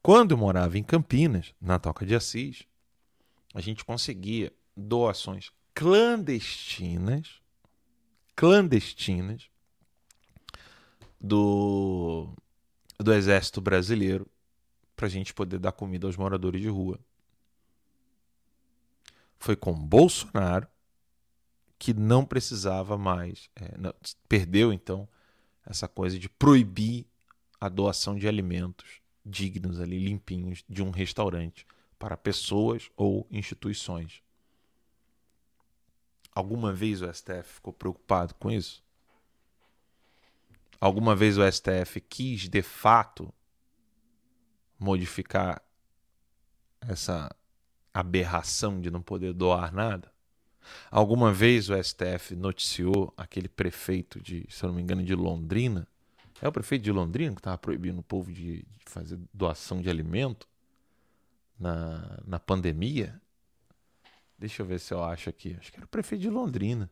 Quando 0.01 0.31
eu 0.31 0.37
morava 0.37 0.75
em 0.75 0.83
Campinas, 0.83 1.53
na 1.61 1.77
Toca 1.77 2.03
de 2.03 2.15
Assis, 2.15 2.63
a 3.53 3.61
gente 3.61 3.85
conseguia 3.85 4.51
doações 4.75 5.51
clandestinas 5.75 7.44
clandestinas 8.35 9.49
do, 11.19 12.33
do 12.99 13.13
exército 13.13 13.61
brasileiro 13.61 14.27
para 14.95 15.07
a 15.07 15.09
gente 15.09 15.33
poder 15.33 15.59
dar 15.59 15.71
comida 15.71 16.07
aos 16.07 16.17
moradores 16.17 16.61
de 16.61 16.69
rua. 16.69 16.99
Foi 19.37 19.55
com 19.55 19.73
Bolsonaro 19.73 20.67
que 21.77 21.93
não 21.93 22.25
precisava 22.25 22.97
mais, 22.97 23.49
é, 23.55 23.77
não, 23.77 23.93
perdeu 24.27 24.71
então 24.71 25.07
essa 25.65 25.87
coisa 25.87 26.17
de 26.17 26.29
proibir 26.29 27.05
a 27.59 27.67
doação 27.69 28.15
de 28.15 28.27
alimentos 28.27 29.01
dignos 29.25 29.79
ali, 29.79 29.97
limpinhos, 29.99 30.63
de 30.69 30.83
um 30.83 30.91
restaurante 30.91 31.65
para 31.97 32.15
pessoas 32.15 32.89
ou 32.95 33.27
instituições. 33.31 34.21
Alguma 36.35 36.73
vez 36.73 37.01
o 37.01 37.11
STF 37.11 37.43
ficou 37.45 37.71
preocupado 37.71 38.35
com 38.35 38.51
isso? 38.51 38.83
Alguma 40.81 41.15
vez 41.15 41.37
o 41.37 41.49
STF 41.49 42.01
quis 42.01 42.49
de 42.49 42.61
fato 42.61 43.33
modificar 44.77 45.61
essa 46.81 47.33
aberração 47.93 48.81
de 48.81 48.91
não 48.91 49.01
poder 49.01 49.33
doar 49.33 49.73
nada? 49.73 50.11
Alguma 50.91 51.31
vez 51.31 51.69
o 51.69 51.81
STF 51.81 52.35
noticiou 52.35 53.13
aquele 53.15 53.47
prefeito 53.47 54.19
de, 54.19 54.45
se 54.49 54.63
eu 54.63 54.67
não 54.67 54.75
me 54.75 54.81
engano, 54.81 55.03
de 55.03 55.15
Londrina? 55.15 55.87
É 56.41 56.47
o 56.47 56.51
prefeito 56.51 56.83
de 56.83 56.91
Londrina 56.91 57.33
que 57.33 57.39
estava 57.39 57.57
proibindo 57.57 57.99
o 57.99 58.03
povo 58.03 58.31
de, 58.31 58.57
de 58.57 58.85
fazer 58.85 59.17
doação 59.33 59.81
de 59.81 59.89
alimento 59.89 60.47
na, 61.57 62.19
na 62.25 62.39
pandemia? 62.39 63.21
Deixa 64.37 64.61
eu 64.61 64.65
ver 64.65 64.79
se 64.79 64.93
eu 64.93 65.03
acho 65.03 65.29
aqui. 65.29 65.55
Acho 65.59 65.71
que 65.71 65.77
era 65.77 65.85
o 65.85 65.89
prefeito 65.89 66.21
de 66.21 66.29
Londrina. 66.29 66.89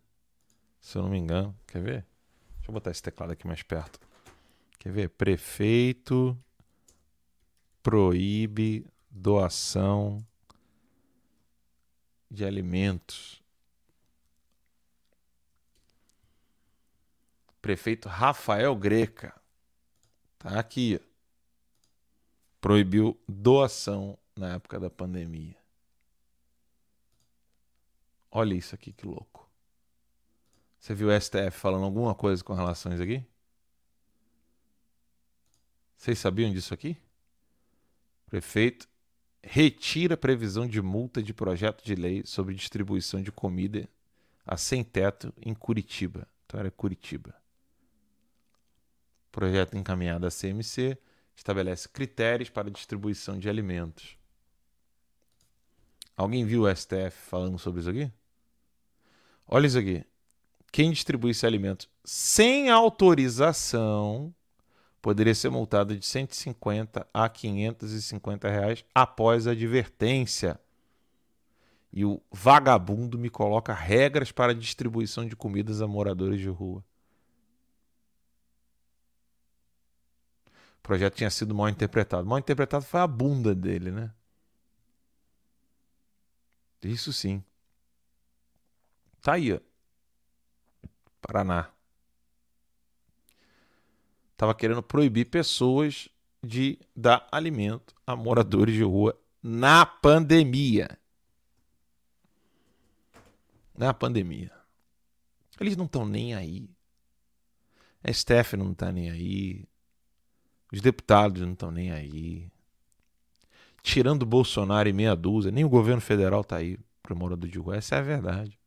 Se 0.80 0.98
eu 0.98 1.04
não 1.04 1.10
me 1.10 1.18
engano. 1.18 1.56
Quer 1.68 1.82
ver? 1.82 2.06
Deixa 2.56 2.70
eu 2.70 2.74
botar 2.74 2.92
esse 2.92 3.04
teclado 3.04 3.32
aqui 3.32 3.46
mais 3.46 3.62
perto. 3.62 4.00
Quer 4.80 4.92
ver? 4.92 5.10
Prefeito 5.10 6.38
proíbe 7.84 8.88
doação 9.12 10.26
de 12.32 12.46
alimentos. 12.46 13.44
Prefeito 17.62 18.08
Rafael 18.10 18.76
Greca. 18.76 19.40
Tá 20.40 20.60
aqui. 20.60 21.00
Proibiu 22.60 23.20
doação 23.28 24.18
na 24.36 24.56
época 24.56 24.80
da 24.80 24.90
pandemia. 24.90 25.63
Olha 28.36 28.56
isso 28.56 28.74
aqui, 28.74 28.92
que 28.92 29.06
louco. 29.06 29.48
Você 30.80 30.96
viu 30.96 31.10
o 31.10 31.22
STF 31.22 31.52
falando 31.52 31.86
alguma 31.86 32.16
coisa 32.16 32.44
com 32.44 32.56
relação 32.56 32.92
a 32.92 32.96
isso 32.96 33.04
aqui? 33.04 33.24
Vocês 35.96 36.18
sabiam 36.18 36.52
disso 36.52 36.74
aqui? 36.74 36.98
Prefeito 38.26 38.90
retira 39.44 40.18
previsão 40.18 40.68
de 40.68 40.82
multa 40.82 41.22
de 41.22 41.32
projeto 41.32 41.86
de 41.86 41.94
lei 41.94 42.24
sobre 42.26 42.56
distribuição 42.56 43.22
de 43.22 43.32
comida 43.32 43.88
a 44.44 44.58
sem 44.58 44.84
teto 44.84 45.32
em 45.40 45.54
Curitiba. 45.54 46.28
Então 46.48 46.60
era 46.60 46.72
Curitiba. 46.72 47.36
Projeto 49.32 49.78
encaminhado 49.78 50.26
à 50.26 50.32
CMC 50.32 50.98
estabelece 51.36 51.88
critérios 51.88 52.50
para 52.50 52.72
distribuição 52.72 53.38
de 53.38 53.48
alimentos. 53.48 54.18
Alguém 56.18 56.44
viu 56.46 56.64
o 56.64 56.76
STF 56.76 57.12
falando 57.12 57.60
sobre 57.60 57.82
isso 57.82 57.90
aqui? 57.92 58.12
Olha 59.48 59.68
isso 59.68 59.78
aqui. 59.78 60.06
Quem 60.72 60.92
distribuísse 60.92 61.46
alimentos 61.46 61.88
sem 62.04 62.70
autorização 62.70 64.34
poderia 65.02 65.36
ser 65.36 65.50
multado 65.50 65.96
de 65.96 66.06
150 66.06 67.06
a 67.14 67.30
550 67.30 68.50
reais 68.50 68.86
após 68.96 69.46
advertência. 69.48 70.60
E 71.92 72.04
o 72.06 72.20
vagabundo 72.32 73.20
me 73.20 73.30
coloca 73.30 73.74
regras 73.74 74.32
para 74.32 74.52
a 74.52 74.56
distribuição 74.56 75.28
de 75.28 75.36
comidas 75.36 75.82
a 75.82 75.88
moradores 75.88 76.40
de 76.40 76.50
rua. 76.50 76.84
O 80.80 80.82
projeto 80.82 81.16
tinha 81.16 81.30
sido 81.30 81.54
mal 81.54 81.70
interpretado. 81.70 82.26
Mal 82.28 82.40
interpretado 82.40 82.84
foi 82.84 83.00
a 83.00 83.08
bunda 83.08 83.54
dele, 83.54 83.92
né? 83.92 84.12
Isso 86.82 87.14
sim. 87.14 87.44
Tá 89.24 89.34
aí, 89.34 89.54
ó. 89.54 89.60
Paraná. 91.22 91.70
Tava 94.36 94.54
querendo 94.54 94.84
proibir 94.84 95.30
pessoas 95.30 96.10
de 96.44 96.78
dar 96.94 97.26
alimento 97.32 97.96
a 98.06 98.18
moradores 98.18 98.76
de 98.76 98.84
rua 98.84 99.18
na 99.42 99.86
pandemia. 99.86 101.00
Na 103.74 103.94
pandemia. 103.94 104.52
Eles 105.58 105.78
não 105.78 105.86
estão 105.86 106.06
nem 106.06 106.36
aí. 106.36 106.70
A 108.04 108.12
STF 108.12 108.58
não 108.58 108.74
está 108.74 108.92
nem 108.92 109.10
aí. 109.10 109.66
Os 110.70 110.82
deputados 110.82 111.42
não 111.42 111.54
estão 111.54 111.72
nem 111.72 111.94
aí. 111.94 112.52
Tirando 113.82 114.26
Bolsonaro 114.26 114.90
e 114.90 114.94
meia 114.94 115.16
dúzia, 115.16 115.50
nem 115.50 115.64
o 115.64 115.70
governo 115.70 116.02
federal 116.02 116.42
está 116.42 116.58
aí 116.58 116.78
para 117.02 117.16
morador 117.16 117.50
de 117.50 117.58
rua. 117.58 117.78
Essa 117.78 117.96
é 117.96 118.00
a 118.00 118.02
verdade. 118.02 118.63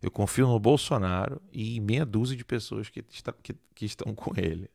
Eu 0.00 0.10
confio 0.10 0.46
no 0.46 0.58
Bolsonaro 0.60 1.42
e 1.52 1.76
em 1.76 1.80
meia 1.80 2.06
dúzia 2.06 2.36
de 2.36 2.44
pessoas 2.44 2.88
que, 2.88 3.04
está, 3.10 3.32
que, 3.32 3.54
que 3.74 3.84
estão 3.84 4.14
com 4.14 4.32
ele. 4.36 4.70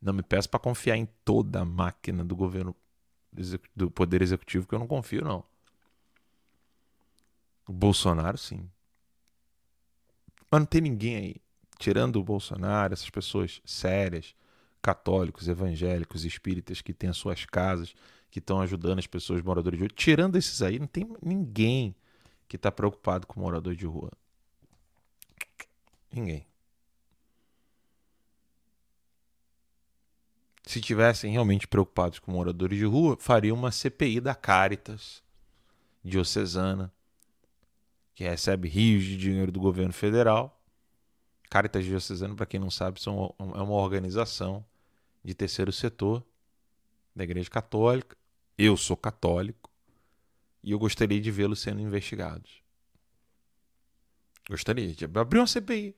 Não 0.00 0.12
me 0.12 0.22
peço 0.22 0.48
para 0.48 0.60
confiar 0.60 0.96
em 0.96 1.06
toda 1.24 1.60
a 1.60 1.64
máquina 1.64 2.24
do 2.24 2.34
governo 2.34 2.74
do 3.74 3.90
poder 3.90 4.22
executivo 4.22 4.66
que 4.66 4.74
eu 4.74 4.78
não 4.78 4.86
confio 4.86 5.22
não. 5.22 5.44
O 7.66 7.72
Bolsonaro 7.72 8.38
sim. 8.38 8.68
Mas 10.50 10.60
não 10.60 10.66
tem 10.66 10.80
ninguém 10.80 11.16
aí, 11.16 11.36
tirando 11.78 12.16
o 12.16 12.24
Bolsonaro, 12.24 12.92
essas 12.92 13.10
pessoas 13.10 13.60
sérias, 13.64 14.34
católicos, 14.80 15.48
evangélicos, 15.48 16.24
espíritas 16.24 16.80
que 16.80 16.94
têm 16.94 17.10
as 17.10 17.16
suas 17.16 17.44
casas, 17.44 17.94
que 18.30 18.38
estão 18.38 18.60
ajudando 18.60 19.00
as 19.00 19.06
pessoas 19.06 19.42
moradores 19.42 19.78
de 19.78 19.84
rua. 19.84 19.92
Tirando 19.94 20.36
esses 20.36 20.62
aí, 20.62 20.78
não 20.78 20.86
tem 20.86 21.08
ninguém 21.22 21.94
que 22.48 22.56
está 22.56 22.70
preocupado 22.70 23.26
com 23.26 23.40
morador 23.40 23.74
de 23.74 23.86
rua. 23.86 24.10
Ninguém. 26.12 26.46
Se 30.64 30.80
tivessem 30.80 31.30
realmente 31.30 31.68
preocupados 31.68 32.18
com 32.18 32.32
moradores 32.32 32.78
de 32.78 32.84
rua, 32.84 33.16
faria 33.20 33.54
uma 33.54 33.70
CPI 33.70 34.20
da 34.20 34.34
Caritas 34.34 35.22
diocesana, 36.02 36.92
que 38.14 38.24
recebe 38.24 38.68
rios 38.68 39.04
de 39.04 39.16
dinheiro 39.16 39.52
do 39.52 39.60
governo 39.60 39.92
federal. 39.92 40.60
Caritas 41.48 41.84
diocesana, 41.84 42.34
para 42.34 42.46
quem 42.46 42.58
não 42.58 42.70
sabe, 42.70 43.00
são, 43.00 43.34
é 43.38 43.62
uma 43.62 43.74
organização 43.74 44.64
de 45.22 45.34
terceiro 45.34 45.72
setor 45.72 46.24
da 47.14 47.22
Igreja 47.22 47.48
Católica. 47.48 48.16
Eu 48.58 48.76
sou 48.76 48.96
católico 48.96 49.65
e 50.66 50.72
eu 50.72 50.80
gostaria 50.80 51.20
de 51.20 51.30
vê-los 51.30 51.60
sendo 51.60 51.80
investigados. 51.80 52.60
Gostaria 54.50 54.92
de 54.92 55.04
abrir 55.04 55.38
uma 55.38 55.46
CPI, 55.46 55.94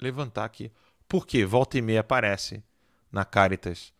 levantar 0.00 0.44
aqui. 0.44 0.70
Porque 1.08 1.44
volta 1.44 1.76
e 1.76 1.82
meia 1.82 1.98
aparece 1.98 2.62
na 3.10 3.24
Caritas 3.24 3.92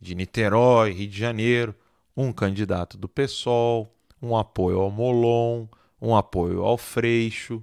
de 0.00 0.14
Niterói, 0.14 0.92
Rio 0.92 1.08
de 1.08 1.18
Janeiro, 1.18 1.74
um 2.16 2.32
candidato 2.32 2.96
do 2.96 3.06
PSOL, 3.06 3.94
um 4.20 4.34
apoio 4.34 4.80
ao 4.80 4.90
Molon, 4.90 5.68
um 6.00 6.16
apoio 6.16 6.62
ao 6.62 6.78
Freixo. 6.78 7.62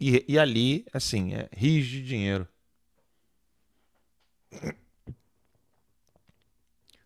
E, 0.00 0.24
e 0.26 0.36
ali, 0.36 0.84
assim, 0.92 1.32
é 1.32 1.48
rios 1.52 1.86
de 1.86 2.02
dinheiro. 2.04 2.48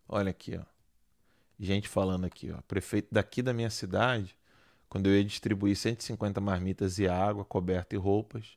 Olha 0.09 0.31
aqui, 0.31 0.57
ó. 0.57 0.78
Gente 1.59 1.89
falando 1.89 2.25
aqui, 2.25 2.53
ó. 2.53 2.61
Prefeito 2.63 3.09
daqui 3.11 3.43
da 3.43 3.53
minha 3.53 3.71
cidade, 3.71 4.37
quando 4.89 5.07
eu 5.07 5.17
ia 5.17 5.25
distribuir 5.25 5.77
150 5.77 6.41
marmitas 6.41 6.99
e 6.99 7.09
água, 7.09 7.45
coberta 7.45 7.97
e 7.97 7.99
roupas, 7.99 8.57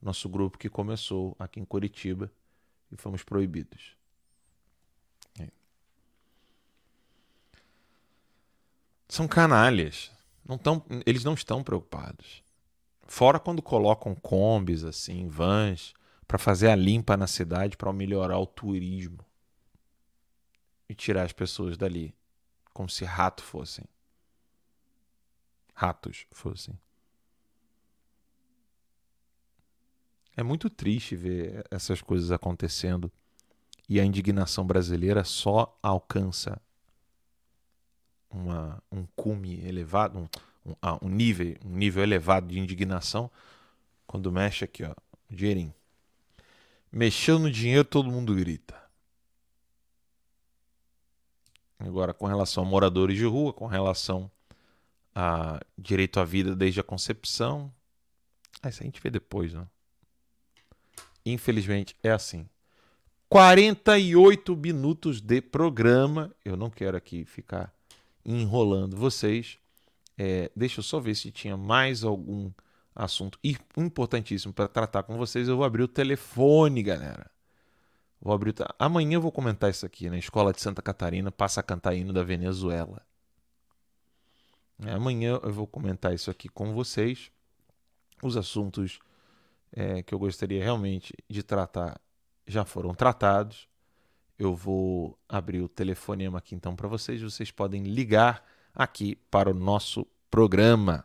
nosso 0.00 0.28
grupo 0.28 0.58
que 0.58 0.68
começou 0.68 1.34
aqui 1.38 1.60
em 1.60 1.64
Curitiba 1.64 2.30
e 2.90 2.96
fomos 2.96 3.22
proibidos. 3.22 3.96
É. 5.40 5.48
São 9.08 9.26
canalhas. 9.26 10.10
Não 10.44 10.58
tão, 10.58 10.84
eles 11.06 11.24
não 11.24 11.34
estão 11.34 11.62
preocupados. 11.62 12.42
Fora 13.06 13.38
quando 13.38 13.62
colocam 13.62 14.14
combis, 14.14 14.84
assim, 14.84 15.28
vans, 15.28 15.94
para 16.26 16.38
fazer 16.38 16.68
a 16.68 16.76
limpa 16.76 17.16
na 17.16 17.26
cidade 17.26 17.76
para 17.76 17.92
melhorar 17.92 18.38
o 18.38 18.46
turismo 18.46 19.24
e 20.88 20.94
tirar 20.94 21.22
as 21.24 21.32
pessoas 21.32 21.76
dali, 21.76 22.14
como 22.72 22.88
se 22.88 23.04
rato 23.04 23.42
fossem. 23.42 23.84
Ratos 25.74 26.26
fossem. 26.30 26.78
É 30.36 30.42
muito 30.42 30.70
triste 30.70 31.14
ver 31.14 31.66
essas 31.70 32.00
coisas 32.00 32.30
acontecendo 32.30 33.12
e 33.88 34.00
a 34.00 34.04
indignação 34.04 34.66
brasileira 34.66 35.24
só 35.24 35.78
alcança 35.82 36.60
uma, 38.30 38.82
um 38.90 39.04
cume 39.14 39.60
elevado, 39.66 40.18
um, 40.18 40.28
um, 40.64 40.74
ah, 40.80 40.98
um, 41.02 41.08
nível, 41.08 41.56
um 41.64 41.76
nível 41.76 42.02
elevado 42.02 42.48
de 42.48 42.58
indignação 42.58 43.30
quando 44.06 44.32
mexe 44.32 44.64
aqui, 44.64 44.84
ó, 44.84 44.94
dinheirinho. 45.28 45.74
Mexeu 46.90 47.38
no 47.38 47.50
dinheiro, 47.50 47.84
todo 47.84 48.10
mundo 48.10 48.34
grita. 48.34 48.81
Agora, 51.86 52.14
com 52.14 52.26
relação 52.26 52.62
a 52.62 52.66
moradores 52.66 53.16
de 53.16 53.24
rua, 53.24 53.52
com 53.52 53.66
relação 53.66 54.30
a 55.14 55.60
direito 55.76 56.20
à 56.20 56.24
vida 56.24 56.54
desde 56.54 56.80
a 56.80 56.84
concepção, 56.84 57.72
ah, 58.62 58.68
isso 58.68 58.82
a 58.82 58.86
gente 58.86 59.00
vê 59.00 59.10
depois, 59.10 59.52
né? 59.52 59.66
Infelizmente 61.24 61.96
é 62.02 62.10
assim. 62.10 62.48
48 63.28 64.54
minutos 64.56 65.20
de 65.20 65.40
programa. 65.40 66.34
Eu 66.44 66.56
não 66.56 66.70
quero 66.70 66.96
aqui 66.96 67.24
ficar 67.24 67.72
enrolando 68.24 68.96
vocês. 68.96 69.58
É, 70.18 70.50
deixa 70.54 70.80
eu 70.80 70.84
só 70.84 71.00
ver 71.00 71.14
se 71.14 71.30
tinha 71.30 71.56
mais 71.56 72.04
algum 72.04 72.50
assunto 72.94 73.38
importantíssimo 73.76 74.52
para 74.52 74.68
tratar 74.68 75.02
com 75.02 75.16
vocês. 75.16 75.48
Eu 75.48 75.56
vou 75.56 75.64
abrir 75.64 75.82
o 75.82 75.88
telefone, 75.88 76.82
galera. 76.82 77.30
Vou 78.22 78.32
abrir. 78.32 78.54
Amanhã 78.78 79.16
eu 79.16 79.20
vou 79.20 79.32
comentar 79.32 79.68
isso 79.68 79.84
aqui 79.84 80.08
na 80.08 80.16
Escola 80.16 80.52
de 80.52 80.60
Santa 80.60 80.80
Catarina, 80.80 81.32
Passa 81.32 81.60
Cantaíno 81.60 82.12
da 82.12 82.22
Venezuela. 82.22 83.04
É, 84.86 84.92
amanhã 84.92 85.40
eu 85.42 85.52
vou 85.52 85.66
comentar 85.66 86.14
isso 86.14 86.30
aqui 86.30 86.48
com 86.48 86.72
vocês. 86.72 87.32
Os 88.22 88.36
assuntos 88.36 89.00
é, 89.72 90.04
que 90.04 90.14
eu 90.14 90.20
gostaria 90.20 90.62
realmente 90.62 91.12
de 91.28 91.42
tratar 91.42 92.00
já 92.46 92.64
foram 92.64 92.94
tratados. 92.94 93.68
Eu 94.38 94.54
vou 94.54 95.18
abrir 95.28 95.60
o 95.60 95.68
telefonema 95.68 96.38
aqui 96.38 96.54
então 96.54 96.76
para 96.76 96.86
vocês. 96.86 97.20
Vocês 97.20 97.50
podem 97.50 97.82
ligar 97.82 98.44
aqui 98.72 99.16
para 99.32 99.50
o 99.50 99.54
nosso 99.54 100.06
programa. 100.30 101.04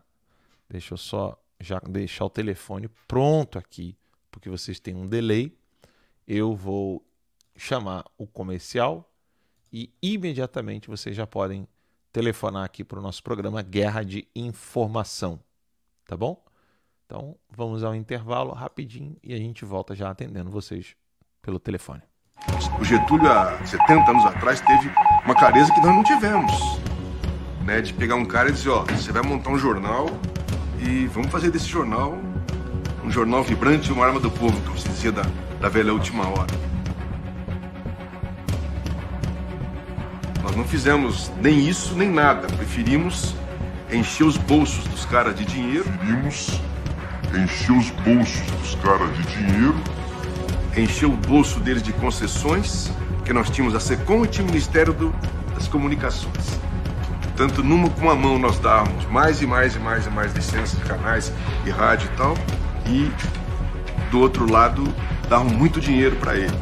Deixa 0.69 0.93
eu 0.93 0.97
só 0.99 1.35
já 1.59 1.79
deixar 1.79 2.25
o 2.25 2.29
telefone 2.29 2.87
pronto 3.07 3.57
aqui, 3.57 3.97
porque 4.29 4.51
vocês 4.51 4.79
têm 4.79 4.93
um 4.93 5.07
delay. 5.07 5.51
Eu 6.27 6.55
vou 6.55 7.06
chamar 7.57 8.05
o 8.17 8.25
comercial 8.25 9.11
e 9.73 9.91
imediatamente 10.01 10.87
vocês 10.87 11.15
já 11.15 11.27
podem 11.27 11.67
telefonar 12.13 12.63
aqui 12.63 12.83
para 12.83 12.99
o 12.99 13.01
nosso 13.01 13.21
programa 13.21 13.61
Guerra 13.61 14.03
de 14.03 14.27
Informação. 14.35 15.39
Tá 16.07 16.15
bom? 16.15 16.43
Então, 17.05 17.35
vamos 17.49 17.83
ao 17.83 17.95
intervalo 17.95 18.53
rapidinho 18.53 19.17
e 19.23 19.33
a 19.33 19.37
gente 19.37 19.65
volta 19.65 19.95
já 19.95 20.09
atendendo 20.09 20.49
vocês 20.49 20.95
pelo 21.41 21.59
telefone. 21.59 22.01
O 22.79 22.83
Getúlio, 22.83 23.29
há 23.31 23.65
70 23.65 24.11
anos 24.11 24.25
atrás, 24.25 24.61
teve 24.61 24.89
uma 25.25 25.35
clareza 25.35 25.73
que 25.73 25.81
nós 25.81 25.95
não 25.95 26.03
tivemos. 26.03 26.51
Né, 27.65 27.81
de 27.81 27.93
pegar 27.93 28.15
um 28.15 28.25
cara 28.25 28.49
e 28.49 28.53
dizer, 28.53 28.69
ó, 28.69 28.83
você 28.83 29.11
vai 29.11 29.21
montar 29.21 29.49
um 29.49 29.57
jornal 29.57 30.05
e 30.79 31.05
vamos 31.07 31.29
fazer 31.29 31.51
desse 31.51 31.67
jornal 31.67 32.17
um 33.03 33.11
jornal 33.11 33.41
vibrante, 33.41 33.91
uma 33.91 34.05
arma 34.05 34.19
do 34.19 34.29
povo, 34.29 34.61
como 34.63 34.77
se 34.77 34.87
dizia 34.89 35.11
da, 35.11 35.23
da 35.61 35.69
velha 35.69 35.93
última 35.93 36.27
hora. 36.27 36.76
Não 40.57 40.65
fizemos 40.65 41.31
nem 41.39 41.69
isso 41.69 41.93
nem 41.95 42.09
nada. 42.09 42.47
Preferimos 42.47 43.35
encher 43.91 44.25
os 44.25 44.37
bolsos 44.37 44.83
dos 44.85 45.05
caras 45.05 45.35
de 45.35 45.45
dinheiro. 45.45 45.83
Preferimos 45.83 46.59
encher 47.35 47.77
os 47.77 47.89
bolsos 47.91 48.41
dos 48.59 48.75
caras 48.75 49.15
de 49.15 49.23
dinheiro. 49.23 49.75
Encher 50.75 51.05
o 51.05 51.15
bolso 51.15 51.59
deles 51.59 51.83
de 51.83 51.93
concessões, 51.93 52.91
que 53.23 53.31
nós 53.33 53.49
tínhamos 53.49 53.75
a 53.75 53.79
SECOM 53.79 54.25
e 54.25 54.27
tinha 54.27 54.43
o 54.43 54.47
Ministério 54.47 54.93
do, 54.93 55.13
das 55.53 55.67
Comunicações. 55.67 56.59
Tanto 57.35 57.63
numa 57.63 57.89
com 57.91 58.09
a 58.09 58.15
mão 58.15 58.39
nós 58.39 58.59
dávamos 58.59 59.05
mais 59.05 59.41
e 59.41 59.45
mais 59.45 59.75
e 59.75 59.79
mais 59.79 60.07
e 60.07 60.09
mais 60.09 60.33
licenças 60.33 60.77
de 60.77 60.85
canais 60.85 61.31
e 61.65 61.69
rádio 61.69 62.09
e 62.11 62.17
tal, 62.17 62.37
e 62.87 63.11
do 64.09 64.19
outro 64.19 64.51
lado 64.51 64.83
davam 65.29 65.49
muito 65.49 65.79
dinheiro 65.79 66.15
para 66.15 66.35
ele. 66.35 66.57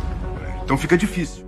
Então 0.64 0.78
fica 0.78 0.98
difícil. 0.98 1.45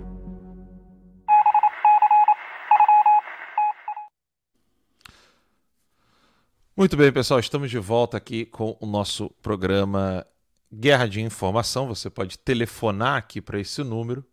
Muito 6.78 6.96
bem, 6.96 7.10
pessoal, 7.10 7.40
estamos 7.40 7.72
de 7.72 7.78
volta 7.80 8.16
aqui 8.16 8.46
com 8.46 8.76
o 8.80 8.86
nosso 8.86 9.30
programa 9.42 10.24
Guerra 10.72 11.08
de 11.08 11.20
Informação. 11.20 11.88
Você 11.88 12.08
pode 12.08 12.38
telefonar 12.38 13.16
aqui 13.16 13.40
para 13.40 13.58
esse 13.58 13.82
número. 13.82 14.24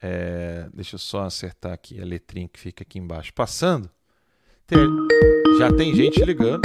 É, 0.00 0.70
deixa 0.72 0.94
eu 0.94 0.98
só 0.98 1.24
acertar 1.24 1.74
aqui 1.74 2.00
a 2.00 2.04
letrinha 2.06 2.48
que 2.48 2.58
fica 2.58 2.82
aqui 2.82 2.98
embaixo. 2.98 3.30
Passando, 3.34 3.90
tem, 4.66 4.78
já 5.58 5.70
tem 5.70 5.94
gente 5.94 6.24
ligando. 6.24 6.62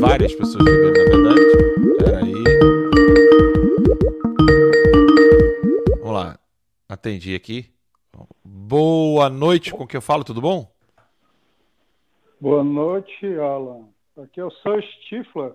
Várias 0.00 0.34
pessoas 0.34 0.64
ligando, 0.64 0.98
na 0.98 1.04
verdade. 1.04 1.40
Espera 1.92 2.18
aí. 2.18 2.34
Vamos 6.00 6.14
lá. 6.14 6.36
Atendi 6.88 7.32
aqui. 7.32 7.72
Boa 8.44 9.30
noite, 9.30 9.70
com 9.70 9.86
que 9.86 9.96
eu 9.96 10.02
falo, 10.02 10.24
tudo 10.24 10.40
bom? 10.40 10.76
Boa 12.40 12.62
noite, 12.62 13.26
Alan. 13.34 13.88
Aqui 14.16 14.40
é 14.40 14.44
o 14.44 14.50
Sam 14.50 14.80
Stifler. 14.80 15.54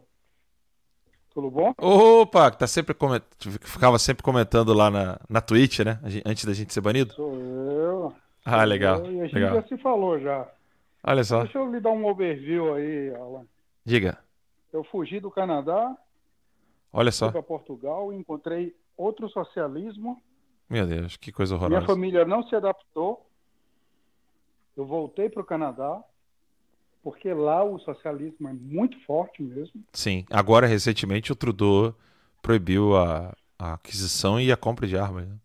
Tudo 1.33 1.49
bom? 1.49 1.73
Opa, 1.77 2.51
tá 2.51 2.67
sempre 2.67 2.93
coment... 2.93 3.23
ficava 3.61 3.97
sempre 3.97 4.21
comentando 4.21 4.73
lá 4.73 4.91
na, 4.91 5.17
na 5.29 5.39
Twitch, 5.39 5.79
né? 5.79 5.97
Antes 6.25 6.43
da 6.43 6.53
gente 6.53 6.73
ser 6.73 6.81
banido. 6.81 7.13
Sou 7.13 7.35
eu. 7.35 8.13
Ah, 8.43 8.65
legal. 8.65 8.99
Eu, 9.05 9.13
e 9.13 9.21
a 9.21 9.23
gente 9.23 9.35
legal. 9.35 9.55
já 9.55 9.67
se 9.67 9.77
falou 9.77 10.19
já. 10.19 10.45
Olha 11.01 11.23
só. 11.23 11.43
Deixa 11.43 11.57
eu 11.57 11.71
lhe 11.71 11.79
dar 11.79 11.91
um 11.91 12.05
overview 12.05 12.75
aí, 12.75 13.15
Alan. 13.15 13.45
Diga. 13.85 14.17
Eu 14.73 14.83
fugi 14.83 15.21
do 15.21 15.31
Canadá. 15.31 15.97
Olha 16.91 17.13
só. 17.13 17.27
Fui 17.27 17.33
para 17.33 17.43
Portugal 17.43 18.11
e 18.11 18.17
encontrei 18.17 18.75
outro 18.97 19.29
socialismo. 19.29 20.21
Meu 20.69 20.85
Deus, 20.85 21.15
que 21.15 21.31
coisa 21.31 21.55
horrorosa. 21.55 21.77
Minha 21.77 21.87
família 21.87 22.25
não 22.25 22.43
se 22.43 22.55
adaptou. 22.55 23.25
Eu 24.75 24.85
voltei 24.85 25.29
para 25.29 25.41
o 25.41 25.45
Canadá 25.45 26.03
porque 27.03 27.33
lá 27.33 27.63
o 27.63 27.77
socialismo 27.79 28.47
é 28.47 28.53
muito 28.53 28.97
forte 29.01 29.43
mesmo. 29.43 29.83
Sim, 29.91 30.25
agora 30.31 30.65
recentemente 30.65 31.31
o 31.31 31.35
Trudeau 31.35 31.93
proibiu 32.41 32.95
a, 32.95 33.35
a 33.59 33.73
aquisição 33.73 34.39
e 34.39 34.51
a 34.51 34.57
compra 34.57 34.87
de 34.87 34.97
armas. 34.97 35.27
Né? 35.27 35.37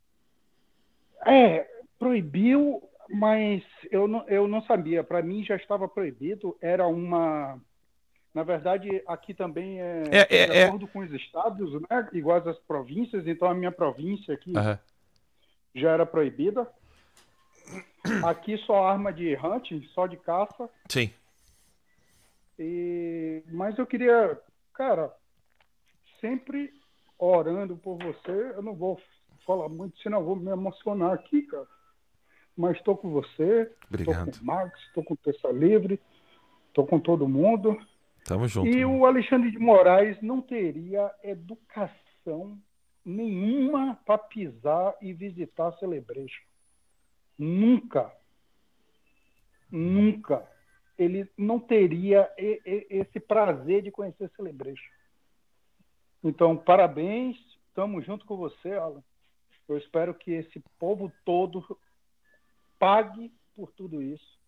É, 1.26 1.66
proibiu, 1.98 2.80
mas 3.08 3.62
eu 3.90 4.06
não, 4.06 4.26
eu 4.28 4.46
não 4.46 4.62
sabia. 4.62 5.02
Para 5.02 5.20
mim 5.20 5.44
já 5.44 5.56
estava 5.56 5.88
proibido. 5.88 6.56
Era 6.60 6.86
uma. 6.86 7.60
Na 8.32 8.44
verdade, 8.44 9.02
aqui 9.06 9.34
também 9.34 9.80
é, 9.80 10.04
é, 10.12 10.36
é 10.42 10.46
de 10.46 10.62
acordo 10.62 10.86
com 10.86 11.00
os 11.00 11.12
estados, 11.12 11.72
né? 11.72 12.08
iguais 12.12 12.46
às 12.46 12.58
províncias. 12.60 13.26
Então 13.26 13.50
a 13.50 13.54
minha 13.54 13.72
província 13.72 14.32
aqui 14.34 14.52
uhum. 14.56 14.78
já 15.74 15.90
era 15.90 16.06
proibida. 16.06 16.68
Aqui 18.24 18.56
só 18.58 18.86
arma 18.86 19.12
de 19.12 19.36
hunting, 19.36 19.82
só 19.92 20.06
de 20.06 20.16
caça. 20.16 20.70
Sim. 20.88 21.10
E, 22.58 23.42
mas 23.50 23.78
eu 23.78 23.86
queria, 23.86 24.38
cara, 24.74 25.14
sempre 26.20 26.72
orando 27.18 27.76
por 27.76 27.96
você. 27.98 28.52
Eu 28.56 28.62
não 28.62 28.74
vou 28.74 29.00
falar 29.46 29.68
muito, 29.68 29.98
senão 29.98 30.18
eu 30.18 30.24
vou 30.24 30.36
me 30.36 30.50
emocionar 30.50 31.12
aqui, 31.12 31.42
cara. 31.42 31.66
Mas 32.56 32.76
estou 32.76 32.96
com 32.96 33.10
você, 33.10 33.72
estou 33.92 34.14
com 34.14 34.30
o 34.30 34.44
Max, 34.44 34.80
estou 34.86 35.04
com 35.04 35.14
o 35.14 35.16
Terça 35.18 35.48
Livre, 35.48 36.00
estou 36.68 36.84
com 36.84 36.98
todo 36.98 37.28
mundo. 37.28 37.78
Tamo 38.24 38.48
junto. 38.48 38.68
E 38.68 38.84
o 38.84 39.06
Alexandre 39.06 39.50
de 39.52 39.58
Moraes 39.58 40.20
não 40.20 40.40
teria 40.42 41.14
educação 41.22 42.58
nenhuma 43.04 43.98
para 44.04 44.18
pisar 44.18 44.96
e 45.00 45.12
visitar 45.12 45.68
a 45.68 45.78
Celebration. 45.78 46.42
Nunca. 47.38 48.12
Nunca 49.70 50.44
ele 50.98 51.30
não 51.36 51.60
teria 51.60 52.28
esse 52.36 53.20
prazer 53.20 53.82
de 53.82 53.90
conhecer 53.90 54.28
Celebration. 54.34 54.90
Então, 56.22 56.56
parabéns, 56.56 57.36
estamos 57.68 58.04
junto 58.04 58.26
com 58.26 58.36
você, 58.36 58.72
Alan. 58.72 59.02
Eu 59.68 59.78
espero 59.78 60.12
que 60.12 60.32
esse 60.32 60.60
povo 60.78 61.12
todo 61.24 61.78
pague 62.78 63.32
por 63.54 63.70
tudo 63.72 64.02
isso, 64.02 64.38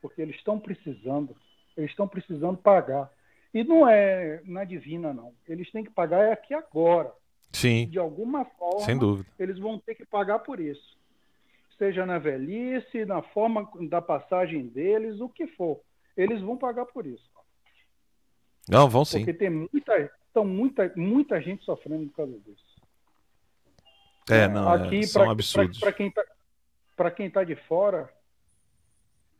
porque 0.00 0.22
eles 0.22 0.36
estão 0.36 0.58
precisando, 0.58 1.36
eles 1.76 1.90
estão 1.90 2.08
precisando 2.08 2.56
pagar. 2.56 3.12
E 3.52 3.62
não 3.62 3.86
é 3.86 4.40
na 4.44 4.64
divina, 4.64 5.12
não. 5.12 5.34
Eles 5.46 5.70
têm 5.70 5.84
que 5.84 5.90
pagar 5.90 6.24
é 6.24 6.32
aqui 6.32 6.54
agora. 6.54 7.12
Sim. 7.52 7.88
De 7.88 7.98
alguma 7.98 8.44
forma, 8.44 8.86
Sem 8.86 8.96
dúvida. 8.96 9.28
eles 9.38 9.58
vão 9.58 9.78
ter 9.78 9.96
que 9.96 10.06
pagar 10.06 10.38
por 10.38 10.60
isso 10.60 10.99
seja 11.80 12.04
na 12.04 12.18
velhice, 12.18 13.06
na 13.06 13.22
forma 13.22 13.66
da 13.88 14.02
passagem 14.02 14.66
deles, 14.68 15.18
o 15.18 15.30
que 15.30 15.46
for. 15.46 15.80
Eles 16.14 16.42
vão 16.42 16.58
pagar 16.58 16.84
por 16.84 17.06
isso. 17.06 17.30
Não, 18.68 18.86
vão 18.86 19.02
sim. 19.02 19.20
Porque 19.20 19.32
tem 19.32 19.48
muita, 19.48 20.12
então, 20.30 20.44
muita, 20.44 20.92
muita 20.94 21.40
gente 21.40 21.64
sofrendo 21.64 22.06
por 22.10 22.16
causa 22.16 22.38
disso. 22.40 22.82
É, 24.30 24.46
não, 24.46 24.68
Aqui, 24.68 24.98
é, 24.98 25.06
são 25.06 25.22
pra, 25.22 25.32
absurdos. 25.32 25.80
Para 25.80 25.92
quem 25.92 26.08
está 26.08 26.22
para 26.94 27.10
quem 27.10 27.30
tá 27.30 27.42
de 27.42 27.56
fora, 27.56 28.12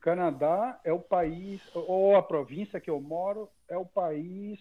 Canadá 0.01 0.81
é 0.83 0.91
o 0.91 0.99
país, 0.99 1.61
ou 1.75 2.17
a 2.17 2.23
província 2.23 2.81
que 2.81 2.89
eu 2.89 2.99
moro, 3.03 3.51
é 3.69 3.77
o 3.77 3.85
país, 3.85 4.59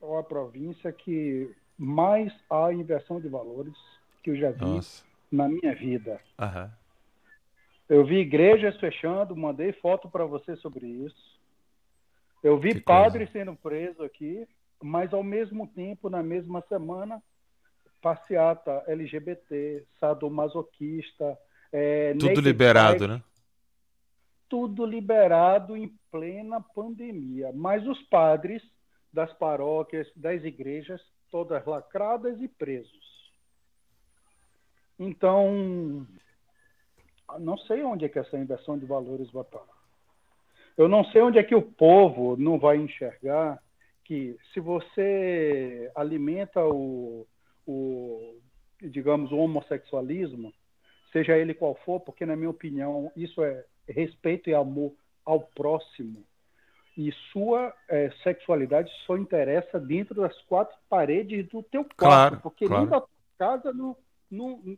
ou 0.00 0.18
a 0.18 0.24
província 0.24 0.92
que 0.92 1.54
mais 1.78 2.34
há 2.50 2.72
inversão 2.72 3.20
de 3.20 3.28
valores 3.28 3.76
que 4.24 4.30
eu 4.30 4.36
já 4.36 4.50
vi 4.50 4.64
Nossa. 4.64 5.04
na 5.30 5.48
minha 5.48 5.72
vida. 5.72 6.20
Aham. 6.36 6.81
Eu 7.92 8.06
vi 8.06 8.20
igrejas 8.20 8.74
fechando, 8.80 9.36
mandei 9.36 9.70
foto 9.74 10.08
para 10.08 10.24
você 10.24 10.56
sobre 10.56 10.86
isso. 10.86 11.38
Eu 12.42 12.58
vi 12.58 12.72
Que 12.72 12.80
padres 12.80 13.30
sendo 13.30 13.54
presos 13.54 14.00
aqui, 14.00 14.48
mas 14.82 15.12
ao 15.12 15.22
mesmo 15.22 15.66
tempo, 15.66 16.08
na 16.08 16.22
mesma 16.22 16.62
semana, 16.70 17.22
passeata 18.00 18.82
LGBT, 18.86 19.84
sadomasoquista, 20.00 21.38
é, 21.70 22.14
Tudo 22.14 22.40
liberado, 22.40 23.06
né? 23.06 23.22
tudo 24.48 24.86
liberado 24.86 25.76
em 25.76 25.94
plena 26.10 26.62
pandemia. 26.62 27.52
Mas 27.54 27.86
os 27.86 28.00
padres 28.04 28.62
das 29.12 29.30
paróquias, 29.34 30.10
das 30.16 30.42
igrejas, 30.44 31.02
todas 31.30 31.62
lacradas 31.66 32.40
e 32.40 32.48
presos. 32.48 33.30
Então, 34.98 36.06
não 37.38 37.56
sei 37.58 37.82
onde 37.82 38.04
é 38.04 38.08
que 38.08 38.18
essa 38.18 38.36
inversão 38.36 38.78
de 38.78 38.86
valores 38.86 39.30
vai 39.30 39.44
parar. 39.44 39.82
Eu 40.76 40.88
não 40.88 41.04
sei 41.06 41.20
onde 41.22 41.38
é 41.38 41.42
que 41.42 41.54
o 41.54 41.62
povo 41.62 42.36
não 42.36 42.58
vai 42.58 42.76
enxergar 42.76 43.62
que 44.04 44.36
se 44.52 44.60
você 44.60 45.90
alimenta 45.94 46.64
o, 46.64 47.26
o 47.66 48.36
digamos, 48.80 49.30
o 49.30 49.36
homossexualismo, 49.36 50.52
seja 51.12 51.36
ele 51.36 51.54
qual 51.54 51.74
for, 51.84 52.00
porque 52.00 52.26
na 52.26 52.34
minha 52.34 52.50
opinião 52.50 53.12
isso 53.16 53.42
é 53.42 53.64
respeito 53.88 54.48
e 54.48 54.54
amor 54.54 54.92
ao 55.24 55.40
próximo. 55.40 56.24
E 56.96 57.10
sua 57.32 57.72
é, 57.88 58.10
sexualidade 58.22 58.90
só 59.06 59.16
interessa 59.16 59.80
dentro 59.80 60.14
das 60.14 60.38
quatro 60.42 60.76
paredes 60.88 61.48
do 61.48 61.62
teu 61.62 61.84
quarto, 61.84 61.96
Claro, 61.96 62.40
porque 62.42 62.66
claro. 62.66 62.82
dentro 62.82 63.00
da 63.00 63.06
tua 63.06 63.08
casa 63.38 63.72
não, 63.72 63.96
não, 64.30 64.76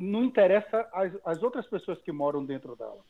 não 0.00 0.24
interessa 0.24 0.88
as, 0.92 1.12
as 1.24 1.42
outras 1.42 1.66
pessoas 1.66 2.00
que 2.00 2.10
moram 2.10 2.44
dentro 2.44 2.74
dela. 2.74 3.04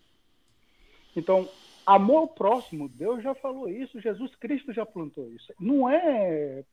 Então, 1.17 1.49
amor 1.87 2.19
ao 2.19 2.29
próximo, 2.29 2.89
Deus 2.89 3.23
já 3.23 3.35
falou 3.35 3.69
isso, 3.69 4.01
Jesus 4.01 4.35
Cristo 4.37 4.73
já 4.73 4.85
plantou 4.85 5.31
isso. 5.33 5.53
Não 5.59 5.89
é 5.89 6.65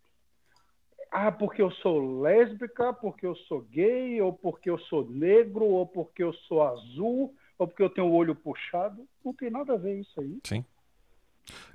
ah, 1.12 1.32
porque 1.32 1.62
eu 1.62 1.72
sou 1.72 2.22
lésbica, 2.22 2.92
porque 2.94 3.26
eu 3.26 3.36
sou 3.36 3.62
gay, 3.62 4.22
ou 4.22 4.34
porque 4.34 4.70
eu 4.70 4.78
sou 4.78 5.08
negro, 5.10 5.66
ou 5.66 5.86
porque 5.86 6.24
eu 6.24 6.34
sou 6.34 6.64
azul, 6.64 7.34
ou 7.58 7.68
porque 7.68 7.84
eu 7.84 7.90
tenho 7.90 8.08
o 8.08 8.14
olho 8.14 8.36
puxado. 8.36 9.08
Não 9.24 9.34
tem 9.34 9.50
nada 9.50 9.74
a 9.74 9.78
ver 9.78 10.02
isso 10.02 10.20
aí. 10.20 10.38
Sim. 10.44 10.66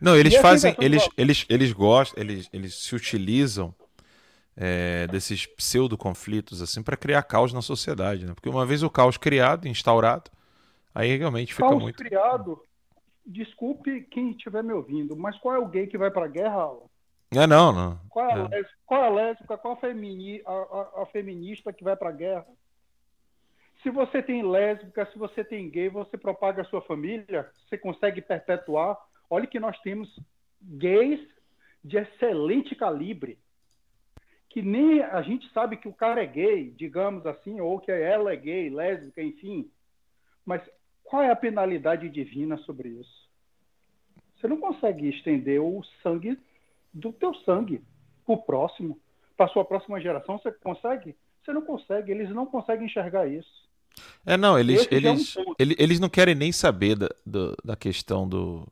Não, 0.01 0.15
eles 0.15 0.37
fazem, 0.37 0.77
eles, 0.81 1.09
eles, 1.17 1.47
eles 1.49 1.73
gostam, 1.73 2.23
eles, 2.23 2.49
eles 2.53 2.83
se 2.83 2.95
utilizam 2.95 3.75
é, 4.57 5.07
desses 5.09 5.47
pseudo 5.47 5.97
conflitos 5.97 6.61
assim 6.63 6.83
para 6.83 6.97
criar 6.97 7.23
caos 7.23 7.53
na 7.53 7.63
sociedade, 7.63 8.27
né? 8.27 8.35
Porque 8.35 8.49
uma 8.49 8.67
vez 8.67 8.83
o 8.83 8.91
caos 8.91 9.17
criado, 9.17 9.67
instaurado, 9.69 10.31
Aí 10.95 11.17
realmente 11.17 11.55
fica 11.55 11.67
Caos 11.67 11.83
muito. 11.83 11.97
criado, 11.97 12.63
desculpe 13.25 14.03
quem 14.11 14.33
estiver 14.33 14.63
me 14.63 14.75
ouvindo, 14.75 15.17
mas 15.17 15.39
qual 15.39 15.55
é 15.55 15.59
o 15.59 15.67
gay 15.67 15.87
que 15.87 15.97
vai 15.97 16.11
pra 16.11 16.29
guerra, 16.29 16.57
Alan? 16.65 16.87
É, 17.31 17.47
não, 17.47 17.73
não. 17.73 18.01
Qual 18.11 18.29
é 18.29 18.33
a, 18.35 18.37
É. 18.37 18.49
lésbica, 18.49 18.77
qual 18.85 19.03
é 19.03 19.07
a 19.07 19.11
lésbica, 19.11 19.57
qual 19.57 19.73
a, 19.73 19.77
femini, 19.79 20.43
a, 20.45 20.53
a- 20.53 21.03
a 21.03 21.07
feminista 21.07 21.73
que 21.73 21.83
vai 21.83 21.97
pra 21.97 22.13
guerra? 22.13 22.47
Se 23.83 23.91
você 23.91 24.23
tem 24.23 24.43
lésbica, 24.47 25.09
se 25.11 25.19
você 25.19 25.43
tem 25.43 25.69
gay, 25.71 25.89
você 25.89 26.17
propaga 26.17 26.63
a 26.63 26.65
sua 26.67 26.83
família, 26.83 27.51
você 27.67 27.77
consegue 27.79 28.21
perpetuar. 28.21 28.97
Olha 29.31 29.47
que 29.47 29.59
nós 29.59 29.79
temos 29.81 30.15
gays 30.61 31.21
de 31.83 31.97
excelente 31.97 32.77
calibre, 32.77 33.39
que 34.53 34.61
nem 34.61 35.03
a 35.03 35.23
gente 35.23 35.51
sabe 35.53 35.79
que 35.79 35.89
o 35.89 35.95
cara 35.95 36.23
é 36.23 36.27
gay, 36.27 36.71
digamos 36.77 37.25
assim, 37.25 37.59
ou 37.59 37.81
que 37.81 37.91
ela 37.91 38.31
é 38.31 38.37
gay, 38.37 38.69
lésbica, 38.69 39.23
enfim. 39.23 39.71
Mas 40.45 40.61
qual 41.03 41.23
é 41.23 41.31
a 41.31 41.37
penalidade 41.37 42.11
divina 42.11 42.59
sobre 42.59 42.91
isso? 42.91 43.31
Você 44.37 44.47
não 44.47 44.59
consegue 44.59 45.09
estender 45.09 45.59
o 45.59 45.83
sangue 46.03 46.39
do 46.93 47.15
teu 47.15 47.35
sangue 47.47 47.81
para 48.27 48.35
o 48.35 48.43
próximo, 48.43 49.01
para 49.39 49.49
sua 49.49 49.65
próxima 49.65 49.99
geração. 49.99 50.39
Você 50.39 50.53
consegue? 50.53 51.17
Você 51.43 51.53
não 51.55 51.63
consegue. 51.63 52.13
Eles 52.13 52.29
não 52.29 52.45
conseguem 52.45 52.85
enxergar 52.85 53.27
isso. 53.27 53.63
É, 54.27 54.37
não, 54.37 54.59
eles, 54.59 54.83
Esse 54.83 55.01
já 55.01 55.09
é 55.09 55.13
um 55.13 55.55
eles, 55.59 55.77
eles 55.79 55.99
não 55.99 56.11
querem 56.11 56.35
nem 56.35 56.53
saber 56.53 56.97
da, 56.97 57.09
da 57.65 57.75
questão 57.75 58.29
do, 58.29 58.69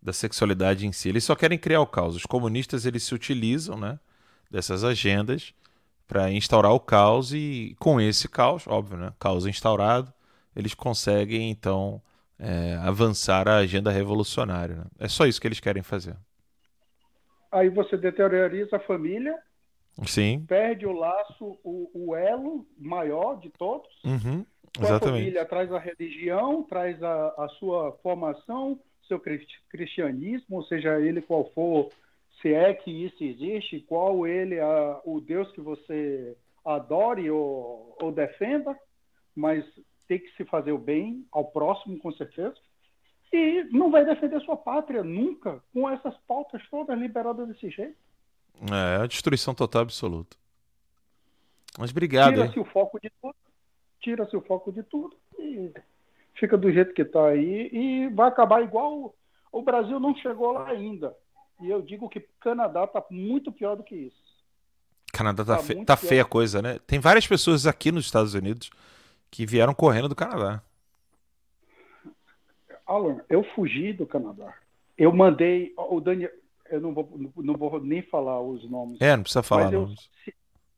da 0.00 0.12
sexualidade 0.14 0.86
em 0.86 0.92
si. 0.92 1.10
Eles 1.10 1.24
só 1.24 1.34
querem 1.34 1.58
criar 1.58 1.82
o 1.82 1.86
caos. 1.86 2.16
Os 2.16 2.24
comunistas, 2.24 2.86
eles 2.86 3.02
se 3.02 3.14
utilizam, 3.14 3.76
né, 3.76 3.98
dessas 4.52 4.84
agendas 4.84 5.54
para 6.08 6.30
instaurar 6.32 6.72
o 6.72 6.80
caos 6.80 7.32
e 7.34 7.76
com 7.80 8.00
esse 8.00 8.28
caos, 8.28 8.66
óbvio, 8.68 8.98
né, 8.98 9.12
caos 9.20 9.46
instaurado, 9.46 10.12
eles 10.56 10.74
conseguem, 10.74 11.50
então, 11.50 12.02
é, 12.38 12.76
avançar 12.76 13.48
a 13.48 13.58
agenda 13.58 13.90
revolucionária. 13.90 14.76
né? 14.76 14.84
É 15.00 15.08
só 15.08 15.26
isso 15.26 15.40
que 15.40 15.48
eles 15.48 15.60
querem 15.60 15.82
fazer. 15.82 16.16
Aí 17.52 17.68
você 17.68 17.96
deterioriza 17.96 18.76
a 18.76 18.80
família, 18.80 19.38
Sim, 20.06 20.48
perde 20.48 20.86
o 20.86 20.92
laço, 20.92 21.58
o, 21.64 21.90
o 21.94 22.16
elo 22.16 22.66
maior 22.76 23.38
de 23.40 23.50
todos. 23.50 23.88
uhum, 24.04 24.46
a 24.80 24.94
família 24.98 25.44
traz 25.44 25.72
a 25.72 25.78
religião, 25.78 26.64
traz 26.64 27.02
a, 27.02 27.28
a 27.44 27.48
sua 27.58 27.92
formação, 28.02 28.80
seu 29.08 29.20
cri- 29.20 29.46
cristianismo, 29.70 30.64
seja 30.64 31.00
ele 31.00 31.22
qual 31.22 31.50
for, 31.52 31.90
se 32.42 32.52
é 32.52 32.74
que 32.74 32.90
isso 32.90 33.22
existe, 33.22 33.80
qual 33.88 34.26
ele 34.26 34.58
a, 34.58 35.00
o 35.04 35.20
Deus 35.20 35.50
que 35.52 35.60
você 35.60 36.36
adore 36.64 37.30
ou, 37.30 37.96
ou 38.00 38.12
defenda, 38.12 38.76
mas 39.34 39.64
tem 40.08 40.18
que 40.18 40.30
se 40.36 40.44
fazer 40.44 40.72
o 40.72 40.78
bem 40.78 41.24
ao 41.30 41.44
próximo, 41.44 41.98
com 41.98 42.12
certeza. 42.12 42.54
E 43.32 43.64
não 43.70 43.90
vai 43.90 44.04
defender 44.04 44.40
sua 44.42 44.56
pátria 44.56 45.02
nunca 45.02 45.62
com 45.72 45.88
essas 45.88 46.14
pautas 46.28 46.60
todas 46.68 46.98
liberadas 46.98 47.48
desse 47.48 47.70
jeito. 47.70 47.96
É 48.70 49.02
a 49.02 49.06
destruição 49.06 49.54
total 49.54 49.82
absoluta. 49.82 50.36
Mas 51.78 51.90
obrigado? 51.90 52.34
Tira-se 52.34 52.60
o 52.60 52.64
foco 52.66 53.00
de 53.00 53.10
tudo, 53.22 53.34
tira-se 54.00 54.36
o 54.36 54.42
foco 54.42 54.70
de 54.70 54.82
tudo 54.82 55.16
e 55.38 55.72
fica 56.34 56.58
do 56.58 56.70
jeito 56.70 56.92
que 56.92 57.02
está 57.02 57.28
aí 57.28 57.70
e 57.72 58.08
vai 58.08 58.28
acabar 58.28 58.62
igual. 58.62 59.14
O 59.50 59.62
Brasil 59.62 59.98
não 59.98 60.14
chegou 60.16 60.52
lá 60.52 60.68
ainda. 60.68 61.16
E 61.62 61.70
eu 61.70 61.80
digo 61.80 62.08
que 62.08 62.18
o 62.18 62.24
Canadá 62.40 62.84
está 62.84 63.04
muito 63.10 63.52
pior 63.52 63.76
do 63.76 63.82
que 63.84 63.94
isso. 63.94 64.22
Canadá 65.12 65.44
tá, 65.44 65.56
Tá 65.56 65.62
fe- 65.62 65.84
tá 65.84 65.96
feia 65.96 66.22
a 66.22 66.26
coisa, 66.26 66.60
né? 66.62 66.78
Tem 66.86 66.98
várias 66.98 67.26
pessoas 67.26 67.66
aqui 67.66 67.92
nos 67.92 68.04
Estados 68.06 68.34
Unidos 68.34 68.70
que 69.30 69.46
vieram 69.46 69.74
correndo 69.74 70.08
do 70.08 70.14
Canadá. 70.16 70.62
Alan, 72.86 73.20
eu 73.28 73.44
fugi 73.54 73.92
do 73.92 74.06
Canadá. 74.06 74.54
Eu 74.98 75.12
mandei. 75.12 75.72
O 75.76 76.00
Daniel. 76.00 76.30
Eu 76.70 76.80
não 76.80 76.94
vou, 76.94 77.08
não 77.36 77.54
vou 77.54 77.80
nem 77.82 78.02
falar 78.02 78.40
os 78.40 78.68
nomes. 78.70 78.98
É, 79.00 79.14
não 79.14 79.22
precisa 79.22 79.42
falar 79.42 79.70
eu, 79.72 79.82
nomes. 79.82 80.08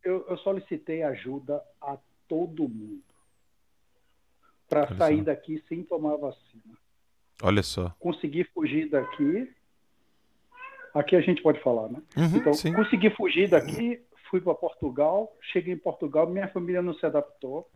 eu, 0.03 0.27
eu 0.29 0.37
solicitei 0.39 1.03
ajuda 1.05 1.63
a 1.81 1.97
todo 2.27 2.69
mundo 2.69 3.03
para 4.69 4.93
sair 4.97 5.19
só. 5.19 5.25
daqui 5.25 5.63
sem 5.69 5.85
tomar 5.85 6.17
vacina. 6.17 6.77
Olha 7.43 7.63
só. 7.63 7.95
Consegui 8.01 8.43
fugir 8.45 8.89
daqui. 8.91 9.53
Aqui 10.95 11.17
a 11.17 11.21
gente 11.21 11.43
pode 11.43 11.61
falar, 11.61 11.89
né? 11.89 12.01
Uhum, 12.17 12.37
então, 12.37 12.55
sim. 12.55 12.73
consegui 12.73 13.11
fugir 13.11 13.49
daqui, 13.49 14.01
fui 14.31 14.41
para 14.41 14.55
Portugal, 14.55 15.37
cheguei 15.53 15.75
em 15.75 15.79
Portugal, 15.79 16.29
minha 16.29 16.47
família 16.49 16.81
não 16.81 16.95
se 16.95 17.05
adaptou. 17.05 17.69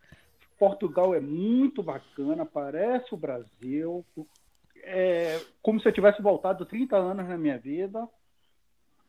Portugal 0.57 1.13
é 1.15 1.21
muito 1.21 1.83
bacana, 1.83 2.47
parece 2.47 3.13
o 3.13 3.17
Brasil. 3.17 4.07
É 4.85 5.41
como 5.61 5.81
se 5.81 5.89
eu 5.89 5.93
tivesse 5.93 6.23
voltado 6.23 6.65
30 6.65 6.97
anos 6.97 7.29
na 7.29 7.37
minha 7.37 7.59
vida, 7.59 8.09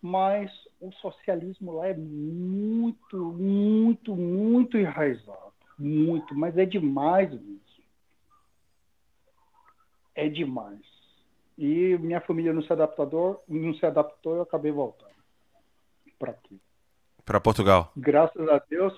mas 0.01 0.51
o 0.81 0.91
socialismo 0.93 1.73
lá 1.73 1.87
é 1.87 1.93
muito, 1.93 3.17
muito, 3.17 4.15
muito 4.15 4.77
enraizado. 4.77 5.53
Muito, 5.77 6.35
mas 6.35 6.57
é 6.57 6.65
demais 6.65 7.31
mesmo. 7.31 7.59
É 10.15 10.27
demais. 10.27 10.88
E 11.59 11.97
minha 11.97 12.21
família 12.21 12.53
não 12.53 12.61
se 12.61 12.71
adaptou, 12.71 13.43
não 13.45 13.73
se 13.73 13.85
adaptou, 13.85 14.35
eu 14.35 14.43
acabei 14.43 14.71
voltando 14.71 15.11
para 16.17 16.31
aqui. 16.31 16.57
Para 17.25 17.41
Portugal, 17.41 17.91
Graças 17.97 18.47
a 18.47 18.59
Deus, 18.69 18.93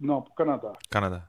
não, 0.00 0.22
para 0.22 0.32
o 0.32 0.34
Canadá. 0.34 0.72
Canadá. 0.88 1.28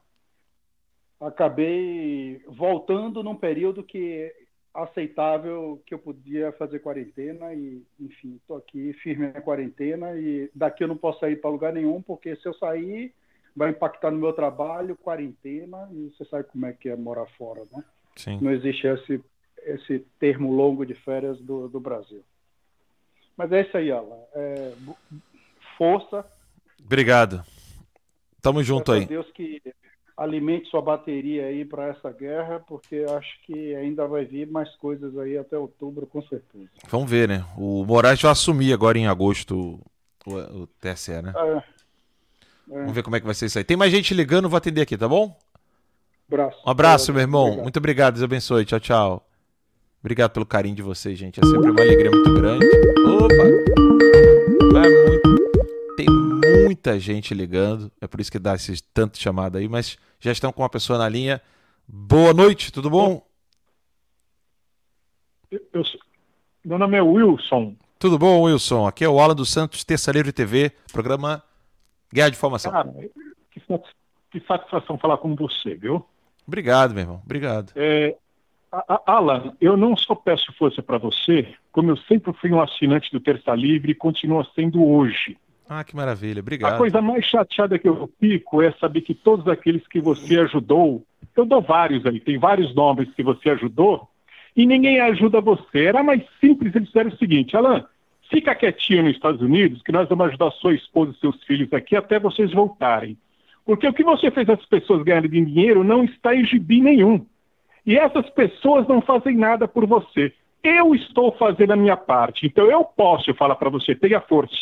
Acabei 1.20 2.42
voltando 2.48 3.22
num 3.22 3.36
período 3.36 3.84
que 3.84 4.34
aceitável 4.74 5.82
que 5.86 5.94
eu 5.94 6.00
podia 6.00 6.54
fazer 6.54 6.80
quarentena 6.80 7.54
e, 7.54 7.84
enfim, 8.00 8.38
estou 8.38 8.56
aqui 8.56 8.94
firme 8.94 9.28
na 9.34 9.42
quarentena 9.42 10.16
e 10.16 10.50
daqui 10.56 10.86
eu 10.86 10.88
não 10.88 10.98
posso 10.98 11.20
sair 11.20 11.36
para 11.36 11.50
lugar 11.50 11.74
nenhum 11.74 12.02
porque 12.02 12.34
se 12.38 12.48
eu 12.48 12.54
sair 12.54 13.14
vai 13.54 13.72
impactar 13.72 14.10
no 14.10 14.20
meu 14.20 14.32
trabalho, 14.32 14.96
quarentena 14.96 15.90
e 15.92 16.12
você 16.12 16.24
sabe 16.26 16.46
como 16.46 16.66
é 16.66 16.72
que 16.72 16.88
é 16.88 16.96
morar 16.96 17.26
fora, 17.38 17.64
né? 17.74 17.84
Sim. 18.16 18.40
Não 18.42 18.52
existe 18.52 18.88
esse 18.88 19.22
esse 19.68 20.00
termo 20.20 20.52
longo 20.52 20.86
de 20.86 20.94
férias 20.94 21.40
do, 21.40 21.68
do 21.68 21.80
Brasil. 21.80 22.24
Mas 23.36 23.52
é 23.52 23.62
isso 23.62 23.78
aí, 23.78 23.92
Alan. 23.92 24.18
É, 24.34 24.74
força. 25.78 26.26
Obrigado. 26.84 27.44
Tamo 28.42 28.64
junto 28.64 28.92
aí. 28.92 29.06
Deus 29.06 29.30
que 29.32 29.62
alimente 30.16 30.68
sua 30.70 30.82
bateria 30.82 31.46
aí 31.46 31.64
para 31.64 31.90
essa 31.90 32.12
guerra, 32.12 32.60
porque 32.68 33.06
acho 33.10 33.40
que 33.46 33.76
ainda 33.76 34.08
vai 34.08 34.26
vir 34.26 34.48
mais 34.50 34.74
coisas 34.78 35.16
aí 35.18 35.38
até 35.38 35.58
outubro, 35.58 36.08
com 36.08 36.24
certeza. 36.24 36.68
Vamos 36.90 37.10
ver, 37.10 37.28
né? 37.28 37.46
O 37.56 37.86
Moraes 37.86 38.20
vai 38.20 38.32
assumir 38.32 38.74
agora 38.74 38.98
em 38.98 39.06
agosto 39.06 39.80
o, 40.26 40.34
o 40.34 40.68
TSE, 40.80 41.22
né? 41.22 41.34
É, 41.36 41.64
Vamos 42.68 42.94
ver 42.94 43.04
como 43.04 43.16
é 43.16 43.20
que 43.20 43.26
vai 43.26 43.36
ser 43.36 43.46
isso 43.46 43.60
aí. 43.60 43.64
Tem 43.64 43.78
mais 43.78 43.92
gente 43.92 44.14
ligando, 44.14 44.50
vou 44.50 44.58
atender 44.58 44.82
aqui, 44.82 44.98
tá 44.98 45.08
bom? 45.08 45.38
abraço. 46.28 46.58
Um 46.66 46.70
abraço, 46.70 47.14
meu 47.14 47.22
irmão. 47.22 47.44
Obrigado. 47.44 47.64
Muito 47.64 47.78
obrigado, 47.78 48.14
Deus 48.16 48.24
abençoe. 48.24 48.66
Tchau, 48.66 48.80
tchau. 48.80 49.27
Obrigado 50.08 50.32
pelo 50.32 50.46
carinho 50.46 50.74
de 50.74 50.82
vocês, 50.82 51.20
gente. 51.20 51.38
É 51.38 51.46
sempre 51.46 51.70
uma 51.70 51.82
alegria 51.82 52.10
muito 52.10 52.34
grande. 52.34 52.66
Opa! 53.06 54.72
Vai 54.72 54.90
muito. 54.90 55.96
Tem 55.98 56.06
muita 56.64 56.98
gente 56.98 57.34
ligando. 57.34 57.92
É 58.00 58.08
por 58.08 58.22
isso 58.22 58.32
que 58.32 58.40
dá 58.40 58.56
esses 58.56 58.80
tanto 58.80 59.18
chamada 59.18 59.60
aí, 59.60 59.68
mas 59.68 59.98
já 60.18 60.32
estão 60.32 60.54
com 60.54 60.62
uma 60.62 60.70
pessoa 60.70 60.98
na 60.98 61.10
linha. 61.10 61.42
Boa 61.86 62.34
noite, 62.34 62.72
tudo 62.72 62.90
bom? 62.90 63.22
Eu, 65.52 65.84
sou- 65.84 66.00
meu 66.64 66.80
nome 66.80 66.96
é 66.96 67.02
Wilson. 67.02 67.76
Tudo 68.00 68.18
bom, 68.18 68.44
Wilson? 68.44 68.88
Aqui 68.88 69.04
é 69.04 69.10
o 69.10 69.20
Alan 69.20 69.36
dos 69.36 69.50
Santos, 69.52 69.84
Terça 69.84 70.10
Livre 70.14 70.32
TV, 70.32 70.72
programa 70.94 71.44
Guerra 72.14 72.30
de 72.30 72.38
Informação. 72.38 72.72
Cara, 72.72 72.94
que, 73.52 73.60
satis- 73.68 73.92
que 74.32 74.40
satisfação 74.48 74.98
falar 74.98 75.18
com 75.18 75.36
você, 75.36 75.76
viu? 75.76 76.06
Obrigado, 76.48 76.94
meu 76.94 77.02
irmão. 77.02 77.22
Obrigado. 77.26 77.74
É, 77.76 78.16
Alan, 79.06 79.54
eu 79.62 79.78
não 79.78 79.96
só 79.96 80.14
peço 80.14 80.54
força 80.54 80.84
para 80.84 80.98
você, 80.98 81.48
como 81.72 81.92
eu 81.92 81.98
sempre 81.98 82.34
fui 82.34 82.52
um 82.52 82.62
assinante 82.62 83.12
do 83.12 83.20
Terça 83.20 83.54
Livre 83.56 83.92
e 83.92 83.96
continua 83.96 84.46
sendo 84.56 84.84
hoje. 84.86 85.38
Ah, 85.70 85.84
que 85.84 85.96
maravilha. 85.96 86.40
A 86.40 86.42
Obrigado. 86.42 86.78
coisa 86.78 87.02
mais 87.02 87.26
chateada 87.26 87.78
que 87.78 87.88
eu 87.88 88.10
fico 88.20 88.62
é 88.62 88.72
saber 88.74 89.02
que 89.02 89.14
todos 89.14 89.48
aqueles 89.48 89.86
que 89.88 90.00
você 90.00 90.40
ajudou, 90.40 91.04
eu 91.36 91.46
dou 91.46 91.62
vários 91.62 92.06
aí, 92.06 92.20
tem 92.20 92.38
vários 92.38 92.74
nomes 92.74 93.14
que 93.14 93.24
você 93.24 93.50
ajudou, 93.52 94.08
e 94.56 94.66
ninguém 94.66 95.00
ajuda 95.00 95.42
você. 95.42 95.86
Era 95.86 96.04
mais 96.04 96.24
simples 96.40 96.76
eles 96.76 96.88
fizeram 96.88 97.10
o 97.10 97.18
seguinte, 97.18 97.56
Alan, 97.56 97.86
fica 98.30 98.56
quietinho 98.56 99.04
nos 99.04 99.14
Estados 99.14 99.42
Unidos, 99.42 99.82
que 99.82 99.92
nós 99.92 100.08
vamos 100.08 100.28
ajudar 100.28 100.52
sua 100.52 100.74
esposa 100.74 101.12
e 101.12 101.20
seus 101.20 101.44
filhos 101.44 101.72
aqui 101.74 101.96
até 101.96 102.20
vocês 102.20 102.52
voltarem. 102.52 103.18
Porque 103.66 103.88
o 103.88 103.94
que 103.94 104.04
você 104.04 104.32
fez 104.32 104.50
as 104.50 104.66
pessoas 104.66 105.04
ganharem 105.04 105.30
dinheiro 105.30 105.84
não 105.84 106.06
está 106.06 106.34
em 106.34 106.46
gibi 106.46 106.82
nenhum. 106.82 107.26
E 107.88 107.98
essas 107.98 108.30
pessoas 108.32 108.86
não 108.86 109.02
fazem 109.02 109.38
nada 109.38 109.66
por 109.66 109.88
você. 109.88 110.34
Eu 110.62 110.94
estou 110.94 111.32
fazendo 111.32 111.72
a 111.72 111.78
minha 111.78 111.96
parte. 111.96 112.46
Então 112.46 112.70
eu 112.70 112.84
posso 112.84 113.34
falar 113.34 113.56
para 113.56 113.70
você, 113.70 113.96
tenha 113.96 114.20
força. 114.20 114.54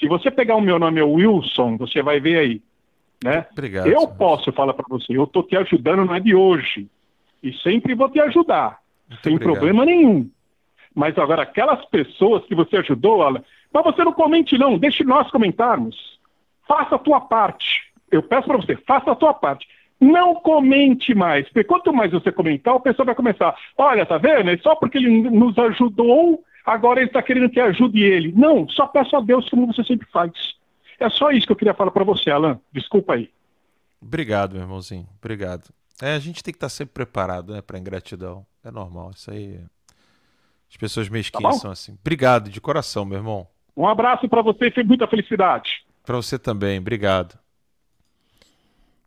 Se 0.00 0.08
você 0.08 0.30
pegar 0.30 0.56
o 0.56 0.60
meu 0.60 0.78
nome 0.78 0.98
é 0.98 1.04
Wilson, 1.04 1.76
você 1.76 2.02
vai 2.02 2.18
ver 2.18 2.38
aí, 2.38 2.62
né? 3.22 3.46
Obrigado. 3.52 3.86
Eu 3.86 4.08
posso 4.08 4.50
falar 4.50 4.72
para 4.72 4.86
você, 4.88 5.14
eu 5.14 5.24
estou 5.24 5.42
te 5.42 5.54
ajudando, 5.56 6.06
não 6.06 6.14
é 6.14 6.20
de 6.20 6.34
hoje. 6.34 6.88
E 7.42 7.52
sempre 7.58 7.94
vou 7.94 8.08
te 8.08 8.18
ajudar, 8.18 8.78
Muito 9.10 9.22
sem 9.22 9.34
obrigado. 9.34 9.54
problema 9.54 9.84
nenhum. 9.84 10.30
Mas 10.94 11.16
agora, 11.18 11.42
aquelas 11.42 11.84
pessoas 11.86 12.44
que 12.46 12.54
você 12.54 12.78
ajudou, 12.78 13.22
Alan, 13.22 13.42
mas 13.72 13.84
você 13.84 14.02
não 14.02 14.12
comente 14.12 14.56
não, 14.56 14.78
deixe 14.78 15.04
nós 15.04 15.30
comentarmos. 15.30 16.18
Faça 16.66 16.94
a 16.94 16.98
tua 16.98 17.20
parte. 17.20 17.92
Eu 18.10 18.22
peço 18.22 18.46
para 18.46 18.56
você, 18.56 18.76
faça 18.76 19.10
a 19.10 19.16
tua 19.16 19.34
parte. 19.34 19.66
Não 20.02 20.34
comente 20.34 21.14
mais, 21.14 21.44
porque 21.44 21.62
quanto 21.62 21.92
mais 21.92 22.10
você 22.10 22.32
comentar, 22.32 22.74
o 22.74 22.80
pessoal 22.80 23.06
vai 23.06 23.14
começar. 23.14 23.56
Olha, 23.78 24.04
tá 24.04 24.18
vendo? 24.18 24.50
É 24.50 24.56
só 24.56 24.74
porque 24.74 24.98
ele 24.98 25.30
nos 25.30 25.56
ajudou, 25.56 26.42
agora 26.66 26.98
ele 26.98 27.06
está 27.06 27.22
querendo 27.22 27.48
que 27.48 27.60
ajude 27.60 28.02
ele. 28.02 28.32
Não, 28.32 28.68
só 28.68 28.88
peço 28.88 29.14
a 29.14 29.20
Deus 29.20 29.48
como 29.48 29.68
você 29.68 29.84
sempre 29.84 30.08
faz. 30.10 30.32
É 30.98 31.08
só 31.08 31.30
isso 31.30 31.46
que 31.46 31.52
eu 31.52 31.56
queria 31.56 31.72
falar 31.72 31.92
para 31.92 32.02
você, 32.02 32.32
Alan. 32.32 32.58
Desculpa 32.72 33.14
aí. 33.14 33.30
Obrigado, 34.00 34.54
meu 34.54 34.62
irmãozinho. 34.62 35.06
Obrigado. 35.20 35.70
É, 36.02 36.14
a 36.14 36.18
gente 36.18 36.42
tem 36.42 36.52
que 36.52 36.56
estar 36.56 36.68
sempre 36.68 36.94
preparado, 36.94 37.52
né, 37.52 37.62
para 37.62 37.78
ingratidão. 37.78 38.44
É 38.64 38.72
normal, 38.72 39.12
isso 39.14 39.30
aí. 39.30 39.60
As 40.68 40.76
pessoas 40.76 41.08
mesquinhas 41.08 41.54
bom? 41.54 41.60
são 41.60 41.70
assim. 41.70 41.96
Obrigado 42.00 42.50
de 42.50 42.60
coração, 42.60 43.04
meu 43.04 43.18
irmão. 43.18 43.46
Um 43.76 43.86
abraço 43.86 44.28
para 44.28 44.42
você 44.42 44.72
e 44.76 44.82
muita 44.82 45.06
felicidade. 45.06 45.84
Para 46.04 46.16
você 46.16 46.40
também, 46.40 46.80
obrigado. 46.80 47.38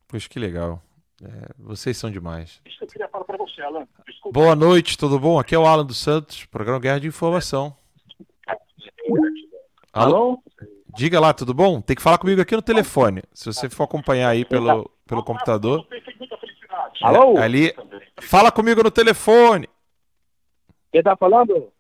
Poxa, 0.08 0.30
que 0.30 0.40
legal. 0.40 0.82
É, 1.24 1.50
vocês 1.58 1.96
são 1.98 2.12
demais. 2.12 2.62
Isso 2.66 2.78
que 2.78 2.84
eu 2.84 2.88
queria 2.88 3.08
falar 3.08 3.24
para 3.24 3.38
você, 3.38 3.62
Alan. 3.62 3.88
Desculpa. 4.06 4.40
Boa 4.40 4.56
noite, 4.56 4.98
tudo 4.98 5.20
bom? 5.20 5.40
Aqui 5.40 5.56
é 5.56 5.60
o 5.60 5.66
Alan 5.66 5.86
dos 5.86 5.98
Santos, 5.98 6.46
programa 6.46 6.80
Guerra 6.80 7.00
de 7.00 7.08
Informação. 7.08 7.76
Alô? 9.94 10.44
Diga 10.96 11.20
lá, 11.20 11.34
tudo 11.34 11.54
bom? 11.54 11.80
Tem 11.80 11.96
que 11.96 12.02
falar 12.02 12.18
comigo 12.18 12.42
aqui 12.42 12.56
no 12.56 12.62
telefone. 12.62 13.24
Se 13.34 13.46
você 13.46 13.70
for 13.70 13.84
acompanhar 13.84 14.30
aí 14.30 14.44
pelo, 14.44 14.90
pelo 15.08 15.24
computador. 15.24 15.88
Alô? 17.02 17.38
Ali. 17.38 17.74
Fala 18.22 18.52
comigo 18.52 18.84
no 18.84 18.92
telefone. 18.92 19.70
Quem 20.92 21.02
tá 21.02 21.16
falando? 21.16 21.72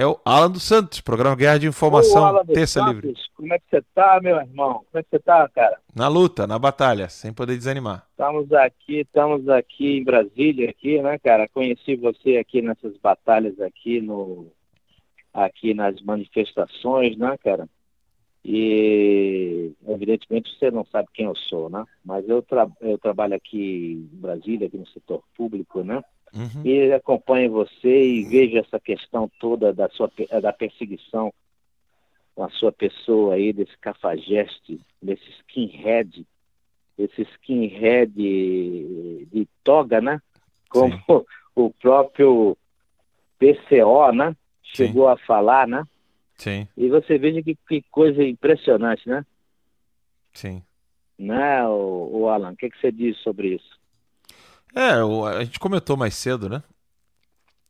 É 0.00 0.06
o 0.06 0.18
Alan 0.24 0.50
dos 0.50 0.62
Santos, 0.62 1.02
programa 1.02 1.36
Guerra 1.36 1.58
de 1.58 1.66
Ô, 1.66 1.68
Informação, 1.68 2.24
Alan 2.24 2.42
dos 2.42 2.54
terça 2.54 2.80
Santos, 2.80 3.02
livre. 3.04 3.20
Como 3.36 3.52
é 3.52 3.58
que 3.58 3.66
você 3.68 3.84
tá, 3.94 4.18
meu 4.22 4.34
irmão? 4.34 4.82
Como 4.90 4.98
é 4.98 5.02
que 5.02 5.10
você 5.10 5.18
tá, 5.18 5.46
cara? 5.50 5.78
Na 5.94 6.08
luta, 6.08 6.46
na 6.46 6.58
batalha, 6.58 7.06
sem 7.10 7.34
poder 7.34 7.54
desanimar. 7.54 8.06
Estamos 8.12 8.50
aqui, 8.50 9.00
estamos 9.00 9.46
aqui 9.50 9.98
em 9.98 10.02
Brasília, 10.02 10.70
aqui, 10.70 11.02
né, 11.02 11.18
cara? 11.18 11.46
Conheci 11.50 11.96
você 11.96 12.38
aqui 12.38 12.62
nessas 12.62 12.96
batalhas 12.96 13.60
aqui 13.60 14.00
no, 14.00 14.50
aqui 15.34 15.74
nas 15.74 16.00
manifestações, 16.00 17.18
né, 17.18 17.36
cara? 17.44 17.68
E 18.42 19.72
evidentemente 19.86 20.48
você 20.58 20.70
não 20.70 20.86
sabe 20.86 21.08
quem 21.12 21.26
eu 21.26 21.36
sou, 21.36 21.68
né? 21.68 21.84
Mas 22.02 22.26
eu, 22.26 22.40
tra 22.40 22.66
eu 22.80 22.96
trabalho 22.96 23.34
aqui 23.34 24.08
em 24.10 24.18
Brasília, 24.18 24.66
aqui 24.66 24.78
no 24.78 24.88
setor 24.88 25.22
público, 25.36 25.84
né? 25.84 26.02
Uhum. 26.34 26.64
E 26.64 26.92
acompanho 26.92 27.50
você 27.50 28.04
e 28.04 28.24
vejo 28.24 28.58
essa 28.58 28.78
questão 28.78 29.30
toda 29.40 29.72
da 29.72 29.88
sua 29.90 30.10
da 30.40 30.52
perseguição 30.52 31.32
com 32.34 32.44
a 32.44 32.50
sua 32.50 32.72
pessoa 32.72 33.34
aí, 33.34 33.52
desse 33.52 33.76
cafajeste, 33.78 34.80
desse 35.02 35.28
skinhead, 35.40 36.24
esse 36.96 37.22
skinhead 37.22 38.12
de 38.12 39.48
toga, 39.64 40.00
né? 40.00 40.20
Como 40.68 40.94
o 41.54 41.70
próprio 41.70 42.56
PCO, 43.38 44.12
né? 44.12 44.36
Chegou 44.62 45.08
a 45.08 45.16
falar, 45.16 45.66
né? 45.66 45.82
Sim, 46.36 46.66
E 46.76 46.88
você 46.88 47.18
veja 47.18 47.42
que, 47.42 47.54
que 47.68 47.82
coisa 47.90 48.22
impressionante, 48.24 49.06
né? 49.08 49.26
sim. 50.32 50.62
Né, 51.18 51.66
o, 51.66 52.08
o 52.12 52.28
Alan? 52.30 52.52
O 52.52 52.56
que, 52.56 52.70
que 52.70 52.80
você 52.80 52.90
diz 52.90 53.18
sobre 53.18 53.56
isso? 53.56 53.79
É, 54.74 54.90
a 55.38 55.44
gente 55.44 55.58
comentou 55.58 55.96
mais 55.96 56.14
cedo, 56.14 56.48
né? 56.48 56.62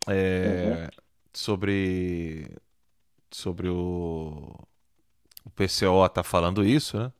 É, 0.08 0.90
Sobre 1.32 2.56
sobre 3.32 3.68
o, 3.68 4.54
o 5.44 5.50
PCO 5.50 6.08
tá 6.08 6.22
falando 6.24 6.64
isso, 6.64 6.98
né? 6.98 7.12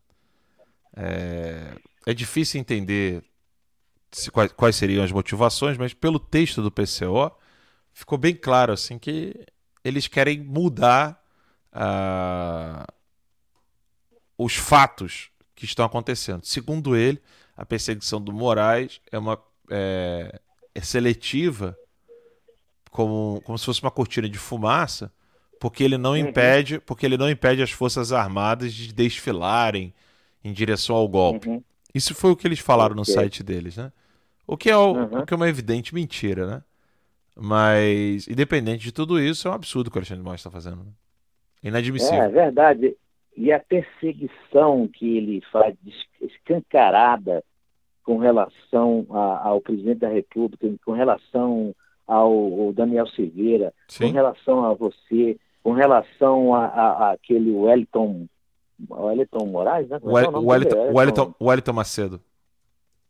É, 0.96 1.76
é 2.06 2.14
difícil 2.14 2.60
entender 2.60 3.22
se- 4.12 4.30
quais, 4.30 4.52
quais 4.52 4.76
seriam 4.76 5.04
as 5.04 5.12
motivações, 5.12 5.78
mas 5.78 5.94
pelo 5.94 6.18
texto 6.20 6.62
do 6.62 6.70
PCO 6.70 7.32
ficou 7.92 8.18
bem 8.18 8.34
claro 8.34 8.72
assim 8.72 8.98
que 8.98 9.34
eles 9.84 10.08
querem 10.08 10.40
mudar 10.40 11.22
ah, 11.72 12.86
os 14.36 14.54
fatos 14.54 15.30
que 15.54 15.64
estão 15.64 15.84
acontecendo. 15.84 16.44
Segundo 16.44 16.96
ele, 16.96 17.20
a 17.56 17.64
perseguição 17.64 18.20
do 18.20 18.32
Moraes 18.32 19.00
é 19.10 19.18
uma 19.18 19.36
é, 19.70 20.40
é 20.74 20.80
seletiva, 20.80 21.76
como, 22.90 23.40
como 23.44 23.56
se 23.58 23.64
fosse 23.66 23.82
uma 23.82 23.90
cortina 23.90 24.28
de 24.28 24.38
fumaça, 24.38 25.12
porque 25.60 25.84
ele 25.84 25.96
não 25.98 26.10
Uhum. 26.12 26.16
impede, 26.16 26.80
porque 26.80 27.06
ele 27.06 27.16
não 27.16 27.30
impede 27.30 27.62
as 27.62 27.70
forças 27.70 28.12
armadas 28.12 28.72
de 28.72 28.92
desfilarem 28.92 29.92
em 30.42 30.52
direção 30.52 30.96
ao 30.96 31.06
golpe. 31.08 31.48
Uhum. 31.48 31.62
Isso 31.94 32.14
foi 32.14 32.30
o 32.30 32.36
que 32.36 32.46
eles 32.46 32.58
falaram 32.58 32.94
no 32.94 33.04
site 33.04 33.42
deles, 33.42 33.76
né? 33.76 33.92
O 34.46 34.56
que 34.56 34.70
é 34.70 34.76
o, 34.76 34.92
Uhum. 34.94 35.18
o 35.20 35.26
que 35.26 35.34
é 35.34 35.36
uma 35.36 35.48
evidente 35.48 35.94
mentira, 35.94 36.46
né? 36.46 36.62
Mas 37.36 38.26
independente 38.28 38.82
de 38.82 38.92
tudo 38.92 39.20
isso, 39.20 39.46
é 39.46 39.50
um 39.50 39.54
absurdo 39.54 39.86
o 39.88 39.90
que 39.90 39.96
o 39.96 40.00
Alexandre 40.00 40.22
Moraes 40.24 40.40
está 40.40 40.50
fazendo. 40.50 40.78
né? 40.84 40.90
Inadmissível. 41.62 42.22
É 42.22 42.28
verdade. 42.28 42.96
E 43.36 43.52
a 43.52 43.60
perseguição 43.60 44.88
que 44.92 45.16
ele 45.16 45.42
faz 45.52 45.74
es- 45.86 46.30
escancarada 46.32 47.44
com 48.04 48.18
relação 48.18 49.06
a- 49.10 49.48
ao 49.48 49.60
presidente 49.60 49.98
da 50.00 50.08
República, 50.08 50.68
com 50.84 50.92
relação 50.92 51.74
ao, 52.06 52.32
ao 52.32 52.72
Daniel 52.72 53.06
Silveira, 53.08 53.72
com 53.86 54.06
Sim. 54.06 54.12
relação 54.12 54.64
a 54.64 54.74
você, 54.74 55.38
com 55.62 55.72
relação 55.72 56.54
a, 56.54 56.66
a- 56.66 56.92
a 56.92 57.10
aquele 57.12 57.52
Wellington, 57.52 58.26
Wellington 58.88 59.46
Moraes, 59.46 59.88
né? 59.88 60.00
Como 60.00 60.18
é 60.18 60.24
é 60.24 60.28
o 60.28 60.46
Wellington, 60.46 60.76
o 60.90 60.96
Wellington, 60.96 61.34
o 61.38 61.44
Wellington 61.46 61.72
Macedo. 61.72 62.20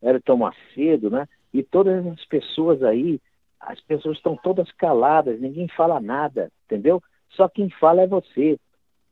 Wellington 0.02 0.36
Macedo, 0.36 1.10
né? 1.10 1.28
E 1.52 1.62
todas 1.62 2.06
as 2.06 2.24
pessoas 2.26 2.82
aí, 2.82 3.20
as 3.60 3.80
pessoas 3.80 4.16
estão 4.16 4.36
todas 4.42 4.70
caladas, 4.72 5.40
ninguém 5.40 5.68
fala 5.68 6.00
nada, 6.00 6.50
entendeu? 6.66 7.02
Só 7.30 7.48
quem 7.48 7.68
fala 7.70 8.02
é 8.02 8.06
você. 8.06 8.58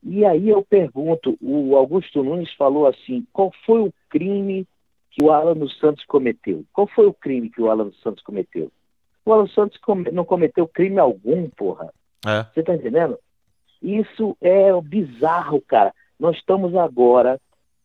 E 0.02 0.24
aí 0.24 0.48
eu 0.48 0.62
pergunto, 0.62 1.36
o 1.40 1.76
Augusto 1.76 2.22
Nunes 2.22 2.52
falou 2.54 2.86
assim, 2.86 3.26
qual 3.32 3.52
foi 3.66 3.80
o 3.80 3.92
crime 4.08 4.66
que 5.18 5.24
o 5.24 5.32
Alan 5.32 5.54
dos 5.54 5.76
Santos 5.78 6.04
cometeu? 6.04 6.64
Qual 6.72 6.86
foi 6.86 7.06
o 7.06 7.12
crime 7.12 7.50
que 7.50 7.60
o 7.60 7.68
Alan 7.68 7.86
dos 7.86 8.00
Santos 8.00 8.22
cometeu? 8.22 8.70
O 9.24 9.32
Alan 9.32 9.44
dos 9.44 9.54
Santos 9.54 9.76
come- 9.78 10.10
não 10.12 10.24
cometeu 10.24 10.68
crime 10.68 10.98
algum, 10.98 11.48
porra. 11.50 11.92
É. 12.24 12.44
Você 12.54 12.62
tá 12.62 12.74
entendendo? 12.74 13.18
Isso 13.82 14.36
é 14.40 14.70
bizarro, 14.80 15.60
cara. 15.60 15.92
Nós 16.18 16.36
estamos 16.36 16.74
agora 16.76 17.40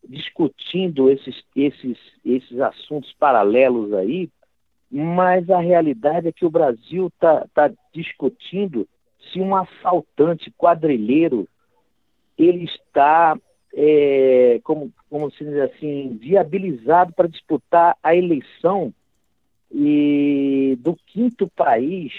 discutindo 0.06 1.10
esses, 1.10 1.42
esses, 1.56 1.98
esses 2.24 2.60
assuntos 2.60 3.12
paralelos 3.18 3.92
aí, 3.94 4.28
mas 4.90 5.48
a 5.50 5.58
realidade 5.58 6.28
é 6.28 6.32
que 6.32 6.44
o 6.44 6.50
Brasil 6.50 7.08
está 7.08 7.46
tá 7.52 7.72
discutindo 7.92 8.86
se 9.32 9.40
um 9.40 9.56
assaltante 9.56 10.52
quadrilheiro 10.52 11.48
ele 12.36 12.64
está, 12.64 13.36
é, 13.76 14.60
como, 14.62 14.92
como 15.10 15.30
se 15.32 15.44
diz 15.44 15.58
assim, 15.58 16.16
viabilizado 16.20 17.12
para 17.12 17.28
disputar 17.28 17.96
a 18.02 18.14
eleição 18.14 18.92
e 19.72 20.78
do 20.80 20.96
quinto 21.06 21.48
país 21.48 22.12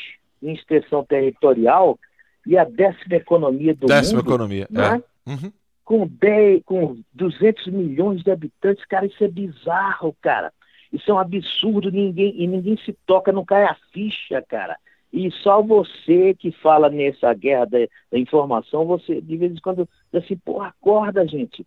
em 0.43 0.53
extensão 0.53 1.03
territorial 1.05 1.97
e 2.45 2.57
a 2.57 2.65
décima 2.65 3.15
economia 3.15 3.73
do 3.73 3.87
Décima 3.87 4.19
mundo. 4.19 4.29
economia. 4.29 4.67
não 4.69 4.83
é? 4.83 4.97
É. 4.97 5.29
Uhum. 5.31 5.51
com 5.83 6.07
10, 6.07 6.61
com 6.65 6.97
200 7.13 7.67
milhões 7.67 8.21
de 8.21 8.29
habitantes, 8.29 8.85
cara, 8.85 9.05
isso 9.05 9.23
é 9.23 9.27
bizarro, 9.27 10.15
cara. 10.21 10.51
Isso 10.93 11.09
é 11.09 11.13
um 11.13 11.19
absurdo, 11.19 11.89
ninguém 11.89 12.33
e 12.37 12.45
ninguém 12.47 12.77
se 12.77 12.93
toca, 13.05 13.31
não 13.31 13.43
cai 13.43 13.63
a 13.63 13.75
ficha, 13.91 14.41
cara. 14.47 14.77
E 15.15 15.31
só 15.31 15.61
você 15.61 16.33
que 16.33 16.51
fala 16.51 16.89
nessa 16.89 17.33
guerra 17.33 17.63
da, 17.65 17.77
da 18.11 18.19
informação, 18.19 18.85
você 18.85 19.21
de 19.21 19.37
vez 19.37 19.53
em 19.53 19.61
quando 19.61 19.87
diz 20.13 20.21
assim, 20.25 20.35
pô, 20.35 20.61
acorda, 20.61 21.25
gente. 21.25 21.65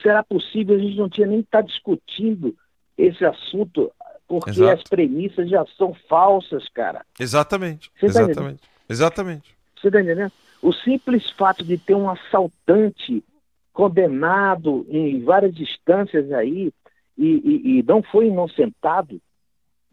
Será 0.00 0.22
possível? 0.22 0.76
A 0.76 0.78
gente 0.78 0.96
não 0.96 1.08
tinha 1.08 1.26
nem 1.26 1.40
estar 1.40 1.62
discutindo 1.62 2.56
esse 2.96 3.24
assunto, 3.24 3.90
porque 4.28 4.50
Exato. 4.50 4.70
as 4.80 4.82
premissas 4.84 5.50
já 5.50 5.66
são 5.76 5.92
falsas, 6.08 6.68
cara. 6.68 7.04
Exatamente. 7.18 7.90
Você 7.98 8.06
tá 8.12 8.22
Exatamente. 8.22 8.62
Exatamente. 8.88 9.56
Você 9.80 9.88
está 9.88 10.00
entendendo? 10.00 10.32
O 10.62 10.72
simples 10.72 11.28
fato 11.32 11.64
de 11.64 11.76
ter 11.76 11.96
um 11.96 12.08
assaltante 12.08 13.24
condenado 13.72 14.86
em 14.88 15.20
várias 15.24 15.58
instâncias 15.58 16.30
aí 16.30 16.72
e, 17.18 17.26
e- 17.26 17.78
e 17.78 17.82
não 17.82 18.04
foi 18.04 18.28
inocentado, 18.28 19.20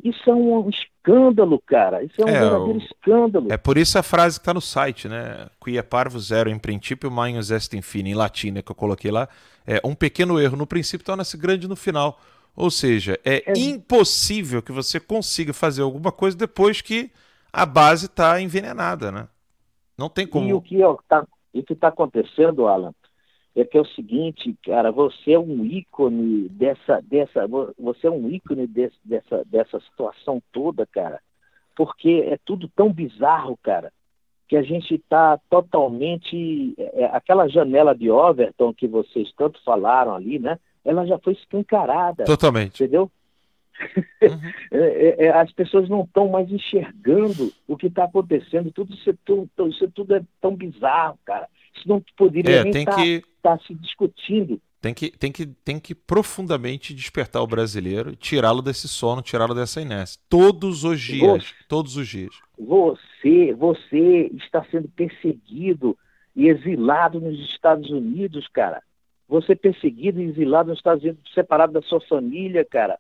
isso 0.04 0.30
é 0.30 0.34
um 0.36 0.70
escândalo, 1.04 1.62
cara. 1.66 2.04
Isso 2.04 2.22
é 2.22 2.26
um 2.26 2.30
É, 2.30 2.40
verdadeiro 2.40 2.80
o- 2.80 2.84
escândalo. 2.84 3.50
É 3.50 3.58
por 3.58 3.78
isso 3.78 3.98
a 4.00 4.04
frase 4.04 4.40
que 4.40 4.42
está 4.42 4.54
no 4.54 4.62
site, 4.62 5.08
né? 5.08 5.48
Quia 5.64 5.84
parvo 5.84 6.20
zero 6.20 6.50
em 6.50 6.58
princípio, 6.58 7.12
manhus 7.12 7.52
est 7.52 7.74
infine, 7.76 8.12
em 8.12 8.14
latim, 8.16 8.52
né, 8.52 8.62
que 8.62 8.72
eu 8.72 8.76
coloquei 8.76 9.12
lá. 9.12 9.28
É, 9.68 9.82
um 9.84 9.94
pequeno 9.96 10.40
erro 10.40 10.56
no 10.58 10.66
princípio 10.68 11.06
torna-se 11.06 11.38
grande 11.38 11.68
no 11.68 11.76
final. 11.76 12.20
Ou 12.56 12.70
seja, 12.70 13.20
é, 13.26 13.44
é, 13.52 13.54
impossível 13.58 14.62
que 14.62 14.72
você 14.72 15.00
consiga 15.00 15.54
fazer 15.54 15.82
alguma 15.82 16.12
coisa 16.12 16.38
depois 16.38 16.82
que 16.82 17.12
a 17.52 17.66
base 17.66 18.06
está 18.06 18.40
envenenada, 18.40 19.12
né? 19.12 19.28
Não 19.98 20.10
tem 20.10 20.28
como. 20.28 20.48
E 20.48 20.54
o 20.54 20.62
que 20.62 20.76
está 20.82 21.26
tá 21.80 21.88
acontecendo, 21.90 22.68
Alan, 22.68 22.94
é 23.56 23.64
que 23.64 23.78
é 23.78 23.82
o 23.82 23.86
seguinte, 23.86 24.56
cara, 24.66 24.92
você 24.92 25.34
é 25.34 25.40
um 25.40 25.64
ícone 25.64 26.50
dessa, 26.50 27.02
dessa, 27.02 27.48
você 27.78 28.08
é 28.08 28.12
um 28.12 28.28
ícone 28.30 28.66
desse, 28.66 28.98
dessa, 29.06 29.44
dessa 29.46 29.80
situação 29.82 30.42
toda, 30.52 30.88
cara, 30.88 31.20
porque 31.76 32.26
é 32.28 32.38
tudo 32.44 32.68
tão 32.76 32.92
bizarro, 32.92 33.58
cara, 33.62 33.92
que 34.48 34.58
a 34.58 34.64
gente 34.64 34.96
está 34.96 35.40
totalmente, 35.50 36.74
é, 36.78 37.04
é, 37.04 37.06
aquela 37.06 37.48
janela 37.48 37.96
de 37.96 38.10
Overton 38.10 38.74
que 38.74 38.88
vocês 38.88 39.32
tanto 39.38 39.62
falaram 39.64 40.16
ali, 40.16 40.40
né? 40.40 40.60
Ela 40.84 41.06
já 41.06 41.18
foi 41.20 41.34
escancarada. 41.34 42.26
Totalmente. 42.26 42.84
Entendeu? 42.84 43.04
Uhum. 43.04 43.12
É, 44.72 45.26
é, 45.26 45.30
as 45.30 45.52
pessoas 45.52 45.90
não 45.90 46.04
estão 46.04 46.30
mais 46.30 46.50
enxergando 46.52 47.52
o 47.68 47.76
que 47.76 47.88
está 47.88 48.06
acontecendo. 48.06 48.72
Tudo 48.72 48.94
isso, 48.94 49.10
é 49.10 49.14
tudo, 49.26 49.50
isso 49.68 49.92
tudo 49.92 50.16
é 50.16 50.24
tão 50.40 50.56
bizarro, 50.56 51.18
cara. 51.26 51.48
Isso 51.76 51.88
não 51.88 52.04
poderia 52.18 52.58
é, 52.58 52.64
nem 52.64 52.72
estar 52.72 52.96
tá, 52.96 53.02
que... 53.02 53.24
tá 53.42 53.60
se 53.60 53.74
discutindo. 53.74 54.60
Tem 54.82 54.94
que, 54.94 55.12
tem, 55.12 55.32
que, 55.32 55.46
tem 55.46 55.80
que 55.80 55.96
profundamente 55.96 56.94
despertar 56.94 57.42
o 57.42 57.48
brasileiro 57.48 58.12
e 58.12 58.16
tirá-lo 58.18 58.62
desse 58.62 58.88
sono, 58.88 59.22
tirá-lo 59.22 59.56
dessa 59.56 59.82
inércia. 59.82 60.20
Todos 60.28 60.84
os 60.84 61.00
dias. 61.00 61.44
Você, 61.44 61.54
todos 61.70 61.96
os 61.96 62.08
dias. 62.08 62.36
Você, 62.60 63.54
você 63.54 64.30
está 64.34 64.66
sendo 64.70 64.90
perseguido 64.90 65.98
e 66.36 66.48
exilado 66.48 67.22
nos 67.22 67.40
Estados 67.40 67.90
Unidos, 67.90 68.48
cara. 68.50 68.82
Você 69.30 69.56
perseguido 69.56 70.22
e 70.22 70.26
exilado 70.26 70.70
nos 70.70 70.80
Estados 70.80 71.02
Unidos, 71.02 71.34
separado 71.34 71.72
da 71.72 71.82
sua 71.82 72.02
família, 72.02 72.66
cara 72.66 73.00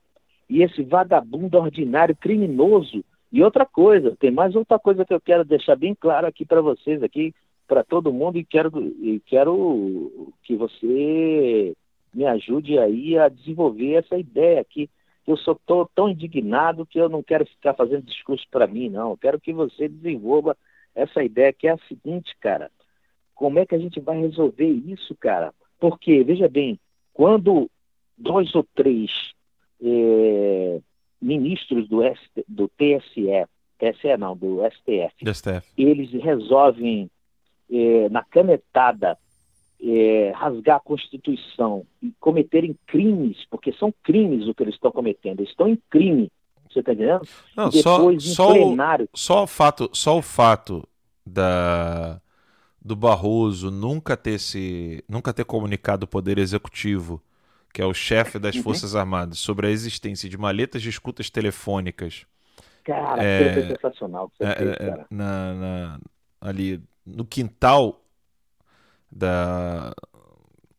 e 0.49 0.61
esse 0.61 0.83
vagabundo 0.83 1.57
ordinário 1.57 2.15
criminoso. 2.15 3.03
E 3.31 3.41
outra 3.41 3.65
coisa, 3.65 4.15
tem 4.19 4.29
mais 4.29 4.55
outra 4.55 4.77
coisa 4.77 5.03
que 5.03 5.13
eu 5.13 5.19
quero 5.19 5.43
deixar 5.43 5.75
bem 5.75 5.95
claro 5.95 6.27
aqui 6.27 6.45
para 6.45 6.61
vocês, 6.61 7.01
aqui 7.01 7.33
para 7.67 7.83
todo 7.83 8.13
mundo 8.13 8.37
e 8.37 8.43
quero, 8.43 8.71
e 9.01 9.21
quero 9.25 10.33
que 10.43 10.55
você 10.55 11.75
me 12.13 12.25
ajude 12.25 12.77
aí 12.77 13.17
a 13.17 13.29
desenvolver 13.29 13.93
essa 13.93 14.17
ideia 14.17 14.61
aqui. 14.61 14.89
Eu 15.25 15.37
sou 15.37 15.59
tô 15.65 15.89
tão 15.95 16.09
indignado 16.09 16.85
que 16.85 16.99
eu 16.99 17.07
não 17.07 17.23
quero 17.23 17.45
ficar 17.45 17.73
fazendo 17.73 18.03
discurso 18.03 18.45
para 18.51 18.67
mim, 18.67 18.89
não. 18.89 19.11
Eu 19.11 19.17
quero 19.17 19.39
que 19.39 19.53
você 19.53 19.87
desenvolva 19.87 20.55
essa 20.93 21.23
ideia 21.23 21.53
que 21.53 21.67
é 21.67 21.71
a 21.71 21.77
seguinte, 21.87 22.35
cara. 22.39 22.69
Como 23.33 23.57
é 23.57 23.65
que 23.65 23.73
a 23.73 23.79
gente 23.79 23.99
vai 23.99 24.19
resolver 24.19 24.67
isso, 24.67 25.15
cara? 25.15 25.53
Porque, 25.79 26.23
veja 26.23 26.47
bem, 26.47 26.79
quando 27.13 27.69
dois 28.17 28.53
ou 28.53 28.65
três 28.75 29.11
eh, 29.81 30.79
ministros 31.21 31.87
do, 31.87 32.01
do 32.47 32.67
TSE, 32.69 33.47
TSE 33.79 34.17
não, 34.17 34.35
do 34.35 34.59
STF, 34.69 35.33
STF. 35.33 35.67
eles 35.77 36.11
resolvem 36.11 37.09
eh, 37.71 38.07
na 38.09 38.23
canetada 38.23 39.17
eh, 39.81 40.31
rasgar 40.35 40.77
a 40.77 40.79
Constituição 40.79 41.85
e 42.01 42.11
cometerem 42.19 42.77
crimes, 42.87 43.45
porque 43.49 43.73
são 43.73 43.93
crimes 44.03 44.47
o 44.47 44.53
que 44.53 44.63
eles 44.63 44.75
estão 44.75 44.91
cometendo, 44.91 45.39
eles 45.39 45.49
estão 45.49 45.67
em 45.67 45.79
crime, 45.89 46.31
você 46.69 46.79
está 46.79 46.93
entendendo? 46.93 47.27
Não, 47.55 47.69
depois, 47.69 48.23
só, 48.23 48.47
só, 48.47 48.53
plenário... 48.53 49.09
o, 49.11 49.17
só 49.17 49.43
o 49.43 49.47
fato, 49.47 49.89
só 49.93 50.17
o 50.17 50.21
fato 50.21 50.87
da 51.25 52.19
do 52.85 52.97
Barroso 52.97 53.71
nunca 53.71 54.17
ter 54.17 54.37
se 54.37 55.01
nunca 55.07 55.33
ter 55.33 55.45
comunicado 55.45 56.03
o 56.03 56.07
poder 56.07 56.37
executivo 56.37 57.21
que 57.73 57.81
é 57.81 57.85
o 57.85 57.93
chefe 57.93 58.37
das 58.37 58.55
uhum. 58.55 58.61
Forças 58.63 58.95
Armadas, 58.95 59.39
sobre 59.39 59.65
a 59.65 59.69
existência 59.71 60.29
de 60.29 60.37
maletas 60.37 60.81
de 60.81 60.89
escutas 60.89 61.31
telefônicas. 61.31 62.27
Cara, 62.83 63.23
é, 63.23 63.47
é 63.47 63.67
sensacional. 63.69 64.31
É, 64.39 64.53
fez, 64.53 64.69
é, 64.77 65.05
na, 65.09 65.53
na, 65.53 65.99
ali 66.39 66.79
no 67.05 67.25
quintal 67.25 68.01
da, 69.11 69.93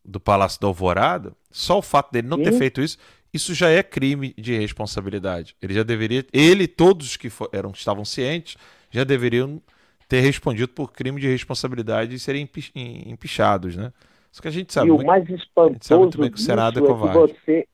do 0.04 0.18
Palácio 0.18 0.60
da 0.60 0.66
Alvorada, 0.66 1.32
só 1.50 1.78
o 1.78 1.82
fato 1.82 2.12
dele 2.12 2.28
não 2.28 2.38
Sim. 2.38 2.44
ter 2.44 2.52
feito 2.52 2.80
isso, 2.80 2.98
isso 3.32 3.54
já 3.54 3.68
é 3.68 3.82
crime 3.82 4.34
de 4.38 4.56
responsabilidade. 4.56 5.56
Ele 5.60 5.74
já 5.74 5.82
deveria, 5.82 6.24
ele 6.32 6.66
todos 6.66 7.16
que 7.16 7.28
for, 7.30 7.48
eram 7.52 7.70
estavam 7.70 8.04
cientes, 8.04 8.56
já 8.90 9.04
deveriam 9.04 9.60
ter 10.08 10.20
respondido 10.20 10.68
por 10.68 10.92
crime 10.92 11.20
de 11.20 11.28
responsabilidade 11.28 12.14
e 12.14 12.18
serem 12.18 12.48
empichados, 13.06 13.76
né? 13.76 13.92
Isso 14.30 14.42
que 14.42 14.48
a 14.48 14.50
gente 14.50 14.72
sabe. 14.72 14.88
E 14.88 14.90
o 14.90 15.04
mais 15.04 15.28
espantoso 15.28 16.00
muito 16.00 16.18
bem 16.18 16.30
que 16.30 16.36
o 16.36 16.40
Senado 16.40 16.80
é, 16.80 16.82
é 16.82 16.86
que 16.86 16.92
você 16.92 17.68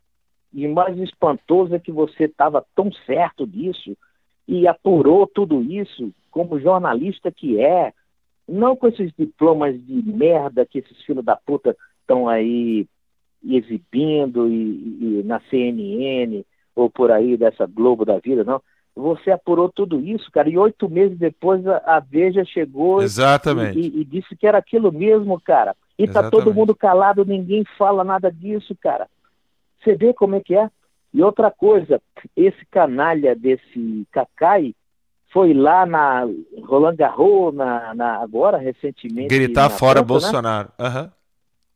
e 0.53 0.67
o 0.67 0.75
mais 0.75 0.99
espantoso 0.99 1.75
é 1.75 1.79
que 1.79 1.93
você 1.93 2.25
estava 2.25 2.65
tão 2.75 2.91
certo 3.07 3.47
disso 3.47 3.97
e 4.49 4.67
apurou 4.67 5.27
tudo 5.27 5.63
isso 5.63 6.13
como 6.31 6.61
jornalista 6.61 7.31
que 7.31 7.61
é, 7.61 7.93
não 8.51 8.75
com 8.75 8.89
esses 8.89 9.13
diplomas 9.17 9.75
de 9.87 10.03
merda 10.03 10.67
que 10.67 10.81
esses 10.81 11.01
filhos 11.05 11.25
da 11.25 11.37
puta 11.37 11.77
estão 12.01 12.29
aí 12.29 12.87
exibindo 13.47 14.49
e, 14.49 15.21
e, 15.21 15.23
na 15.25 15.41
CNN 15.49 16.45
ou 16.75 16.91
por 16.91 17.11
aí 17.11 17.37
dessa 17.37 17.67
Globo 17.67 18.05
da 18.05 18.19
vida, 18.19 18.45
não. 18.45 18.61
Você 18.95 19.31
apurou 19.31 19.71
tudo 19.71 20.01
isso, 20.01 20.31
cara, 20.33 20.49
e 20.49 20.59
oito 20.59 20.89
meses 20.89 21.17
depois 21.17 21.65
a, 21.67 21.77
a 21.87 22.01
Veja 22.01 22.45
chegou 22.45 23.01
Exatamente. 23.01 23.79
E, 23.79 23.83
e, 23.83 24.01
e, 24.01 24.05
disse 24.05 24.35
que 24.37 24.47
era 24.47 24.59
aquilo 24.59 24.93
mesmo, 24.93 25.41
cara. 25.41 25.77
E 25.97 26.07
tá 26.07 26.21
Exatamente. 26.21 26.31
todo 26.33 26.55
mundo 26.55 26.75
calado, 26.75 27.25
ninguém 27.25 27.65
fala 27.79 28.03
nada 28.03 28.31
disso, 28.31 28.77
cara. 28.81 29.09
Você 29.83 29.95
vê 29.95 30.13
como 30.13 30.35
é 30.35 30.41
que 30.41 30.55
é? 30.55 30.69
E 31.15 31.23
outra 31.23 31.51
coisa, 31.51 32.01
esse 32.37 32.65
canalha 32.71 33.35
desse 33.35 34.07
Cacai 34.11 34.75
foi 35.31 35.55
lá 35.55 35.87
na 35.87 36.27
Roland 36.65 36.97
Garros, 36.97 37.55
na, 37.55 37.95
na 37.95 38.17
agora, 38.17 38.59
recentemente. 38.59 39.29
Gritar 39.29 39.71
fora 39.71 40.01
França, 40.01 40.01
né? 40.01 40.07
Bolsonaro. 40.07 40.69
Né? 40.79 40.89
Uhum. 40.89 41.11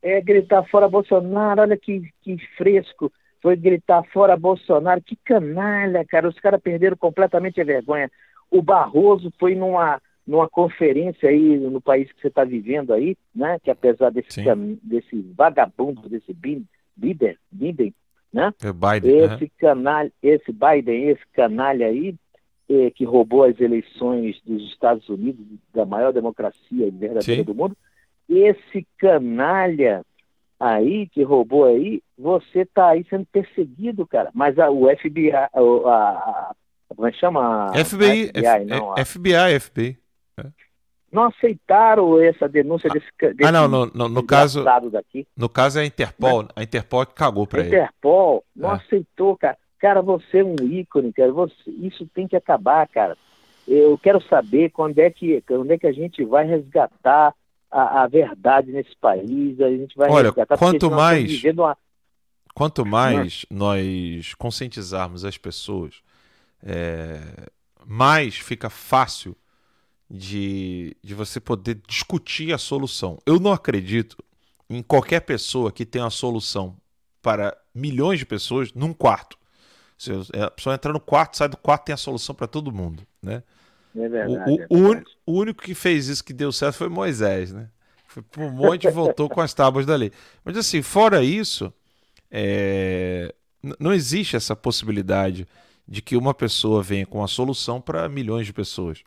É, 0.02 0.20
gritar 0.20 0.62
fora 0.64 0.88
Bolsonaro, 0.88 1.62
olha 1.62 1.76
que, 1.76 2.10
que 2.22 2.36
fresco. 2.56 3.10
Foi 3.40 3.56
gritar 3.56 4.02
fora 4.12 4.36
Bolsonaro. 4.36 5.00
Que 5.00 5.16
canalha, 5.16 6.04
cara. 6.04 6.28
Os 6.28 6.38
caras 6.38 6.60
perderam 6.60 6.96
completamente 6.96 7.60
a 7.60 7.64
vergonha. 7.64 8.10
O 8.50 8.60
Barroso 8.60 9.32
foi 9.38 9.54
numa 9.54 10.00
numa 10.26 10.48
conferência 10.48 11.28
aí 11.28 11.58
no 11.58 11.80
país 11.80 12.10
que 12.10 12.20
você 12.20 12.28
está 12.28 12.44
vivendo 12.44 12.92
aí, 12.92 13.16
né? 13.34 13.58
Que 13.62 13.70
apesar 13.70 14.10
desse, 14.10 14.42
desse 14.82 15.20
vagabundo, 15.36 16.08
desse 16.08 16.32
Biden, 16.32 16.66
Biden, 17.52 17.94
né? 18.32 18.52
É 18.62 18.72
Biden, 18.72 19.18
esse, 19.18 19.52
canalha, 19.58 20.10
esse 20.22 20.50
Biden, 20.50 21.10
esse 21.10 21.22
canalha 21.34 21.86
aí, 21.86 22.14
é, 22.68 22.90
que 22.90 23.04
roubou 23.04 23.44
as 23.44 23.60
eleições 23.60 24.40
dos 24.44 24.62
Estados 24.70 25.08
Unidos, 25.08 25.44
da 25.72 25.84
maior 25.84 26.12
democracia 26.12 26.90
verdadeira 26.90 27.22
Sim. 27.22 27.44
do 27.44 27.54
mundo, 27.54 27.76
esse 28.28 28.86
canalha 28.98 30.04
aí 30.58 31.06
que 31.08 31.22
roubou 31.22 31.64
aí, 31.64 32.02
você 32.18 32.60
está 32.60 32.88
aí 32.88 33.04
sendo 33.08 33.26
perseguido, 33.26 34.06
cara. 34.06 34.30
Mas 34.32 34.58
a, 34.58 34.70
o 34.70 34.88
FBI, 34.96 35.32
a, 35.32 35.50
a, 35.52 35.58
a 35.58 36.54
como 36.88 37.08
é 37.08 37.12
que 37.12 37.18
chama? 37.18 37.72
FBI, 37.74 38.28
FBI, 38.28 38.64
não, 38.66 38.94
FBI, 39.04 39.60
FBI. 39.60 39.98
Não 41.12 41.24
aceitaram 41.24 42.20
essa 42.20 42.48
denúncia 42.48 42.90
desse, 42.90 43.06
desse 43.34 43.44
Ah, 43.44 43.52
não, 43.52 43.68
no, 43.68 43.86
no, 43.86 44.08
no 44.08 44.22
caso 44.26 44.64
daqui. 44.90 45.24
No 45.36 45.48
caso 45.48 45.78
é 45.78 45.82
a 45.82 45.86
Interpol, 45.86 46.48
a 46.56 46.62
Interpol 46.62 47.06
que 47.06 47.14
cagou 47.14 47.46
para 47.46 47.60
ele. 47.60 47.68
Interpol 47.68 48.44
não 48.54 48.72
é. 48.72 48.74
aceitou, 48.74 49.36
cara. 49.36 49.56
Cara, 49.84 50.00
você 50.00 50.38
é 50.38 50.42
um 50.42 50.56
ícone, 50.62 51.12
cara. 51.12 51.30
Você, 51.30 51.54
isso 51.66 52.08
tem 52.14 52.26
que 52.26 52.34
acabar, 52.34 52.88
cara. 52.88 53.18
Eu 53.68 53.98
quero 53.98 54.18
saber 54.28 54.70
quando 54.70 54.98
é 54.98 55.10
que, 55.10 55.42
quando 55.42 55.70
é 55.70 55.76
que 55.76 55.86
a 55.86 55.92
gente 55.92 56.24
vai 56.24 56.46
resgatar 56.46 57.34
a, 57.70 58.02
a 58.02 58.06
verdade 58.06 58.72
nesse 58.72 58.96
país. 58.96 59.60
A 59.60 59.68
gente 59.68 59.94
vai 59.94 60.10
Olha, 60.10 60.28
resgatar, 60.28 60.56
quanto 60.56 60.90
mais, 60.90 61.44
uma... 61.44 61.76
quanto 62.54 62.86
mais 62.86 63.44
nós 63.50 64.32
conscientizarmos 64.38 65.22
as 65.22 65.36
pessoas, 65.36 66.00
é, 66.62 67.20
mais 67.86 68.36
fica 68.36 68.70
fácil 68.70 69.36
de, 70.10 70.96
de 71.04 71.12
você 71.12 71.38
poder 71.38 71.78
discutir 71.86 72.54
a 72.54 72.58
solução. 72.58 73.18
Eu 73.26 73.38
não 73.38 73.52
acredito 73.52 74.16
em 74.70 74.82
qualquer 74.82 75.20
pessoa 75.20 75.70
que 75.70 75.84
tenha 75.84 76.06
a 76.06 76.10
solução 76.10 76.74
para 77.20 77.54
milhões 77.74 78.18
de 78.18 78.24
pessoas 78.24 78.72
num 78.72 78.94
quarto. 78.94 79.43
Se 80.04 80.38
a 80.38 80.50
pessoa 80.50 80.74
entra 80.74 80.92
no 80.92 81.00
quarto, 81.00 81.36
sai 81.36 81.48
do 81.48 81.56
quarto, 81.56 81.86
tem 81.86 81.94
a 81.94 81.96
solução 81.96 82.34
para 82.34 82.46
todo 82.46 82.72
mundo, 82.72 83.02
né? 83.22 83.42
É 83.96 84.08
verdade, 84.08 84.32
o, 84.32 84.36
é 84.36 84.56
verdade. 84.88 85.16
o, 85.26 85.32
único 85.32 85.62
que 85.62 85.74
fez 85.74 86.08
isso 86.08 86.24
que 86.24 86.32
deu 86.32 86.50
certo 86.50 86.76
foi 86.76 86.88
Moisés, 86.88 87.52
né? 87.52 87.68
Foi 88.06 88.22
para 88.22 88.42
um 88.42 88.50
monte 88.50 88.86
e 88.86 88.90
voltou 88.90 89.28
com 89.28 89.40
as 89.40 89.54
tábuas 89.54 89.86
da 89.86 89.96
lei. 89.96 90.12
Mas 90.44 90.56
assim, 90.56 90.82
fora 90.82 91.22
isso, 91.22 91.72
é... 92.30 93.34
não 93.78 93.92
existe 93.92 94.36
essa 94.36 94.54
possibilidade 94.54 95.46
de 95.86 96.00
que 96.00 96.16
uma 96.16 96.34
pessoa 96.34 96.82
venha 96.82 97.06
com 97.06 97.22
a 97.22 97.28
solução 97.28 97.80
para 97.80 98.08
milhões 98.08 98.46
de 98.46 98.52
pessoas. 98.52 99.02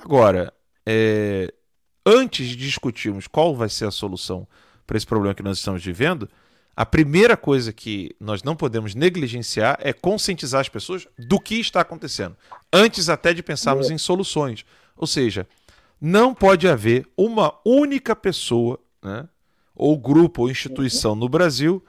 Agora, 0.00 0.52
é, 0.86 1.52
antes 2.06 2.48
de 2.48 2.56
discutirmos 2.56 3.26
qual 3.26 3.54
vai 3.54 3.68
ser 3.68 3.86
a 3.86 3.90
solução 3.90 4.46
para 4.86 4.96
esse 4.96 5.06
problema 5.06 5.34
que 5.34 5.42
nós 5.42 5.58
estamos 5.58 5.84
vivendo, 5.84 6.28
a 6.74 6.86
primeira 6.86 7.36
coisa 7.36 7.72
que 7.72 8.14
nós 8.18 8.42
não 8.42 8.56
podemos 8.56 8.94
negligenciar 8.94 9.78
é 9.80 9.92
conscientizar 9.92 10.60
as 10.60 10.68
pessoas 10.68 11.06
do 11.18 11.38
que 11.38 11.56
está 11.56 11.82
acontecendo, 11.82 12.36
antes 12.72 13.08
até 13.08 13.34
de 13.34 13.42
pensarmos 13.42 13.90
é. 13.90 13.94
em 13.94 13.98
soluções. 13.98 14.64
Ou 14.96 15.06
seja, 15.06 15.46
não 16.00 16.34
pode 16.34 16.66
haver 16.66 17.06
uma 17.16 17.54
única 17.64 18.16
pessoa, 18.16 18.78
né, 19.02 19.28
ou 19.74 19.98
grupo 19.98 20.42
ou 20.42 20.50
instituição 20.50 21.14
no 21.14 21.28
Brasil 21.28 21.84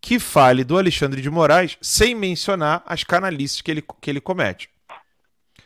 que 0.00 0.18
fale 0.18 0.62
do 0.62 0.78
Alexandre 0.78 1.20
de 1.20 1.28
Moraes 1.28 1.76
sem 1.80 2.14
mencionar 2.14 2.82
as 2.86 3.02
canalices 3.02 3.60
que 3.60 3.70
ele, 3.70 3.82
que 4.00 4.08
ele 4.08 4.20
comete. 4.20 4.70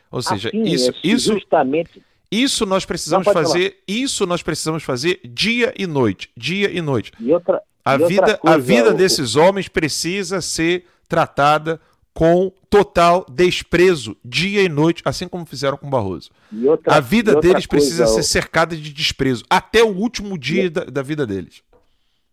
Ou 0.09 0.21
seja, 0.21 0.49
assim, 0.49 0.63
isso, 0.63 0.91
é 0.91 0.95
isso, 1.03 1.33
justamente... 1.33 2.01
isso 2.31 2.65
nós 2.65 2.85
precisamos 2.85 3.25
fazer, 3.25 3.71
falar. 3.71 3.83
isso 3.87 4.25
nós 4.25 4.41
precisamos 4.41 4.83
fazer 4.83 5.19
dia 5.23 5.73
e 5.77 5.85
noite, 5.85 6.31
dia 6.35 6.71
e 6.71 6.81
noite. 6.81 7.11
E 7.19 7.31
outra, 7.31 7.61
a 7.83 7.95
e 7.95 8.07
vida, 8.07 8.37
coisa, 8.37 8.55
a 8.55 8.57
vida 8.57 8.93
desses 8.93 9.35
homens 9.35 9.67
precisa 9.67 10.41
ser 10.41 10.85
tratada 11.07 11.79
com 12.13 12.51
total 12.69 13.25
desprezo, 13.29 14.15
dia 14.23 14.61
e 14.61 14.69
noite, 14.69 15.01
assim 15.03 15.27
como 15.27 15.45
fizeram 15.45 15.77
com 15.77 15.89
Barroso. 15.89 16.29
Outra, 16.65 16.95
a 16.95 16.99
vida 16.99 17.39
deles 17.39 17.65
precisa 17.65 18.05
ser 18.05 18.23
cercada 18.23 18.75
de 18.75 18.93
desprezo, 18.93 19.43
até 19.49 19.83
o 19.83 19.95
último 19.95 20.37
dia 20.37 20.65
e... 20.65 20.69
da, 20.69 20.83
da 20.85 21.01
vida 21.01 21.25
deles. 21.25 21.63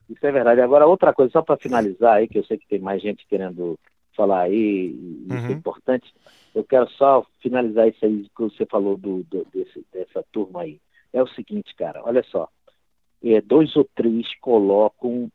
Isso 0.09 0.27
é 0.27 0.33
verdade. 0.33 0.61
Agora, 0.61 0.87
outra 0.87 1.13
coisa, 1.15 1.33
só 1.33 1.41
para 1.41 1.57
finalizar 1.57 2.17
aí, 2.17 2.29
que 2.29 2.39
eu 2.39 2.45
sei 2.45 2.59
que 2.59 2.67
tem 2.67 2.81
mais 2.81 3.01
gente 3.01 3.25
querendo 3.29 3.79
falar 4.17 4.43
aí, 4.43 4.89
isso 5.25 5.33
é 5.33 5.35
uhum. 5.35 5.47
é 5.47 5.53
importante. 5.53 6.13
Eu 6.55 6.65
quero 6.65 6.91
só 6.91 7.25
finalizar 7.41 7.89
isso 7.89 8.05
aí 8.05 8.27
que 8.37 8.43
você 8.43 8.67
falou 8.67 8.97
do, 8.97 9.23
do 9.31 9.47
desse, 9.55 9.85
dessa 9.93 10.25
turma 10.33 10.63
aí. 10.63 10.81
É 11.13 11.23
o 11.23 11.29
seguinte, 11.29 11.75
cara, 11.77 12.03
olha 12.05 12.25
só. 12.25 12.49
É, 13.23 13.41
dois 13.41 13.75
ou 13.77 13.89
três 13.95 14.27
colocam 14.41 15.31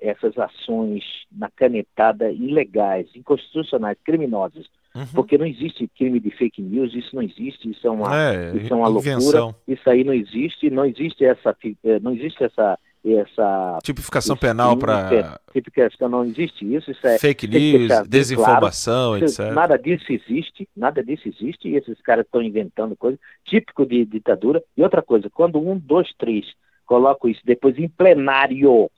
essas 0.00 0.36
ações 0.38 1.04
na 1.30 1.50
canetada 1.50 2.30
ilegais, 2.30 3.08
inconstitucionais, 3.14 3.98
criminosas. 4.04 4.66
Uhum. 4.94 5.06
Porque 5.14 5.38
não 5.38 5.46
existe 5.46 5.86
crime 5.96 6.18
de 6.18 6.30
fake 6.30 6.60
news, 6.60 6.92
isso 6.94 7.14
não 7.14 7.22
existe, 7.22 7.70
isso 7.70 7.86
é 7.86 7.90
uma, 7.90 8.32
é, 8.32 8.56
isso 8.56 8.72
é 8.72 8.76
uma 8.76 8.88
loucura, 8.88 9.54
isso 9.68 9.88
aí 9.88 10.02
não 10.02 10.12
existe, 10.12 10.68
não 10.68 10.84
existe 10.84 11.24
essa, 11.24 11.56
é, 11.84 12.00
não 12.00 12.12
existe 12.12 12.42
essa 12.42 12.76
essa 13.02 13.78
tipificação 13.82 14.36
penal 14.36 14.76
para 14.76 15.40
tipificação 15.52 16.08
não 16.08 16.24
existe 16.24 16.74
isso, 16.74 16.90
isso 16.90 17.06
é 17.06 17.18
fake 17.18 17.46
news, 17.46 17.88
desinformação, 18.06 19.18
claro. 19.18 19.24
etc. 19.24 19.52
Nada 19.52 19.78
disso 19.78 20.12
existe, 20.12 20.68
nada 20.76 21.02
disso 21.02 21.26
existe 21.26 21.68
e 21.68 21.76
esses 21.76 21.98
caras 22.02 22.26
estão 22.26 22.42
inventando 22.42 22.94
coisas 22.96 23.18
típico 23.44 23.86
de 23.86 24.04
ditadura. 24.04 24.62
E 24.76 24.82
outra 24.82 25.00
coisa, 25.02 25.30
quando 25.30 25.58
um, 25.58 25.78
dois, 25.78 26.08
três 26.18 26.44
colocam 26.84 27.30
isso 27.30 27.40
depois 27.44 27.78
em 27.78 27.88
plenário, 27.88 28.90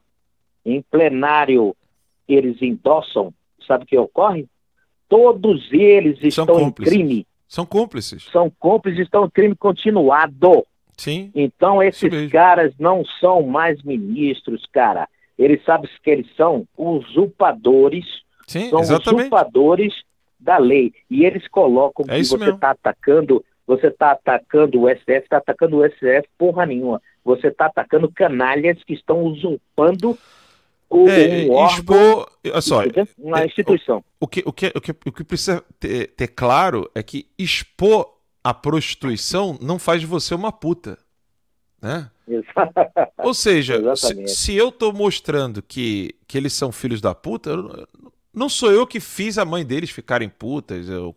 em 0.64 0.82
plenário 0.82 1.74
eles 2.28 2.60
endossam, 2.62 3.32
sabe 3.66 3.84
o 3.84 3.86
que 3.86 3.98
ocorre? 3.98 4.46
Todos 5.08 5.68
eles 5.72 6.18
São 6.34 6.44
estão 6.44 6.58
cúmplices. 6.58 6.94
em 6.94 6.96
crime. 6.98 7.26
São 7.46 7.66
cúmplices. 7.66 8.24
São 8.32 8.50
cúmplices, 8.50 9.00
estão 9.00 9.26
em 9.26 9.30
crime 9.30 9.54
continuado. 9.54 10.64
Sim. 10.96 11.30
Então 11.34 11.82
esses 11.82 12.30
caras 12.30 12.72
não 12.78 13.04
são 13.20 13.42
mais 13.42 13.82
ministros, 13.82 14.64
cara. 14.72 15.08
Eles 15.38 15.62
sabem 15.64 15.90
que 16.02 16.10
eles 16.10 16.26
são 16.36 16.66
usurpadores. 16.76 18.04
Sim, 18.46 18.70
são 18.70 18.80
exatamente. 18.80 19.20
usurpadores 19.20 19.94
da 20.38 20.58
lei. 20.58 20.92
E 21.10 21.24
eles 21.24 21.46
colocam 21.48 22.04
é 22.08 22.18
que 22.18 22.24
você 22.24 22.50
está 22.50 22.70
atacando, 22.70 23.44
você 23.66 23.88
está 23.88 24.12
atacando 24.12 24.82
o 24.82 24.88
STF, 24.88 25.12
está 25.12 25.38
atacando 25.38 25.78
o 25.78 25.88
STF 25.88 26.28
porra 26.38 26.66
nenhuma. 26.66 27.00
Você 27.24 27.48
está 27.48 27.66
atacando 27.66 28.10
canalhas 28.10 28.82
que 28.84 28.94
estão 28.94 29.22
usurpando 29.22 30.18
é, 31.08 31.46
um 31.46 31.52
órgão, 31.52 31.66
expor, 31.66 32.30
olha 32.44 32.60
só, 32.60 32.82
é, 32.82 33.46
instituição. 33.46 34.04
O, 34.20 34.24
o, 34.24 34.28
que, 34.28 34.42
o, 34.44 34.52
que, 34.52 34.72
o, 34.74 34.80
que, 34.80 34.90
o 34.90 35.12
que 35.12 35.24
precisa 35.24 35.64
ter, 35.80 36.08
ter 36.08 36.28
claro 36.28 36.90
é 36.94 37.02
que 37.02 37.28
expor 37.38 38.12
a 38.44 38.52
prostituição 38.52 39.58
não 39.60 39.78
faz 39.78 40.00
de 40.00 40.06
você 40.06 40.34
uma 40.34 40.52
puta. 40.52 40.98
Né? 41.80 42.10
Ou 43.18 43.34
seja, 43.34 43.80
se, 43.96 44.28
se, 44.28 44.54
eu 44.54 44.70
tô 44.70 44.92
mostrando 44.92 45.62
que, 45.62 46.14
que 46.26 46.38
eles 46.38 46.52
são 46.52 46.70
filhos 46.70 47.00
da 47.00 47.14
puta, 47.14 47.50
não 48.32 48.48
sou 48.48 48.70
eu 48.70 48.86
que 48.86 49.00
fiz 49.00 49.36
a 49.38 49.44
mãe 49.44 49.64
deles 49.64 49.90
ficarem 49.90 50.28
putas, 50.28 50.88
eu, 50.88 51.14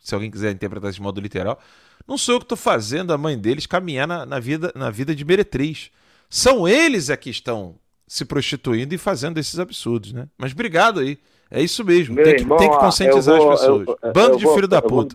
se 0.00 0.14
alguém 0.14 0.30
quiser 0.30 0.50
interpretar 0.52 0.90
de 0.90 1.02
modo 1.02 1.20
literal, 1.20 1.60
não 2.06 2.16
sou 2.16 2.36
eu 2.36 2.38
que 2.38 2.44
estou 2.44 2.56
fazendo 2.56 3.12
a 3.12 3.18
mãe 3.18 3.36
deles 3.36 3.66
caminhar 3.66 4.08
na, 4.08 4.24
na, 4.24 4.40
vida, 4.40 4.72
na 4.74 4.90
vida 4.90 5.14
de 5.14 5.24
meretriz. 5.24 5.90
São 6.30 6.66
eles 6.66 7.10
é 7.10 7.16
que 7.16 7.28
estão 7.28 7.76
se 8.08 8.24
prostituindo 8.24 8.94
e 8.94 8.98
fazendo 8.98 9.38
esses 9.38 9.58
absurdos, 9.60 10.12
né? 10.12 10.26
Mas 10.36 10.52
obrigado 10.52 11.00
aí. 11.00 11.18
É 11.50 11.62
isso 11.62 11.84
mesmo. 11.84 12.16
tem 12.16 12.36
que, 12.36 12.40
irmão, 12.42 12.58
tem 12.58 12.70
que 12.70 12.78
conscientizar 12.78 13.38
vou, 13.38 13.52
as 13.52 13.60
pessoas. 13.60 13.86
Eu, 13.86 13.98
eu, 14.02 14.12
Bando 14.12 14.36
de 14.36 14.44
vou, 14.44 14.54
filho 14.54 14.68
da 14.68 14.82
puta 14.82 15.14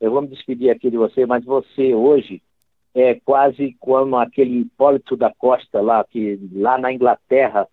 eu 0.00 0.10
vou 0.10 0.22
me 0.22 0.28
despedir 0.28 0.70
aqui 0.70 0.90
de 0.90 0.96
você, 0.96 1.24
mas 1.26 1.44
você 1.44 1.94
hoje 1.94 2.42
é 2.94 3.14
quase 3.24 3.76
como 3.78 4.16
aquele 4.16 4.60
Hipólito 4.60 5.16
da 5.16 5.32
Costa 5.34 5.80
lá, 5.80 6.04
que 6.04 6.38
lá 6.52 6.78
na 6.78 6.92
Inglaterra 6.92 7.66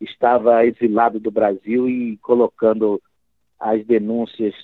estava 0.00 0.64
exilado 0.66 1.18
do 1.18 1.30
Brasil 1.30 1.88
e 1.88 2.16
colocando 2.18 3.00
as 3.58 3.84
denúncias 3.86 4.54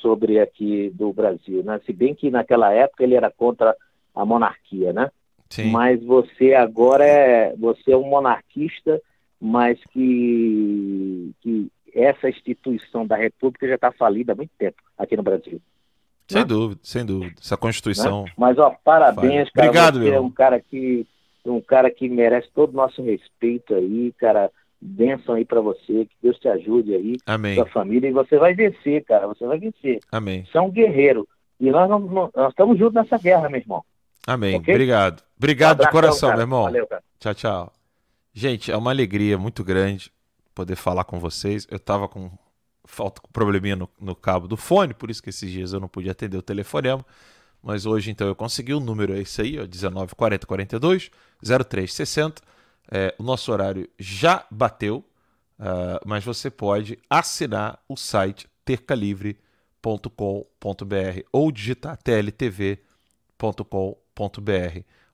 sobre 0.00 0.38
aqui 0.38 0.90
do 0.90 1.12
Brasil, 1.12 1.62
né? 1.64 1.80
Se 1.84 1.92
bem 1.92 2.14
que 2.14 2.30
naquela 2.30 2.72
época 2.72 3.02
ele 3.02 3.14
era 3.14 3.30
contra 3.30 3.76
a 4.14 4.24
monarquia, 4.24 4.92
né? 4.92 5.10
Sim. 5.50 5.70
Mas 5.70 6.02
você 6.02 6.54
agora 6.54 7.04
é 7.04 7.54
você 7.56 7.92
é 7.92 7.96
um 7.96 8.08
monarquista, 8.08 9.00
mas 9.40 9.78
que, 9.92 11.32
que 11.40 11.68
essa 11.92 12.28
instituição 12.28 13.06
da 13.06 13.16
República 13.16 13.66
já 13.66 13.74
está 13.74 13.90
falida 13.90 14.32
há 14.32 14.36
muito 14.36 14.52
tempo 14.56 14.76
aqui 14.96 15.16
no 15.16 15.22
Brasil. 15.22 15.60
Sem 16.28 16.42
né? 16.42 16.44
dúvida, 16.44 16.80
sem 16.84 17.04
dúvida. 17.04 17.34
Essa 17.40 17.56
Constituição. 17.56 18.24
Né? 18.24 18.32
Mas, 18.36 18.56
ó, 18.56 18.70
parabéns, 18.84 19.50
cara. 19.50 19.66
Obrigado, 19.68 19.98
Você 19.98 20.04
meu. 20.04 20.14
é 20.14 20.20
um 20.20 20.30
cara 20.30 20.60
que 20.60 21.06
um 21.44 21.60
cara 21.60 21.90
que 21.90 22.08
merece 22.08 22.48
todo 22.54 22.70
o 22.70 22.76
nosso 22.76 23.02
respeito 23.02 23.74
aí, 23.74 24.12
cara. 24.18 24.50
Bênção 24.82 25.34
aí 25.34 25.44
para 25.44 25.60
você, 25.60 26.06
que 26.06 26.16
Deus 26.22 26.38
te 26.38 26.48
ajude 26.48 26.94
aí, 26.94 27.16
Amém. 27.26 27.54
sua 27.54 27.66
família, 27.66 28.08
e 28.08 28.12
você 28.12 28.38
vai 28.38 28.54
vencer, 28.54 29.04
cara. 29.04 29.26
Você 29.26 29.46
vai 29.46 29.58
vencer. 29.58 29.98
Amém. 30.10 30.46
Você 30.46 30.56
é 30.56 30.60
um 30.60 30.70
guerreiro. 30.70 31.28
E 31.58 31.70
nós, 31.70 31.90
não, 31.90 31.98
não, 31.98 32.30
nós 32.34 32.48
estamos 32.48 32.78
juntos 32.78 32.94
nessa 32.94 33.18
guerra, 33.18 33.50
meu 33.50 33.60
irmão. 33.60 33.84
Amém. 34.26 34.56
Okay? 34.56 34.74
Obrigado. 34.74 35.22
Obrigado 35.36 35.80
um 35.80 35.84
de 35.84 35.90
coração, 35.90 36.28
cara. 36.28 36.36
meu 36.36 36.44
irmão. 36.44 36.62
Valeu, 36.64 36.86
cara. 36.86 37.02
Tchau, 37.18 37.34
tchau. 37.34 37.72
Gente, 38.32 38.70
é 38.70 38.76
uma 38.76 38.90
alegria 38.90 39.38
muito 39.38 39.64
grande 39.64 40.12
poder 40.54 40.76
falar 40.76 41.04
com 41.04 41.18
vocês. 41.18 41.66
Eu 41.70 41.78
tava 41.78 42.08
com 42.08 42.30
falta 42.84 43.20
com 43.20 43.30
probleminha 43.30 43.76
no, 43.76 43.88
no, 44.00 44.16
cabo 44.16 44.48
do 44.48 44.56
fone, 44.56 44.92
por 44.92 45.10
isso 45.10 45.22
que 45.22 45.30
esses 45.30 45.50
dias 45.50 45.72
eu 45.72 45.80
não 45.80 45.88
pude 45.88 46.10
atender 46.10 46.36
o 46.36 46.42
telefonema. 46.42 47.04
Mas 47.62 47.86
hoje 47.86 48.10
então 48.10 48.26
eu 48.26 48.34
consegui 48.34 48.74
o 48.74 48.80
número 48.80 49.14
é 49.14 49.20
esse 49.20 49.40
aí, 49.42 49.58
ó, 49.58 49.66
19 49.66 50.14
40 50.14 50.46
42 50.46 51.10
03 51.68 51.92
60. 51.92 52.42
É, 52.90 53.14
o 53.18 53.22
nosso 53.22 53.52
horário 53.52 53.88
já 53.98 54.44
bateu, 54.50 55.04
uh, 55.58 56.00
mas 56.04 56.24
você 56.24 56.50
pode 56.50 56.98
assinar 57.08 57.78
o 57.88 57.96
site 57.96 58.48
tercalivre.com.br 58.64 61.20
ou 61.32 61.52
digitar 61.52 61.96
tltv.com.br. 61.96 64.09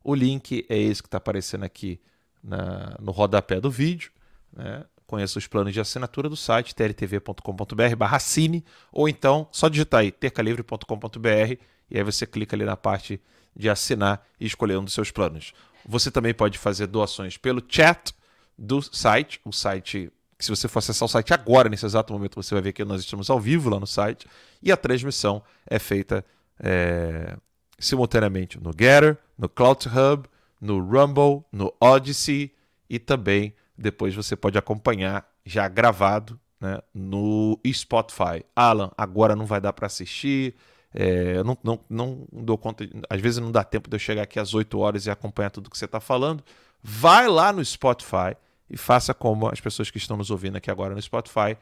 O 0.03 0.15
link 0.15 0.65
é 0.69 0.79
esse 0.79 1.03
que 1.03 1.09
está 1.09 1.19
aparecendo 1.19 1.65
aqui 1.65 2.01
na, 2.43 2.97
no 3.01 3.13
rodapé 3.13 3.61
do 3.61 3.71
vídeo. 3.71 4.11
Né? 4.53 4.85
Conheça 5.07 5.39
os 5.39 5.47
planos 5.47 5.73
de 5.73 5.81
assinatura 5.81 6.29
do 6.29 6.37
site 6.37 6.75
trtv.com.br 6.75 8.05
assine, 8.11 8.65
ou 8.91 9.09
então 9.09 9.49
só 9.53 9.69
digitar 9.69 10.01
aí 10.01 10.11
tercalivre.com.br 10.11 11.61
e 11.91 11.99
aí 11.99 12.03
você 12.03 12.27
clica 12.27 12.57
ali 12.57 12.65
na 12.65 12.77
parte 12.77 13.21
de 13.55 13.69
assinar 13.69 14.27
e 14.41 14.47
escolher 14.47 14.77
um 14.77 14.85
dos 14.85 14.95
seus 14.95 15.11
planos. 15.11 15.53
Você 15.85 16.11
também 16.11 16.35
pode 16.35 16.59
fazer 16.59 16.87
doações 16.89 17.37
pelo 17.37 17.63
chat 17.67 18.13
do 18.59 18.83
site, 18.83 19.41
o 19.45 19.53
site 19.53 20.11
se 20.39 20.51
você 20.51 20.69
for 20.69 20.81
acessar 20.81 21.07
o 21.07 21.09
site 21.09 21.33
agora, 21.33 21.69
nesse 21.69 21.87
exato 21.87 22.13
momento, 22.13 22.35
você 22.35 22.55
vai 22.55 22.63
ver 22.63 22.73
que 22.73 22.85
nós 22.85 23.01
estamos 23.01 23.31
ao 23.31 23.41
vivo 23.41 23.71
lá 23.71 23.81
no 23.81 23.87
site. 23.87 24.27
E 24.63 24.71
a 24.71 24.77
transmissão 24.77 25.43
é 25.67 25.79
feita 25.79 26.25
é, 26.61 27.37
simultaneamente 27.79 28.59
no 28.59 28.71
Getter, 28.71 29.19
no 29.37 29.49
Cloud 29.49 29.89
Hub, 29.89 30.29
no 30.61 30.79
Rumble, 30.79 31.45
no 31.53 31.73
Odyssey 31.81 32.53
e 32.89 32.99
também 32.99 33.55
depois 33.77 34.15
você 34.15 34.35
pode 34.35 34.57
acompanhar 34.57 35.29
já 35.45 35.69
gravado 35.69 36.39
né, 36.61 36.81
no 36.95 37.61
Spotify. 37.67 38.45
Alan, 38.55 38.91
agora 38.97 39.37
não 39.37 39.47
vai 39.47 39.61
dar 39.61 39.73
para 39.73 39.87
assistir. 39.87 40.55
É, 40.95 41.37
eu 41.37 41.45
não, 41.45 41.59
não, 41.63 41.81
não 41.91 42.27
dou 42.33 42.57
conta, 42.57 42.89
às 43.11 43.21
vezes 43.21 43.39
não 43.39 43.53
dá 43.53 43.63
tempo 43.63 43.89
de 43.91 43.97
eu 43.97 44.01
chegar 44.01 44.23
aqui 44.23 44.41
às 44.41 44.55
8 44.55 44.79
horas 44.79 45.07
e 45.07 45.11
acompanhar 45.11 45.51
tudo 45.51 45.69
que 45.69 45.77
você 45.77 45.85
está 45.85 46.01
falando. 46.01 46.43
Vai 46.83 47.29
lá 47.29 47.53
no 47.53 47.65
Spotify 47.65 48.37
e 48.71 48.77
faça 48.77 49.13
como 49.13 49.49
as 49.49 49.61
pessoas 49.61 49.91
que 49.91 49.99
estão 49.99 50.17
nos 50.17 50.31
ouvindo 50.31 50.57
aqui 50.57 50.71
agora 50.71 50.95
no 50.95 51.03
Spotify. 51.03 51.57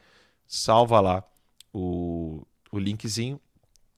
Salva 0.46 1.00
lá 1.00 1.24
o, 1.72 2.46
o 2.70 2.78
linkzinho. 2.78 3.40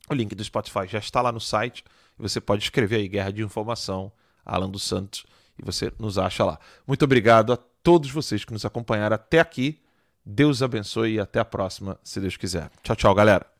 O 0.08 0.14
link 0.14 0.34
do 0.34 0.42
Spotify 0.42 0.86
já 0.86 0.98
está 0.98 1.20
lá 1.20 1.30
no 1.30 1.40
site. 1.40 1.84
Você 2.18 2.40
pode 2.40 2.62
escrever 2.64 2.96
aí 2.96 3.08
Guerra 3.08 3.30
de 3.30 3.42
Informação, 3.42 4.12
Alan 4.44 4.70
dos 4.70 4.82
Santos, 4.82 5.24
e 5.58 5.64
você 5.64 5.92
nos 5.98 6.18
acha 6.18 6.44
lá. 6.44 6.58
Muito 6.86 7.04
obrigado 7.04 7.52
a 7.52 7.56
todos 7.56 8.10
vocês 8.10 8.44
que 8.44 8.52
nos 8.52 8.64
acompanharam 8.64 9.14
até 9.14 9.40
aqui. 9.40 9.80
Deus 10.24 10.62
abençoe 10.62 11.14
e 11.14 11.20
até 11.20 11.38
a 11.38 11.44
próxima, 11.44 11.98
se 12.02 12.20
Deus 12.20 12.36
quiser. 12.36 12.70
Tchau, 12.82 12.96
tchau, 12.96 13.14
galera. 13.14 13.55